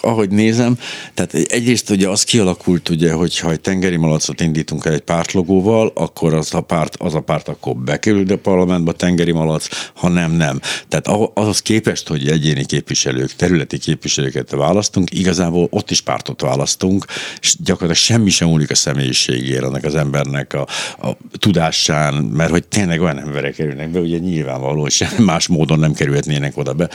ahogy 0.00 0.30
nézem, 0.30 0.78
tehát 1.14 1.34
egyrészt 1.34 1.90
ugye 1.90 2.08
az 2.08 2.22
kialakult, 2.22 2.88
ugye, 2.88 3.12
hogy 3.12 3.38
ha 3.38 3.50
egy 3.50 3.60
tengeri 3.60 3.96
malacot 3.96 4.40
indítunk 4.40 4.84
el 4.84 4.92
egy 4.92 5.00
pártlogóval, 5.00 5.92
akkor 5.94 6.34
az 6.34 6.54
a 6.54 6.60
párt, 6.60 6.96
az 6.98 7.14
a 7.14 7.20
párt 7.20 7.48
akkor 7.48 7.76
bekerül 7.76 8.32
a 8.32 8.36
parlamentbe 8.36 8.90
a 8.90 8.94
tengeri 8.94 9.32
malac, 9.32 9.68
ha 9.94 10.08
nem, 10.08 10.32
nem. 10.32 10.60
Tehát 10.88 11.06
ahhoz 11.34 11.62
képest, 11.62 12.08
hogy 12.08 12.28
egyéni 12.28 12.64
képviselők, 12.64 13.32
területi 13.32 13.78
képviselőket 13.78 14.50
választunk, 14.50 15.12
igazából 15.12 15.68
ott 15.70 15.90
is 15.90 16.00
pártot 16.00 16.40
választunk, 16.40 17.04
és 17.40 17.56
gyakorlatilag 17.58 17.96
semmi 17.96 18.30
sem 18.30 18.48
múlik 18.48 18.70
a 18.70 18.74
személyiségére 18.74 19.66
annak 19.66 19.84
az 19.84 19.94
embernek 19.94 20.54
a, 20.54 20.66
a 21.08 21.16
tudásán, 21.38 22.14
mert 22.14 22.50
hogy 22.50 22.66
tényleg 22.66 23.00
olyan 23.00 23.18
emberek 23.18 23.54
kerülnek 23.54 23.90
be, 23.90 23.98
ugye 24.00 24.18
nyilvánvaló, 24.18 24.80
hogy 24.80 24.90
sem 24.90 25.24
más 25.24 25.46
módon 25.46 25.78
nem 25.78 25.92
kerülhetnének 25.92 26.56
oda 26.56 26.72
be 26.72 26.90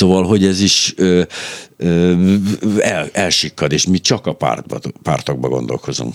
Szóval, 0.00 0.24
hogy 0.24 0.44
ez 0.44 0.60
is 0.60 0.94
ö, 0.96 1.22
ö, 1.76 2.14
el, 2.78 3.08
elsikkad, 3.12 3.72
és 3.72 3.86
mi 3.86 3.98
csak 3.98 4.26
a 4.26 4.32
pártba, 4.32 4.78
pártokba 5.02 5.48
gondolkozunk. 5.48 6.14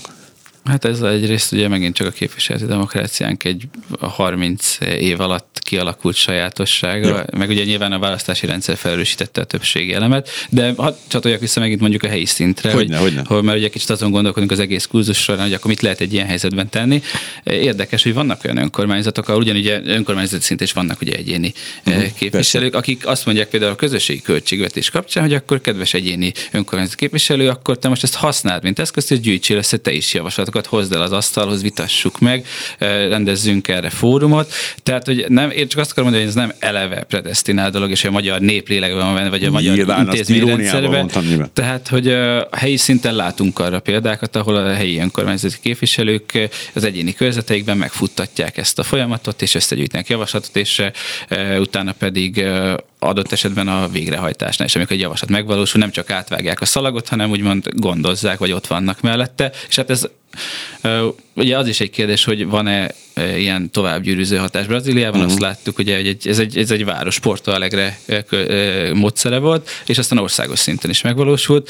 Hát 0.65 0.85
ez 0.85 1.01
egyrészt 1.01 1.51
ugye 1.51 1.67
megint 1.67 1.95
csak 1.95 2.07
a 2.07 2.11
képviseleti 2.11 2.65
demokráciánk 2.65 3.43
egy 3.43 3.67
30 3.99 4.77
év 4.99 5.19
alatt 5.19 5.59
kialakult 5.61 6.15
sajátossága, 6.15 7.07
ja. 7.07 7.25
meg 7.37 7.49
ugye 7.49 7.63
nyilván 7.63 7.91
a 7.91 7.99
választási 7.99 8.45
rendszer 8.45 8.77
felelősítette 8.77 9.41
a 9.41 9.43
többségi 9.43 9.93
elemet, 9.93 10.29
de 10.49 10.73
ha 10.77 10.97
csatoljak 11.07 11.39
vissza 11.39 11.59
megint 11.59 11.79
mondjuk 11.79 12.03
a 12.03 12.07
helyi 12.07 12.25
szintre, 12.25 12.71
hogyne, 12.71 12.97
hogy, 12.97 13.13
hogyne. 13.13 13.27
hogy 13.27 13.43
mert 13.43 13.57
ugye 13.57 13.69
kicsit 13.69 13.89
azon 13.89 14.11
gondolkodunk 14.11 14.51
az 14.51 14.59
egész 14.59 14.85
kurzus 14.85 15.17
során, 15.17 15.43
hogy 15.43 15.53
akkor 15.53 15.67
mit 15.67 15.81
lehet 15.81 16.01
egy 16.01 16.13
ilyen 16.13 16.27
helyzetben 16.27 16.69
tenni. 16.69 17.01
Érdekes, 17.43 18.03
hogy 18.03 18.13
vannak 18.13 18.43
olyan 18.43 18.57
önkormányzatok, 18.57 19.27
ahol 19.27 19.41
ugyanúgy 19.41 19.81
önkormányzati 19.85 20.43
szinten 20.43 20.67
is 20.67 20.73
vannak 20.73 21.01
ugye 21.01 21.13
egyéni 21.13 21.53
uh-huh, 21.85 22.03
képviselők, 22.13 22.71
persze. 22.71 22.91
akik 22.91 23.07
azt 23.07 23.25
mondják 23.25 23.47
például 23.47 23.71
a 23.71 23.75
közösségi 23.75 24.21
költségvetés 24.21 24.89
kapcsán, 24.89 25.23
hogy 25.23 25.33
akkor 25.33 25.61
kedves 25.61 25.93
egyéni 25.93 26.31
önkormányzati 26.51 26.97
képviselő, 26.97 27.49
akkor 27.49 27.77
te 27.77 27.87
most 27.87 28.03
ezt 28.03 28.15
használd, 28.15 28.63
mint 28.63 28.79
eszközt, 28.79 29.11
és 29.11 29.19
gyűjtsél 29.19 29.57
össze 29.57 29.77
te 29.77 29.91
is 29.91 30.13
javaslatok 30.13 30.54
javaslatokat 30.55 30.65
hozd 30.65 30.93
el 30.93 31.01
az 31.01 31.11
asztalhoz, 31.11 31.61
vitassuk 31.61 32.19
meg, 32.19 32.45
rendezzünk 32.79 33.67
erre 33.67 33.89
fórumot. 33.89 34.51
Tehát, 34.83 35.05
hogy 35.05 35.25
nem, 35.27 35.49
én 35.49 35.67
csak 35.67 35.79
azt 35.79 35.91
akarom 35.91 36.09
mondani, 36.09 36.31
hogy 36.31 36.41
ez 36.41 36.47
nem 36.47 36.57
eleve 36.59 37.03
predestinál 37.03 37.69
dolog, 37.69 37.89
és 37.89 38.03
a 38.03 38.11
magyar 38.11 38.39
néplélekben 38.39 39.13
van, 39.13 39.29
vagy 39.29 39.43
a 39.43 39.51
magyar 39.51 39.75
Nyilván, 39.75 39.99
intézményrendszerben. 39.99 41.09
Tehát, 41.53 41.87
hogy 41.87 42.07
a 42.07 42.47
helyi 42.51 42.77
szinten 42.77 43.15
látunk 43.15 43.59
arra 43.59 43.79
példákat, 43.79 44.35
ahol 44.35 44.55
a 44.55 44.73
helyi 44.73 44.99
önkormányzati 44.99 45.57
képviselők 45.61 46.49
az 46.73 46.83
egyéni 46.83 47.13
körzeteikben 47.13 47.77
megfuttatják 47.77 48.57
ezt 48.57 48.79
a 48.79 48.83
folyamatot, 48.83 49.41
és 49.41 49.55
összegyűjtenek 49.55 50.09
javaslatot, 50.09 50.55
és 50.55 50.81
utána 51.59 51.91
pedig 51.91 52.45
adott 52.99 53.31
esetben 53.31 53.67
a 53.67 53.87
végrehajtásnál, 53.87 54.67
és 54.67 54.75
amikor 54.75 54.95
egy 54.95 55.01
javaslat 55.01 55.29
megvalósul, 55.29 55.79
nem 55.79 55.91
csak 55.91 56.09
átvágják 56.09 56.61
a 56.61 56.65
szalagot, 56.65 57.07
hanem 57.07 57.29
úgymond 57.29 57.67
gondozzák, 57.73 58.37
vagy 58.37 58.51
ott 58.51 58.67
vannak 58.67 59.01
mellette. 59.01 59.51
És 59.67 59.75
hát 59.75 59.89
ez 59.89 60.07
ugye 61.33 61.57
az 61.57 61.67
is 61.67 61.79
egy 61.79 61.89
kérdés, 61.89 62.23
hogy 62.23 62.45
van-e 62.45 62.91
ilyen 63.15 63.69
továbbgyűrűző 63.71 64.37
hatás. 64.37 64.65
Brazíliában 64.65 65.19
uh-huh. 65.19 65.31
azt 65.31 65.41
láttuk, 65.41 65.77
ugye, 65.77 65.95
hogy 65.95 66.07
egy, 66.07 66.27
ez, 66.27 66.39
egy, 66.39 66.57
ez 66.57 66.71
egy 66.71 66.85
város, 66.85 67.19
Porto 67.19 67.51
Alegre 67.51 67.99
módszere 68.93 69.37
volt, 69.37 69.69
és 69.85 69.97
aztán 69.97 70.17
országos 70.17 70.59
szinten 70.59 70.89
is 70.89 71.01
megvalósult 71.01 71.69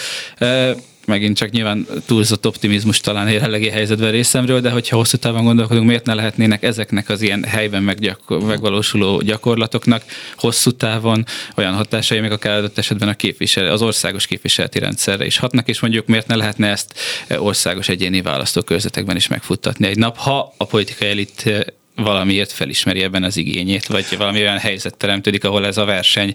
megint 1.05 1.37
csak 1.37 1.49
nyilván 1.49 1.87
túlzott 2.05 2.45
optimizmus 2.47 2.99
talán 2.99 3.31
jelenlegi 3.31 3.69
helyzetben 3.69 4.11
részemről, 4.11 4.61
de 4.61 4.69
hogyha 4.69 4.95
hosszú 4.95 5.17
távon 5.17 5.43
gondolkodunk, 5.43 5.87
miért 5.87 6.05
ne 6.05 6.13
lehetnének 6.13 6.63
ezeknek 6.63 7.09
az 7.09 7.21
ilyen 7.21 7.43
helyben 7.43 7.83
meggyakor- 7.83 8.45
megvalósuló 8.45 9.21
gyakorlatoknak 9.21 10.03
hosszú 10.35 10.71
távon 10.71 11.25
olyan 11.55 11.73
hatásai, 11.73 12.19
még 12.19 12.31
akár 12.31 12.57
adott 12.57 12.77
esetben 12.77 13.07
a 13.07 13.15
képviselő, 13.15 13.69
az 13.69 13.81
országos 13.81 14.25
képviseleti 14.25 14.79
rendszerre 14.79 15.25
is 15.25 15.37
hatnak, 15.37 15.67
és 15.67 15.79
mondjuk 15.79 16.05
miért 16.05 16.27
ne 16.27 16.35
lehetne 16.35 16.67
ezt 16.67 16.93
országos 17.37 17.89
egyéni 17.89 18.21
választókörzetekben 18.21 19.15
is 19.15 19.27
megfuttatni 19.27 19.87
egy 19.87 19.97
nap, 19.97 20.17
ha 20.17 20.53
a 20.57 20.65
politikai 20.65 21.09
elit 21.09 21.73
valamiért 21.95 22.51
felismeri 22.51 23.01
ebben 23.01 23.23
az 23.23 23.37
igényét, 23.37 23.85
vagy 23.85 24.05
valami 24.17 24.39
olyan 24.39 24.57
helyzet 24.57 24.97
teremtődik, 24.97 25.43
ahol 25.43 25.65
ez 25.65 25.77
a 25.77 25.85
verseny 25.85 26.33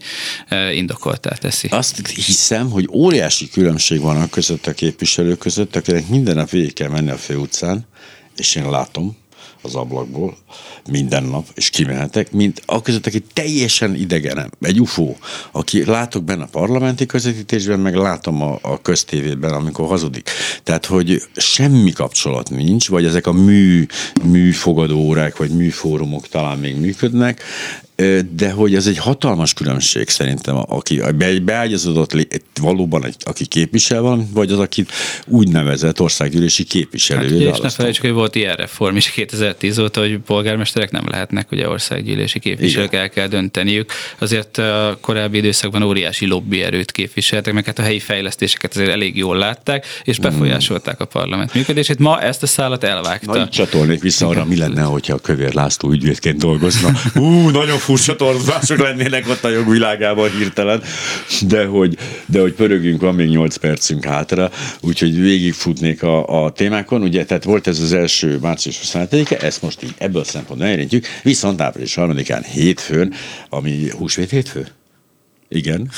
indokoltá 0.74 1.34
teszi. 1.34 1.68
Azt 1.70 2.06
hiszem, 2.06 2.70
hogy 2.70 2.88
óriási 2.92 3.48
különbség 3.48 4.00
van 4.00 4.16
a 4.16 4.28
között 4.28 4.66
a 4.66 4.72
képviselők 4.72 5.38
között, 5.38 5.76
akinek 5.76 6.08
minden 6.08 6.34
nap 6.34 6.50
végig 6.50 6.72
kell 6.72 6.88
menni 6.88 7.10
a 7.10 7.16
főutcán, 7.16 7.86
és 8.36 8.54
én 8.54 8.70
látom, 8.70 9.16
az 9.62 9.74
ablakból 9.74 10.36
minden 10.90 11.24
nap, 11.24 11.46
és 11.54 11.70
kimehetek, 11.70 12.32
mint 12.32 12.62
a 12.66 12.82
között, 12.82 13.06
aki 13.06 13.22
teljesen 13.32 13.94
idegenem, 13.94 14.50
egy 14.60 14.80
UFO, 14.80 15.14
aki 15.50 15.84
látok 15.84 16.24
benne 16.24 16.42
a 16.42 16.48
parlamenti 16.50 17.06
közvetítésben, 17.06 17.80
meg 17.80 17.94
látom 17.94 18.42
a, 18.42 18.58
a 18.62 18.82
köztévében, 18.82 19.52
amikor 19.52 19.86
hazudik. 19.86 20.30
Tehát, 20.62 20.86
hogy 20.86 21.22
semmi 21.36 21.92
kapcsolat 21.92 22.50
nincs, 22.50 22.88
vagy 22.88 23.04
ezek 23.04 23.26
a 23.26 23.32
mű, 23.32 23.86
műfogadó 24.22 24.98
órák, 24.98 25.36
vagy 25.36 25.50
műfórumok 25.50 26.28
talán 26.28 26.58
még 26.58 26.76
működnek, 26.76 27.42
de 28.34 28.50
hogy 28.50 28.74
ez 28.74 28.86
egy 28.86 28.98
hatalmas 28.98 29.54
különbség 29.54 30.08
szerintem, 30.08 30.56
aki 30.68 31.00
egy 31.20 31.42
beágyazódott 31.42 32.16
valóban, 32.60 33.04
egy, 33.04 33.14
aki 33.20 33.46
képvisel 33.46 34.00
van, 34.00 34.28
vagy 34.32 34.50
az, 34.52 34.58
aki 34.58 34.86
úgynevezett 35.26 36.00
országgyűlési 36.00 36.64
képviselő. 36.64 37.44
Hát, 37.46 37.54
és 37.54 37.60
ne 37.60 37.68
felejtsük, 37.68 38.02
hogy 38.02 38.12
volt 38.12 38.34
ilyen 38.34 38.54
reform 38.56 38.96
is 38.96 39.10
2010 39.10 39.78
óta, 39.78 40.00
hogy 40.00 40.18
polgármesterek 40.18 40.90
nem 40.90 41.04
lehetnek 41.08 41.52
ugye 41.52 41.68
országgyűlési 41.68 42.38
képviselők, 42.38 42.88
Igen. 42.88 43.00
el 43.00 43.08
kell 43.08 43.26
dönteniük. 43.26 43.92
Azért 44.18 44.58
a 44.58 44.98
korábbi 45.00 45.36
időszakban 45.36 45.82
óriási 45.82 46.26
lobbyerőt 46.26 46.92
képviseltek, 46.92 47.54
meg 47.54 47.64
hát 47.64 47.78
a 47.78 47.82
helyi 47.82 47.98
fejlesztéseket 47.98 48.74
azért 48.74 48.90
elég 48.90 49.16
jól 49.16 49.36
látták, 49.36 49.86
és 50.04 50.18
mm. 50.18 50.22
befolyásolták 50.22 51.00
a 51.00 51.04
parlament 51.04 51.54
működését. 51.54 51.98
Ma 51.98 52.20
ezt 52.20 52.42
a 52.42 52.46
szállat 52.46 52.84
elvágta. 52.84 53.34
Na, 53.34 53.48
csatolnék 53.48 54.02
vissza 54.02 54.26
arra, 54.26 54.44
mi 54.44 54.56
lenne, 54.56 54.82
hogyha 54.82 55.14
a 55.14 55.18
Kövér 55.18 55.54
László 55.54 55.90
ügyvédként 55.90 56.38
dolgozna. 56.38 56.92
Ú, 57.14 57.48
nagyon 57.48 57.78
furcsa 57.90 58.16
torzások 58.16 58.78
lennének 58.78 59.28
ott 59.28 59.44
a 59.44 59.48
jogvilágában 59.48 60.30
hirtelen, 60.30 60.82
de 61.46 61.64
hogy, 61.64 61.96
de 62.26 62.40
hogy 62.40 62.52
pörögünk, 62.52 63.00
van 63.00 63.14
még 63.14 63.28
8 63.28 63.56
percünk 63.56 64.04
hátra, 64.04 64.50
úgyhogy 64.80 65.20
végigfutnék 65.20 66.02
a, 66.02 66.44
a 66.44 66.50
témákon. 66.50 67.02
Ugye, 67.02 67.24
tehát 67.24 67.44
volt 67.44 67.66
ez 67.66 67.80
az 67.80 67.92
első 67.92 68.38
március 68.40 68.80
27-e, 68.84 69.46
ezt 69.46 69.62
most 69.62 69.82
így 69.82 69.94
ebből 69.98 70.20
a 70.20 70.24
szempontból 70.24 70.68
érintjük, 70.68 71.06
viszont 71.22 71.60
április 71.60 71.94
3-án 71.96 72.44
hétfőn, 72.52 73.14
ami 73.48 73.90
húsvét 73.90 74.30
hétfő? 74.30 74.66
Igen, 75.52 75.90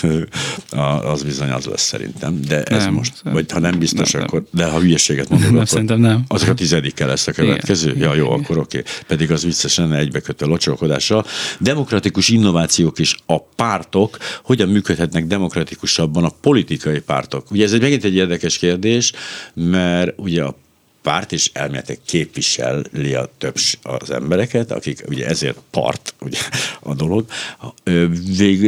az 1.13 1.23
bizony 1.23 1.51
az 1.51 1.65
lesz 1.65 1.83
szerintem, 1.83 2.41
de 2.41 2.63
ez 2.63 2.85
nem, 2.85 2.95
most, 2.95 3.21
vagy 3.23 3.53
ha 3.53 3.59
nem 3.59 3.79
biztos, 3.79 4.11
nem, 4.11 4.23
akkor, 4.23 4.45
de 4.51 4.67
ha 4.67 4.81
hülyeséget 4.81 5.29
mondok, 5.29 5.49
nem, 5.49 5.57
akkor 5.57 5.69
szerintem 5.69 6.01
nem. 6.01 6.25
Azok 6.29 6.49
a 6.49 6.55
tizedikkel 6.55 7.09
lesz 7.09 7.27
a 7.27 7.33
következő? 7.33 7.91
Igen. 7.91 8.03
Ja, 8.03 8.15
jó, 8.15 8.31
akkor 8.31 8.59
oké. 8.59 8.79
Okay. 8.79 8.93
Pedig 9.07 9.31
az 9.31 9.45
vicces 9.45 9.77
lenne 9.77 9.99
egybekötő 9.99 10.47
locsolkodással. 10.47 11.25
Demokratikus 11.59 12.29
innovációk 12.29 12.99
és 12.99 13.17
a 13.27 13.41
pártok 13.43 14.19
hogyan 14.43 14.69
működhetnek 14.69 15.27
demokratikusabban 15.27 16.25
a 16.25 16.33
politikai 16.41 17.01
pártok? 17.01 17.51
Ugye 17.51 17.65
ez 17.65 17.73
egy 17.73 17.81
megint 17.81 18.05
egy 18.05 18.15
érdekes 18.15 18.59
kérdés, 18.59 19.13
mert 19.55 20.13
ugye 20.17 20.43
a 20.43 20.57
párt 21.03 21.33
is 21.33 21.51
elméletek 21.53 21.99
képviseli 22.07 23.15
a 23.15 23.31
több 23.39 23.55
az 23.83 24.11
embereket, 24.11 24.73
akik 24.73 25.05
ugye 25.09 25.27
ezért 25.27 25.59
part 25.71 26.15
ugye, 26.21 26.39
a 26.81 26.95
dolog, 26.95 27.27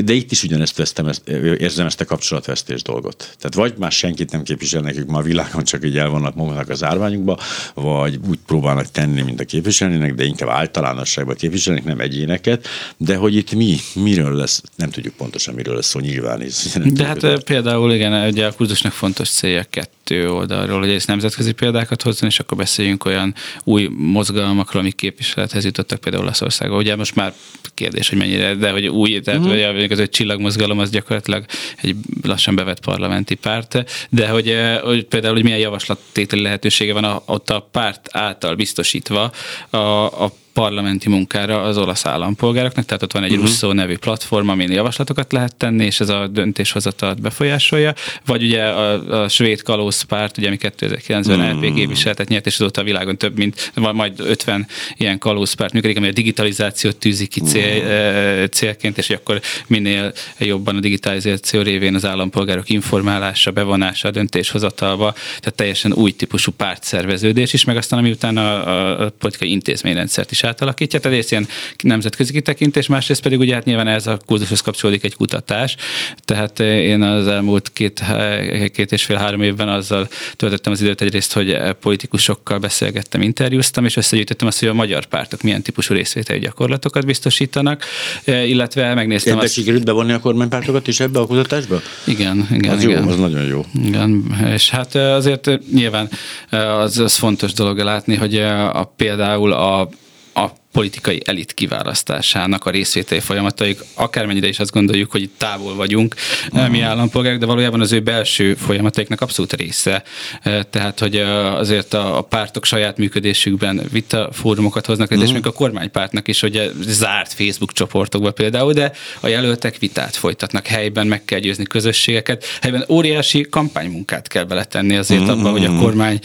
de 0.05 0.13
itt 0.13 0.31
is 0.31 0.43
ugyanezt 0.43 0.77
vesztem, 0.77 1.11
érzem 1.59 1.87
ezt 1.87 2.01
a 2.01 2.05
kapcsolatvesztés 2.05 2.83
dolgot. 2.83 3.17
Tehát 3.17 3.55
vagy 3.55 3.75
már 3.79 3.93
senkit 3.93 4.31
nem 4.31 4.43
képvisel 4.43 4.81
nekik 4.81 5.07
ma 5.07 5.19
a 5.19 5.23
világon, 5.23 5.65
csak 5.65 5.85
így 5.85 5.99
el 5.99 6.09
vannak 6.09 6.35
magunknak 6.35 6.69
az 6.69 6.83
árványukba, 6.83 7.39
vagy 7.75 8.19
úgy 8.29 8.39
próbálnak 8.47 8.91
tenni, 8.91 9.23
mint 9.23 9.41
a 9.41 9.45
képviselnének, 9.45 10.15
de 10.15 10.25
inkább 10.25 10.49
általánosságban 10.49 11.35
képviselnek, 11.35 11.85
nem 11.85 12.01
egyéneket, 12.01 12.67
de 12.97 13.17
hogy 13.17 13.37
itt 13.37 13.53
mi, 13.53 13.77
miről 13.95 14.35
lesz, 14.35 14.63
nem 14.77 14.91
tudjuk 14.91 15.15
pontosan 15.15 15.55
miről 15.55 15.75
lesz 15.75 15.87
szó 15.87 16.01
nyilván. 16.01 16.43
De 16.85 17.05
hát 17.05 17.45
például 17.45 17.93
igen, 17.93 18.29
ugye 18.29 18.47
a 18.47 18.53
kurzusnak 18.53 18.93
fontos 18.93 19.31
célja 19.31 19.65
kettő 19.71 20.04
oldalról, 20.13 20.79
hogy 20.79 20.91
ez 20.91 21.05
nemzetközi 21.05 21.53
példákat 21.53 22.03
hozni, 22.03 22.27
és 22.27 22.39
akkor 22.39 22.59
beszéljünk 22.59 23.05
olyan 23.05 23.35
új 23.65 23.89
mozgalmakról, 23.97 24.83
amik 24.83 24.95
képviselethez 24.95 25.65
jutottak 25.65 26.01
például 26.01 26.23
Olaszországban. 26.23 26.79
Ugye 26.79 26.97
most 26.97 27.15
már 27.15 27.35
kérdés, 27.75 28.09
hogy 28.09 28.19
mennyire, 28.19 28.55
de 28.55 28.71
hogy 28.71 28.87
új, 28.87 29.21
tehát 29.21 29.41
mm. 29.41 29.45
hogy 29.45 29.93
az 29.93 29.99
egy 29.99 30.11
csillagmozgalom 30.11 30.79
az 30.79 30.91
gyakorlatilag 30.91 31.45
egy 31.83 31.97
lassan 32.23 32.55
bevett 32.55 32.81
parlamenti 32.81 33.35
párt, 33.35 33.85
de 34.11 34.29
hogy, 34.29 34.49
eh, 34.49 34.81
hogy 34.81 35.05
például, 35.05 35.35
hogy 35.35 35.43
milyen 35.43 35.59
javaslattételi 35.59 36.43
lehetősége 36.43 36.93
van 36.93 37.23
ott 37.27 37.51
a 37.51 37.69
párt 37.73 38.09
által 38.13 38.55
biztosítva 38.55 39.33
a, 39.71 39.77
a 40.25 40.33
parlamenti 40.55 41.09
munkára 41.09 41.63
az 41.63 41.79
olasz 41.79 42.07
állampolgároknak, 42.07 42.85
tehát 42.85 43.03
ott 43.03 43.13
van 43.13 43.23
egy 43.23 43.31
uh-huh. 43.31 43.47
Russo 43.47 43.73
nevű 43.73 43.97
platform, 43.97 44.49
amin 44.49 44.71
javaslatokat 44.71 45.33
lehet 45.33 45.57
tenni, 45.57 45.85
és 45.85 46.01
ez 46.01 46.09
a 46.09 46.27
döntéshozatalt 46.27 47.21
befolyásolja, 47.21 47.95
vagy 48.27 48.43
ugye 48.43 48.63
a, 48.63 49.23
a 49.23 49.29
svéd 49.29 49.63
kalózpárt, 49.63 50.39
ugye 50.39 50.47
ami 50.47 50.57
2009-ben 50.61 51.41
uh-huh. 51.41 51.63
LP 51.63 51.75
képviseletet 51.75 52.29
nyert, 52.29 52.47
és 52.47 52.55
azóta 52.55 52.81
a 52.81 52.85
világon 52.85 53.17
több 53.17 53.37
mint 53.37 53.73
majd 53.75 54.21
50 54.21 54.67
ilyen 54.97 55.19
kalózpárt 55.19 55.73
működik, 55.73 55.97
ami 55.97 56.09
a 56.09 56.13
digitalizációt 56.13 56.97
tűzi 56.97 57.27
ki 57.27 57.41
cél, 57.41 57.83
uh-huh. 57.83 58.49
célként, 58.49 58.99
és 58.99 59.11
akkor 59.11 59.41
minél 59.67 60.13
jobban 60.39 60.77
a 60.77 60.81
digitalizáció 60.81 61.63
révén 61.63 61.95
az 61.95 62.05
állampolgárok 62.05 62.71
informálása, 62.71 63.51
bevonása 63.51 64.09
a 64.09 64.11
döntéshozatalba, 64.11 65.13
tehát 65.13 65.55
teljesen 65.55 65.93
új 65.93 66.11
típusú 66.11 66.53
pártszerveződés 66.53 67.53
is, 67.53 67.65
meg 67.65 67.77
aztán 67.77 67.99
ami 67.99 68.11
utána 68.11 68.63
a, 68.63 69.05
a 69.05 69.11
politikai 69.19 69.51
intézményrendszert 69.51 70.31
is 70.31 70.43
átalakítja. 70.45 70.99
Tehát 70.99 71.17
egyrészt 71.17 71.33
ilyen 71.33 71.49
nemzetközi 71.83 72.33
kitekintés, 72.33 72.87
másrészt 72.87 73.23
pedig 73.23 73.39
ugye 73.39 73.55
hát 73.55 73.65
nyilván 73.65 73.89
ez 73.89 74.07
a 74.07 74.19
kurzushoz 74.27 74.61
kapcsolódik 74.61 75.05
egy 75.05 75.15
kutatás. 75.15 75.77
Tehát 76.25 76.61
eh, 76.61 76.67
én 76.67 77.03
az 77.03 77.27
elmúlt 77.27 77.71
két, 77.73 78.01
eh, 78.01 78.69
két 78.69 78.93
és 78.93 79.05
fél 79.05 79.17
három 79.17 79.43
évben 79.43 79.69
azzal 79.69 80.09
töltöttem 80.37 80.73
az 80.73 80.81
időt 80.81 81.01
egyrészt, 81.01 81.33
hogy 81.33 81.51
eh, 81.51 81.73
politikusokkal 81.73 82.59
beszélgettem, 82.59 83.23
interjúztam, 83.23 83.85
és 83.85 83.97
összegyűjtöttem 83.97 84.47
azt, 84.47 84.59
hogy 84.59 84.69
a 84.69 84.75
magyar 84.75 85.05
pártok 85.05 85.43
milyen 85.43 85.63
típusú 85.63 85.95
részvételi 85.95 86.39
gyakorlatokat 86.39 87.07
biztosítanak, 87.07 87.85
illetve 88.25 88.95
megnéztem 88.95 89.33
Ebbe 89.33 89.45
azt... 89.45 89.53
sikerült 89.53 89.85
bevonni 89.85 90.13
a 90.13 90.19
kormánypártokat 90.19 90.87
is 90.87 91.01
ebbe 91.01 91.19
a 91.19 91.27
kutatásba? 91.27 91.81
Igen, 92.07 92.49
igen. 92.51 92.75
Az 92.77 92.83
igen. 92.83 93.03
jó, 93.03 93.11
az 93.11 93.19
nagyon 93.19 93.45
jó. 93.45 93.65
Igen, 93.85 94.37
és 94.55 94.71
hát 94.71 94.95
azért 94.95 95.51
nyilván 95.73 96.09
az, 96.51 96.99
az 96.99 97.15
fontos 97.15 97.53
dolog 97.53 97.79
látni, 97.79 98.15
hogy 98.15 98.37
a, 98.39 98.93
például 98.97 99.53
a 99.53 99.89
a 100.37 100.51
politikai 100.75 101.23
elit 101.25 101.55
kiválasztásának 101.55 102.65
a 102.67 102.71
részvételi 102.71 103.21
folyamataik, 103.21 103.81
akármennyire 103.95 104.49
is 104.49 104.59
azt 104.59 104.73
gondoljuk, 104.73 105.11
hogy 105.11 105.31
távol 105.37 105.75
vagyunk 105.75 106.15
uh-huh. 106.53 106.69
mi 106.69 106.81
állampolgárok, 106.81 107.39
de 107.39 107.47
valójában 107.47 107.81
az 107.81 107.93
ő 107.93 108.01
belső 108.01 108.55
folyamataiknak 108.55 109.21
abszolút 109.21 109.53
része. 109.53 110.03
Eh, 110.43 110.61
tehát, 110.71 110.99
hogy 110.99 111.17
eh, 111.17 111.55
azért 111.55 111.95
a, 111.95 112.27
pártok 112.29 112.65
saját 112.65 112.97
működésükben 112.97 113.81
vita 113.93 114.29
fórumokat 114.33 114.87
hoznak, 114.87 115.11
uh-huh. 115.11 115.27
és 115.27 115.33
még 115.33 115.47
a 115.47 115.53
kormánypártnak 115.53 116.29
is, 116.29 116.41
hogy 116.41 116.73
zárt 116.81 117.33
Facebook 117.33 117.73
csoportokba 117.73 118.31
például, 118.31 118.73
de 118.73 118.93
a 119.21 119.29
jelöltek 119.29 119.79
vitát 119.79 120.17
folytatnak 120.17 120.67
helyben, 120.67 121.07
meg 121.07 121.25
kell 121.25 121.39
győzni 121.39 121.65
közösségeket. 121.65 122.45
Helyben 122.61 122.85
óriási 122.89 123.47
kampánymunkát 123.51 124.29
kell 124.29 124.45
beletenni 124.45 124.97
azért 124.97 125.21
uh-huh. 125.21 125.39
abban, 125.39 125.53
hogy 125.53 125.65
a 125.65 125.77
kormány 125.79 126.19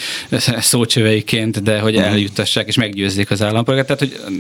szócsöveiként, 0.72 1.64
de 1.64 1.80
hogy 1.80 1.96
eljuttassák 1.96 2.68
és 2.68 2.76
meggyőzzék 2.76 3.32
az 3.32 3.42
állampolgárt. 3.42 3.88
Tehát, 3.88 4.00
hogy 4.00 4.39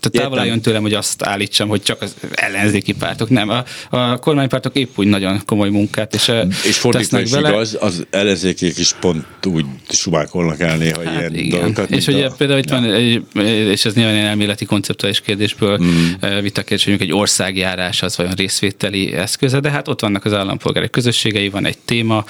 távol 0.00 0.38
álljon 0.38 0.60
tőlem, 0.60 0.82
hogy 0.82 0.94
azt 0.94 1.22
állítsam, 1.22 1.68
hogy 1.68 1.82
csak 1.82 2.02
az 2.02 2.14
ellenzéki 2.34 2.92
pártok. 2.92 3.28
Nem, 3.28 3.48
a, 3.48 3.64
a 3.90 4.18
kormánypártok 4.18 4.76
épp 4.76 4.90
úgy 4.96 5.06
nagyon 5.06 5.40
komoly 5.46 5.68
munkát, 5.68 6.14
és, 6.14 6.32
és 6.64 6.78
fordítva 6.78 7.20
is 7.20 7.30
vele. 7.30 7.48
igaz, 7.48 7.76
az 7.80 8.06
ellenzékék 8.10 8.78
is 8.78 8.92
pont 9.00 9.24
úgy 9.46 9.64
sumákolnak 9.88 10.60
el 10.60 10.76
néha 10.76 11.04
hát 11.04 11.18
ilyen 11.18 11.34
igen. 11.34 11.58
dolgokat. 11.58 11.90
És 11.90 12.06
ugye 12.06 12.26
a... 12.26 12.30
például 12.36 12.58
itt 12.58 12.70
ja. 12.70 12.80
van, 12.80 12.92
egy, 12.92 13.22
és 13.46 13.84
ez 13.84 13.94
nyilván 13.94 14.14
egy 14.14 14.24
elméleti 14.24 14.64
konceptuális 14.64 15.20
kérdésből 15.20 15.78
mm. 15.82 16.46
kérdés, 16.52 16.84
hogy 16.84 16.96
egy 17.00 17.12
országjárás 17.12 18.02
az 18.02 18.16
vajon 18.16 18.32
részvételi 18.32 19.12
eszköze, 19.12 19.60
de 19.60 19.70
hát 19.70 19.88
ott 19.88 20.00
vannak 20.00 20.24
az 20.24 20.32
állampolgári 20.32 20.90
közösségei, 20.90 21.48
van 21.48 21.66
egy 21.66 21.78
téma. 21.78 22.24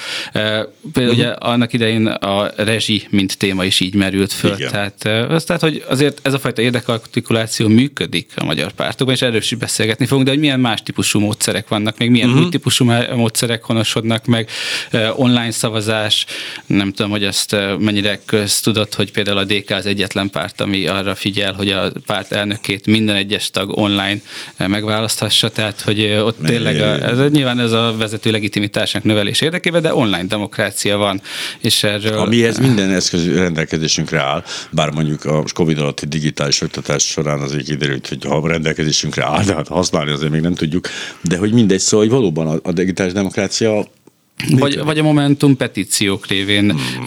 Például 0.92 1.14
mm. 1.14 1.18
ugye 1.18 1.28
annak 1.28 1.72
idején 1.72 2.06
a 2.06 2.50
rezsi, 2.56 3.06
mint 3.10 3.38
téma 3.38 3.64
is 3.64 3.80
így 3.80 3.94
merült 3.94 4.32
föl. 4.32 4.54
Igen. 4.54 4.70
Tehát, 4.70 5.30
az, 5.30 5.44
tehát, 5.44 5.62
hogy 5.62 5.84
azért 5.88 6.18
ez 6.22 6.32
a 6.32 6.38
fajta 6.38 6.62
érdekel 6.62 6.99
artikuláció 7.00 7.68
működik 7.68 8.30
a 8.36 8.44
magyar 8.44 8.72
pártokban, 8.72 9.14
és 9.14 9.22
erről 9.22 9.36
is 9.36 9.54
beszélgetni 9.54 10.06
fogunk, 10.06 10.26
de 10.26 10.32
hogy 10.32 10.40
milyen 10.40 10.60
más 10.60 10.82
típusú 10.82 11.20
módszerek 11.20 11.68
vannak, 11.68 11.98
még 11.98 12.10
milyen 12.10 12.28
uh-huh. 12.28 12.44
új 12.44 12.50
típusú 12.50 12.84
módszerek 13.14 13.62
honosodnak 13.62 14.24
meg, 14.26 14.48
online 15.16 15.50
szavazás, 15.50 16.26
nem 16.66 16.92
tudom, 16.92 17.10
hogy 17.10 17.24
ezt 17.24 17.56
mennyire 17.78 18.20
köztudott, 18.24 18.94
hogy 18.94 19.12
például 19.12 19.38
a 19.38 19.44
DK 19.44 19.70
az 19.70 19.86
egyetlen 19.86 20.30
párt, 20.30 20.60
ami 20.60 20.86
arra 20.86 21.14
figyel, 21.14 21.52
hogy 21.52 21.70
a 21.70 21.92
párt 22.06 22.32
elnökét 22.32 22.86
minden 22.86 23.16
egyes 23.16 23.50
tag 23.50 23.78
online 23.78 24.20
megválaszthassa, 24.56 25.48
tehát 25.48 25.80
hogy 25.80 26.04
ott 26.04 26.38
tényleg 26.44 26.80
a, 26.80 27.08
ez, 27.08 27.30
nyilván 27.30 27.60
ez 27.60 27.72
a 27.72 27.94
vezető 27.98 28.30
legitimitásnak 28.30 29.02
növelés 29.02 29.40
érdekében, 29.40 29.82
de 29.82 29.94
online 29.94 30.24
demokrácia 30.24 30.96
van, 30.96 31.20
és 31.60 31.82
erről... 31.82 32.18
Amihez 32.18 32.58
minden 32.58 32.90
eszköz 32.90 33.34
rendelkezésünkre 33.34 34.20
áll, 34.20 34.44
bár 34.70 34.90
mondjuk 34.90 35.24
a 35.24 35.44
Covid 35.54 35.78
alatti 35.78 36.06
digitális 36.06 36.60
oktatás 36.60 36.89
kutatás 36.90 37.10
során 37.10 37.40
azért 37.40 37.64
kiderült, 37.64 38.08
hogy 38.08 38.24
ha 38.24 38.48
rendelkezésünkre 38.48 39.24
áll, 39.24 39.44
de 39.44 39.54
hát 39.54 39.68
használni 39.68 40.10
azért 40.10 40.32
még 40.32 40.40
nem 40.40 40.54
tudjuk, 40.54 40.88
de 41.22 41.36
hogy 41.36 41.52
mindegy, 41.52 41.78
szóval 41.78 42.06
hogy 42.06 42.14
valóban 42.14 42.46
a, 42.46 42.58
a 42.62 42.72
digitális 42.72 43.12
demokrácia 43.12 43.84
vagy, 44.48 44.78
vagy 44.78 44.98
a 44.98 45.02
Momentum 45.02 45.56
petíciók 45.56 46.26
révén 46.26 46.70
hmm. 46.70 47.04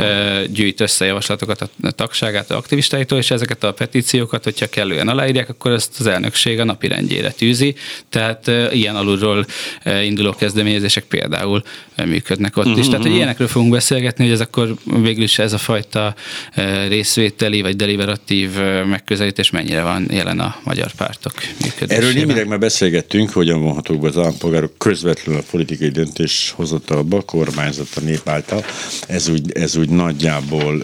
gyűjt 0.53 0.81
össze 0.81 1.05
javaslatokat 1.05 1.61
a 1.81 1.91
tagságát 1.91 2.51
a 2.51 2.57
aktivistáitól, 2.57 3.17
és 3.17 3.31
ezeket 3.31 3.63
a 3.63 3.73
petíciókat, 3.73 4.43
hogyha 4.43 4.67
kellően 4.67 5.07
aláírják, 5.07 5.49
akkor 5.49 5.71
ezt 5.71 5.99
az 5.99 6.07
elnökség 6.07 6.59
a 6.59 6.63
napi 6.63 6.87
rendjére 6.87 7.31
tűzi. 7.31 7.75
Tehát 8.09 8.51
ilyen 8.71 8.95
alulról 8.95 9.45
induló 10.03 10.31
kezdeményezések 10.31 11.03
például 11.03 11.63
működnek 12.05 12.57
ott 12.57 12.77
is. 12.77 12.85
Tehát, 12.85 13.01
hogy 13.01 13.05
hmm. 13.05 13.15
ilyenekről 13.15 13.47
fogunk 13.47 13.71
beszélgetni, 13.71 14.23
hogy 14.23 14.33
ez 14.33 14.41
akkor 14.41 14.75
végül 15.01 15.23
is 15.23 15.39
ez 15.39 15.53
a 15.53 15.57
fajta 15.57 16.15
részvételi 16.87 17.61
vagy 17.61 17.75
deliberatív 17.75 18.49
megközelítés 18.89 19.49
mennyire 19.49 19.81
van 19.81 20.07
jelen 20.11 20.39
a 20.39 20.55
magyar 20.63 20.91
pártok 20.91 21.33
működésében. 21.63 21.97
Erről 21.97 22.13
némileg 22.13 22.47
már 22.47 22.59
beszélgettünk, 22.59 23.29
hogyan 23.29 23.61
vonhatók 23.61 23.99
be 23.99 24.07
az 24.07 24.17
állampolgárok 24.17 24.77
közvetlenül 24.77 25.41
a 25.41 25.43
politikai 25.51 25.89
döntéshozatalba, 25.89 27.22
kormányzat 27.25 27.87
a 27.95 27.99
nép 27.99 28.29
által. 28.29 28.63
Ez 29.07 29.27
úgy, 29.27 29.51
ez 29.51 29.75
úgy 29.75 29.89
nagyjából 29.89 30.83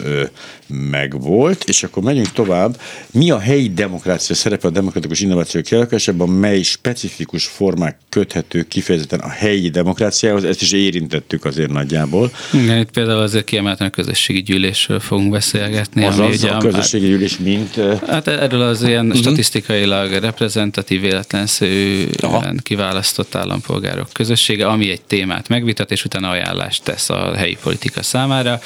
megvolt, 0.70 1.64
és 1.64 1.84
akkor 1.84 2.04
megyünk 2.04 2.32
tovább. 2.32 2.82
Mi 3.12 3.32
a 3.32 3.40
helyi 3.40 3.70
demokrácia 3.70 4.36
szerepe 4.36 4.68
a 4.68 4.72
demokratikus 4.72 5.20
innovációk 5.20 5.64
kialakulásában, 5.64 6.30
mely 6.30 6.62
specifikus 6.62 7.46
formák 7.46 7.98
köthető 8.10 8.64
kifejezetten 8.68 9.20
a 9.20 9.28
helyi 9.28 9.70
demokráciához, 9.70 10.44
ezt 10.44 10.62
is 10.62 10.72
érintettük 10.72 11.46
azért 11.46 11.72
nagyjából. 11.72 12.32
Igen, 12.54 12.78
itt 12.78 12.92
például 12.92 13.20
azért 13.20 13.46
kiemelten 13.46 13.88
a 13.88 13.90
közösségi 13.90 14.42
gyűlésről 14.42 15.00
fogunk 15.00 15.32
beszélgetni. 15.32 16.06
Az 16.06 16.20
ami 16.20 16.28
az 16.30 16.44
ugye, 16.44 16.52
a 16.52 16.58
közösségi 16.58 17.08
gyűlés 17.08 17.38
mint? 17.38 17.80
Hát 18.08 18.28
erről 18.28 18.62
az 18.62 18.84
ilyen 18.84 19.06
uh-huh. 19.06 19.22
statisztikailag 19.22 20.12
reprezentatív 20.12 21.02
véletlenszerűen 21.02 22.60
kiválasztott 22.64 23.36
állampolgárok 23.36 24.10
közössége, 24.14 24.68
ami 24.68 24.90
egy 24.90 25.02
témát 25.02 25.48
megvitat, 25.48 25.92
és 25.92 26.06
utána 26.06 26.30
ajánlást 26.30 26.84
tesz 26.84 27.10
a 27.10 27.36
helyi 27.36 27.58
politika 27.64 28.04
számára 28.04 28.60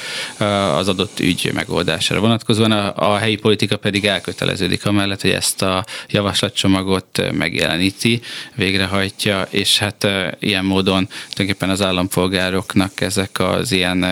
az 0.76 0.88
adott 0.88 1.20
ügy 1.20 1.50
megoldására 1.54 1.92
vonatkozóan. 2.20 2.70
A, 2.72 3.12
a 3.12 3.16
helyi 3.16 3.36
politika 3.36 3.76
pedig 3.76 4.04
elköteleződik 4.04 4.86
amellett, 4.86 5.20
hogy 5.20 5.30
ezt 5.30 5.62
a 5.62 5.84
javaslatcsomagot 6.08 7.32
megjeleníti, 7.32 8.20
végrehajtja, 8.54 9.46
és 9.50 9.78
hát 9.78 10.06
ilyen 10.38 10.64
módon 10.64 11.06
tulajdonképpen 11.06 11.70
az 11.70 11.82
állampolgároknak 11.82 13.00
ezek 13.00 13.38
az 13.38 13.72
ilyen 13.72 14.04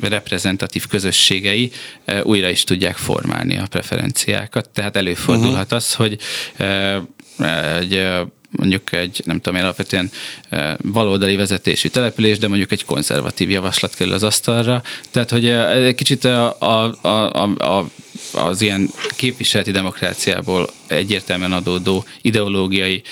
reprezentatív 0.00 0.86
közösségei 0.86 1.70
újra 2.22 2.48
is 2.48 2.64
tudják 2.64 2.96
formálni 2.96 3.56
a 3.56 3.66
preferenciákat. 3.70 4.68
Tehát 4.70 4.96
előfordulhat 4.96 5.62
uh-huh. 5.62 5.76
az, 5.76 5.94
hogy 5.94 6.18
egy 7.78 8.02
mondjuk 8.56 8.92
egy, 8.92 9.22
nem 9.24 9.40
tudom 9.40 9.58
én, 9.58 9.64
alapvetően 9.64 10.10
baloldali 10.92 11.36
vezetésű 11.36 11.88
település, 11.88 12.38
de 12.38 12.48
mondjuk 12.48 12.72
egy 12.72 12.84
konzervatív 12.84 13.50
javaslat 13.50 13.94
kerül 13.94 14.12
az 14.12 14.22
asztalra. 14.22 14.82
Tehát, 15.10 15.30
hogy 15.30 15.48
egy 15.48 15.94
kicsit 15.94 16.24
a, 16.24 16.56
a, 16.58 16.94
a, 17.08 17.42
a, 17.42 17.88
az 18.32 18.62
ilyen 18.62 18.90
képviseleti 19.16 19.70
demokráciából 19.70 20.70
egyértelműen 20.86 21.52
adódó 21.52 22.04
ideológiai 22.22 23.02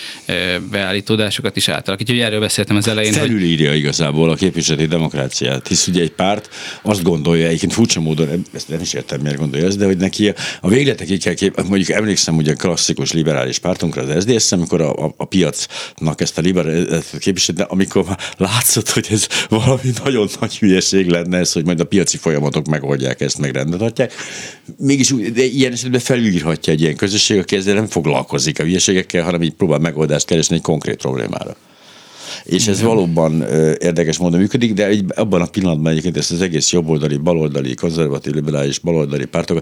beállítódásokat 0.70 1.56
is 1.56 1.68
átalakítja. 1.68 2.14
Hogy 2.14 2.22
erről 2.24 2.40
beszéltem 2.40 2.76
az 2.76 2.88
elején. 2.88 3.12
Felülírja 3.12 3.68
hogy... 3.68 3.78
igazából 3.78 4.30
a 4.30 4.34
képviseleti 4.34 4.86
demokráciát, 4.86 5.68
hisz 5.68 5.86
ugye 5.86 6.02
egy 6.02 6.10
párt 6.10 6.48
azt 6.82 7.02
gondolja, 7.02 7.46
egyébként 7.46 7.72
furcsa 7.72 8.00
módon, 8.00 8.44
ezt 8.52 8.68
nem 8.68 8.80
is 8.80 8.92
értem, 8.92 9.20
miért 9.20 9.38
gondolja 9.38 9.66
ezt, 9.66 9.78
de 9.78 9.84
hogy 9.84 9.96
neki 9.96 10.32
a 10.60 10.68
végletekig 10.68 11.22
kell 11.22 11.34
kép, 11.34 11.62
mondjuk 11.68 11.90
emlékszem 11.90 12.36
ugye 12.36 12.52
klasszikus 12.52 13.12
liberális 13.12 13.58
pártunkra, 13.58 14.02
az 14.02 14.22
SZDSZ, 14.22 14.52
amikor 14.52 14.80
a, 14.80 15.04
a, 15.04 15.14
a 15.16 15.24
piacnak 15.24 16.20
ezt 16.20 16.38
a 16.38 16.40
liberális 16.40 17.46
de 17.54 17.62
amikor 17.62 18.04
látszott, 18.36 18.88
hogy 18.88 19.06
ez 19.10 19.26
valami 19.48 19.90
nagyon 20.04 20.28
nagy 20.40 20.58
hülyeség 20.58 21.08
lenne 21.08 21.38
ez, 21.38 21.52
hogy 21.52 21.64
majd 21.64 21.80
a 21.80 21.84
piaci 21.84 22.16
folyamatok 22.16 22.66
megoldják 22.66 23.20
ezt, 23.20 23.38
meg 23.38 23.54
rendet 23.54 23.80
Mégis 24.92 25.32
de 25.32 25.44
ilyen 25.44 25.72
esetben 25.72 26.00
felülírhatja 26.00 26.72
egy 26.72 26.80
ilyen 26.80 26.96
közösség, 26.96 27.38
aki 27.38 27.56
ezzel 27.56 27.74
nem 27.74 27.86
foglalkozik 27.86 28.60
a 28.60 28.62
hülyeségekkel, 28.62 29.24
hanem 29.24 29.42
így 29.42 29.52
próbál 29.52 29.78
megoldást 29.78 30.26
keresni 30.26 30.56
egy 30.56 30.62
konkrét 30.62 30.96
problémára. 30.96 31.56
És 32.44 32.66
ez 32.66 32.82
valóban 32.82 33.42
érdekes 33.78 34.18
módon 34.18 34.40
működik, 34.40 34.72
de 34.72 34.86
egy, 34.86 35.04
abban 35.14 35.40
a 35.40 35.46
pillanatban 35.46 35.90
egyébként 35.92 36.16
ezt 36.16 36.30
az 36.30 36.40
egész 36.40 36.72
jobboldali, 36.72 37.16
baloldali, 37.16 37.74
konzervatív, 37.74 38.32
liberális, 38.32 38.78
baloldali 38.78 39.24
pártok 39.24 39.60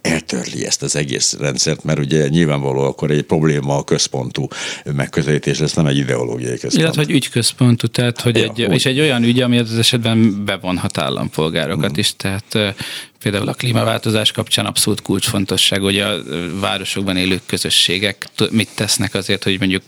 eltörli 0.00 0.66
ezt 0.66 0.82
az 0.82 0.96
egész 0.96 1.36
rendszert, 1.40 1.84
mert 1.84 1.98
ugye 1.98 2.28
nyilvánvaló 2.28 2.80
akkor 2.80 3.10
egy 3.10 3.22
probléma 3.22 3.76
a 3.76 3.84
központú 3.84 4.46
megközelítés 4.84 5.58
lesz, 5.58 5.72
nem 5.72 5.86
egy 5.86 5.96
ideológiai 5.96 6.50
központú. 6.50 6.78
Illetve, 6.78 7.02
hogy 7.04 7.14
ügyközpontú, 7.14 7.86
tehát 7.86 8.20
hogy 8.20 8.36
ja, 8.36 8.42
egy, 8.42 8.64
hogy... 8.64 8.74
és 8.74 8.86
egy 8.86 9.00
olyan 9.00 9.22
ügy, 9.22 9.40
ami 9.40 9.58
az 9.58 9.78
esetben 9.78 10.44
bevonhat 10.44 10.98
állampolgárokat 10.98 11.90
hmm. 11.90 11.98
is, 11.98 12.16
tehát 12.16 12.76
például 13.24 13.48
a 13.48 13.54
klímaváltozás 13.54 14.32
kapcsán 14.32 14.66
abszolút 14.66 15.02
kulcsfontosság, 15.02 15.80
hogy 15.80 15.98
a 15.98 16.22
városokban 16.60 17.16
élő 17.16 17.40
közösségek 17.46 18.26
mit 18.50 18.68
tesznek 18.74 19.14
azért, 19.14 19.44
hogy 19.44 19.58
mondjuk 19.58 19.82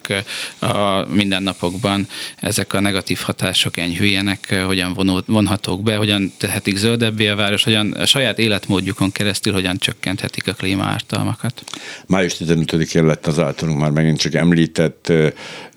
a 0.58 1.04
mindennapokban 1.08 2.08
ezek 2.36 2.72
a 2.72 2.80
negatív 2.80 3.18
hatások 3.18 3.76
enyhüljenek, 3.76 4.62
hogyan 4.66 5.22
vonhatók 5.26 5.82
be, 5.82 5.96
hogyan 5.96 6.32
tehetik 6.36 6.76
zöldebbé 6.76 7.28
a 7.28 7.36
város, 7.36 7.64
hogyan 7.64 7.92
a 7.92 8.06
saját 8.06 8.38
életmódjukon 8.38 9.12
keresztül 9.12 9.52
hogyan 9.52 9.78
csökkenthetik 9.78 10.48
a 10.48 10.52
klímaártalmakat. 10.52 11.64
Május 12.06 12.36
15-én 12.38 13.06
lett 13.06 13.26
az 13.26 13.38
általunk 13.38 13.80
már 13.80 13.90
megint 13.90 14.18
csak 14.18 14.34
említett 14.34 15.12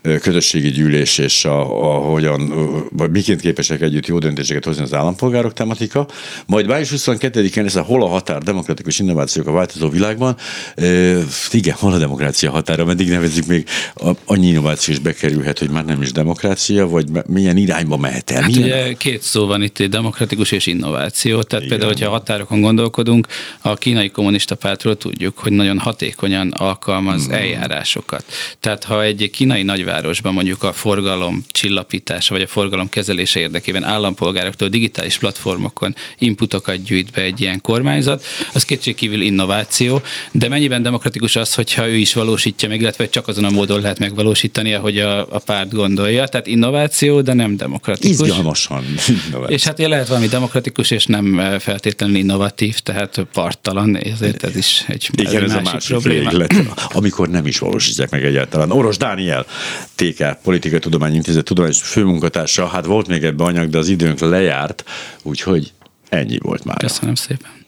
közösségi 0.02 0.70
gyűlés 0.70 1.18
és 1.18 1.46
a, 1.46 1.60
a 1.62 1.98
hogyan, 1.98 2.54
vagy 2.92 3.12
miként 3.12 3.42
képesek 3.42 3.82
együtt 3.82 4.08
jó 4.08 4.20
döntéseket 4.20 4.66
hozni 4.66 4.84
az 4.84 4.94
állampolgárok 4.94 5.54
tematika. 5.54 6.08
Majd 6.46 6.68
május 6.68 6.90
22-én 6.96 7.64
lesz 7.64 7.76
a 7.76 7.82
hol 7.82 8.04
a 8.04 8.08
határ 8.08 8.42
demokratikus 8.42 9.00
innovációk 9.00 9.48
a 9.48 9.52
változó 9.52 9.90
világban. 9.90 10.36
E, 10.76 11.18
igen, 11.52 11.76
hol 11.80 11.94
a 11.94 11.98
demokrácia 11.98 12.52
határa, 12.52 12.86
meddig 12.86 13.10
nevezzük 13.10 13.46
még 13.46 13.68
annyi 14.26 14.48
innováció 14.48 14.94
is 14.94 15.00
bekerülhet, 15.00 15.60
hogy 15.60 15.70
már 15.70 15.86
nem 15.86 16.02
is 16.02 16.12
demokrácia, 16.12 16.88
vagy 16.88 17.06
milyen 17.28 17.58
irányba 17.58 17.98
mehet 17.98 18.32
el? 18.32 18.42
Hát 18.42 18.56
ugye 18.56 18.94
két 18.94 19.22
szó 19.22 19.46
van 19.46 19.62
itt, 19.62 19.84
demokratikus 19.84 20.52
és 20.52 20.66
innováció. 20.66 21.42
Tehát 21.42 21.66
igen. 21.66 21.78
például, 21.78 21.92
hogyha 21.92 22.10
a 22.10 22.12
határokon 22.12 22.62
gondolkodunk, 22.62 23.28
a 23.62 23.74
kínai 23.74 24.10
kommunista 24.10 24.56
pártról 24.56 24.98
tudjuk, 24.98 25.38
hogy 25.38 25.52
nagyon 25.52 25.80
hatékonyan 25.80 26.52
alkalmaz 26.52 27.26
hmm. 27.26 27.34
eljárásokat. 27.34 28.24
Tehát 28.60 28.84
ha 28.84 29.04
egy 29.04 29.30
kínai 29.34 29.64
nagy 29.64 29.88
nagyvárosban 29.90 30.34
mondjuk 30.34 30.64
a 30.64 30.74
forgalom 30.74 31.46
csillapítása 31.52 32.34
vagy 32.34 32.44
a 32.44 32.48
forgalom 32.48 32.90
kezelése 32.90 33.40
érdekében 33.40 33.84
állampolgároktól 33.84 34.68
digitális 34.68 35.18
platformokon 35.18 35.96
inputokat 36.18 36.84
gyűjt 36.84 37.12
be 37.12 37.22
egy 37.22 37.42
ilyen 37.42 37.62
kormányzat, 37.62 38.26
az 38.54 38.64
kétségkívül 38.64 39.22
innováció, 39.22 40.02
de 40.32 40.50
mennyiben 40.50 40.82
demokratikus 40.82 41.36
az, 41.36 41.54
hogyha 41.54 41.88
ő 41.88 41.96
is 41.96 42.14
valósítja 42.14 42.70
meg, 42.70 42.82
illetve 42.82 43.10
csak 43.10 43.28
azon 43.28 43.44
a 43.44 43.50
módon 43.50 43.82
lehet 43.82 44.00
megvalósítani, 44.00 44.74
ahogy 44.74 45.00
a, 45.00 45.20
a 45.20 45.40
párt 45.40 45.74
gondolja. 45.74 46.28
Tehát 46.28 46.48
innováció, 46.48 47.22
de 47.22 47.34
nem 47.34 47.58
demokratikus. 47.58 48.28
Izgalmasan 48.28 48.84
innováció. 49.28 49.56
És 49.56 49.64
hát 49.64 49.80
lehet 49.80 50.08
valami 50.08 50.28
demokratikus, 50.28 50.92
és 50.92 51.06
nem 51.06 51.42
feltétlenül 51.60 52.16
innovatív, 52.16 52.80
tehát 52.80 53.26
parttalan, 53.34 53.98
ezért 53.98 54.44
ez 54.44 54.56
is 54.56 54.84
egy, 54.88 55.10
Igen, 55.18 55.44
ez, 55.44 55.50
ez 55.50 55.56
a 55.56 55.62
másik 55.62 55.90
probléma. 55.90 56.30
Véglet, 56.30 56.54
amikor 56.94 57.30
nem 57.30 57.46
is 57.46 57.58
valósítják 57.60 58.10
meg 58.10 58.26
egyáltalán. 58.26 58.72
Oros 58.72 58.98
Dániel, 58.98 59.46
TK 59.96 60.38
Politikai 60.44 60.80
Tudományi 60.80 61.16
Intézet 61.16 61.44
tudományos 61.44 61.82
főmunkatársa. 61.82 62.68
Hát 62.68 62.86
volt 62.86 63.08
még 63.08 63.24
ebben 63.24 63.48
anyag, 63.48 63.70
de 63.70 63.78
az 63.78 63.88
időnk 63.88 64.20
lejárt, 64.20 64.84
úgyhogy 65.22 65.74
ennyi 66.10 66.38
volt 66.42 66.64
már. 66.64 66.78
Köszönöm 66.78 67.16
szépen. 67.16 67.59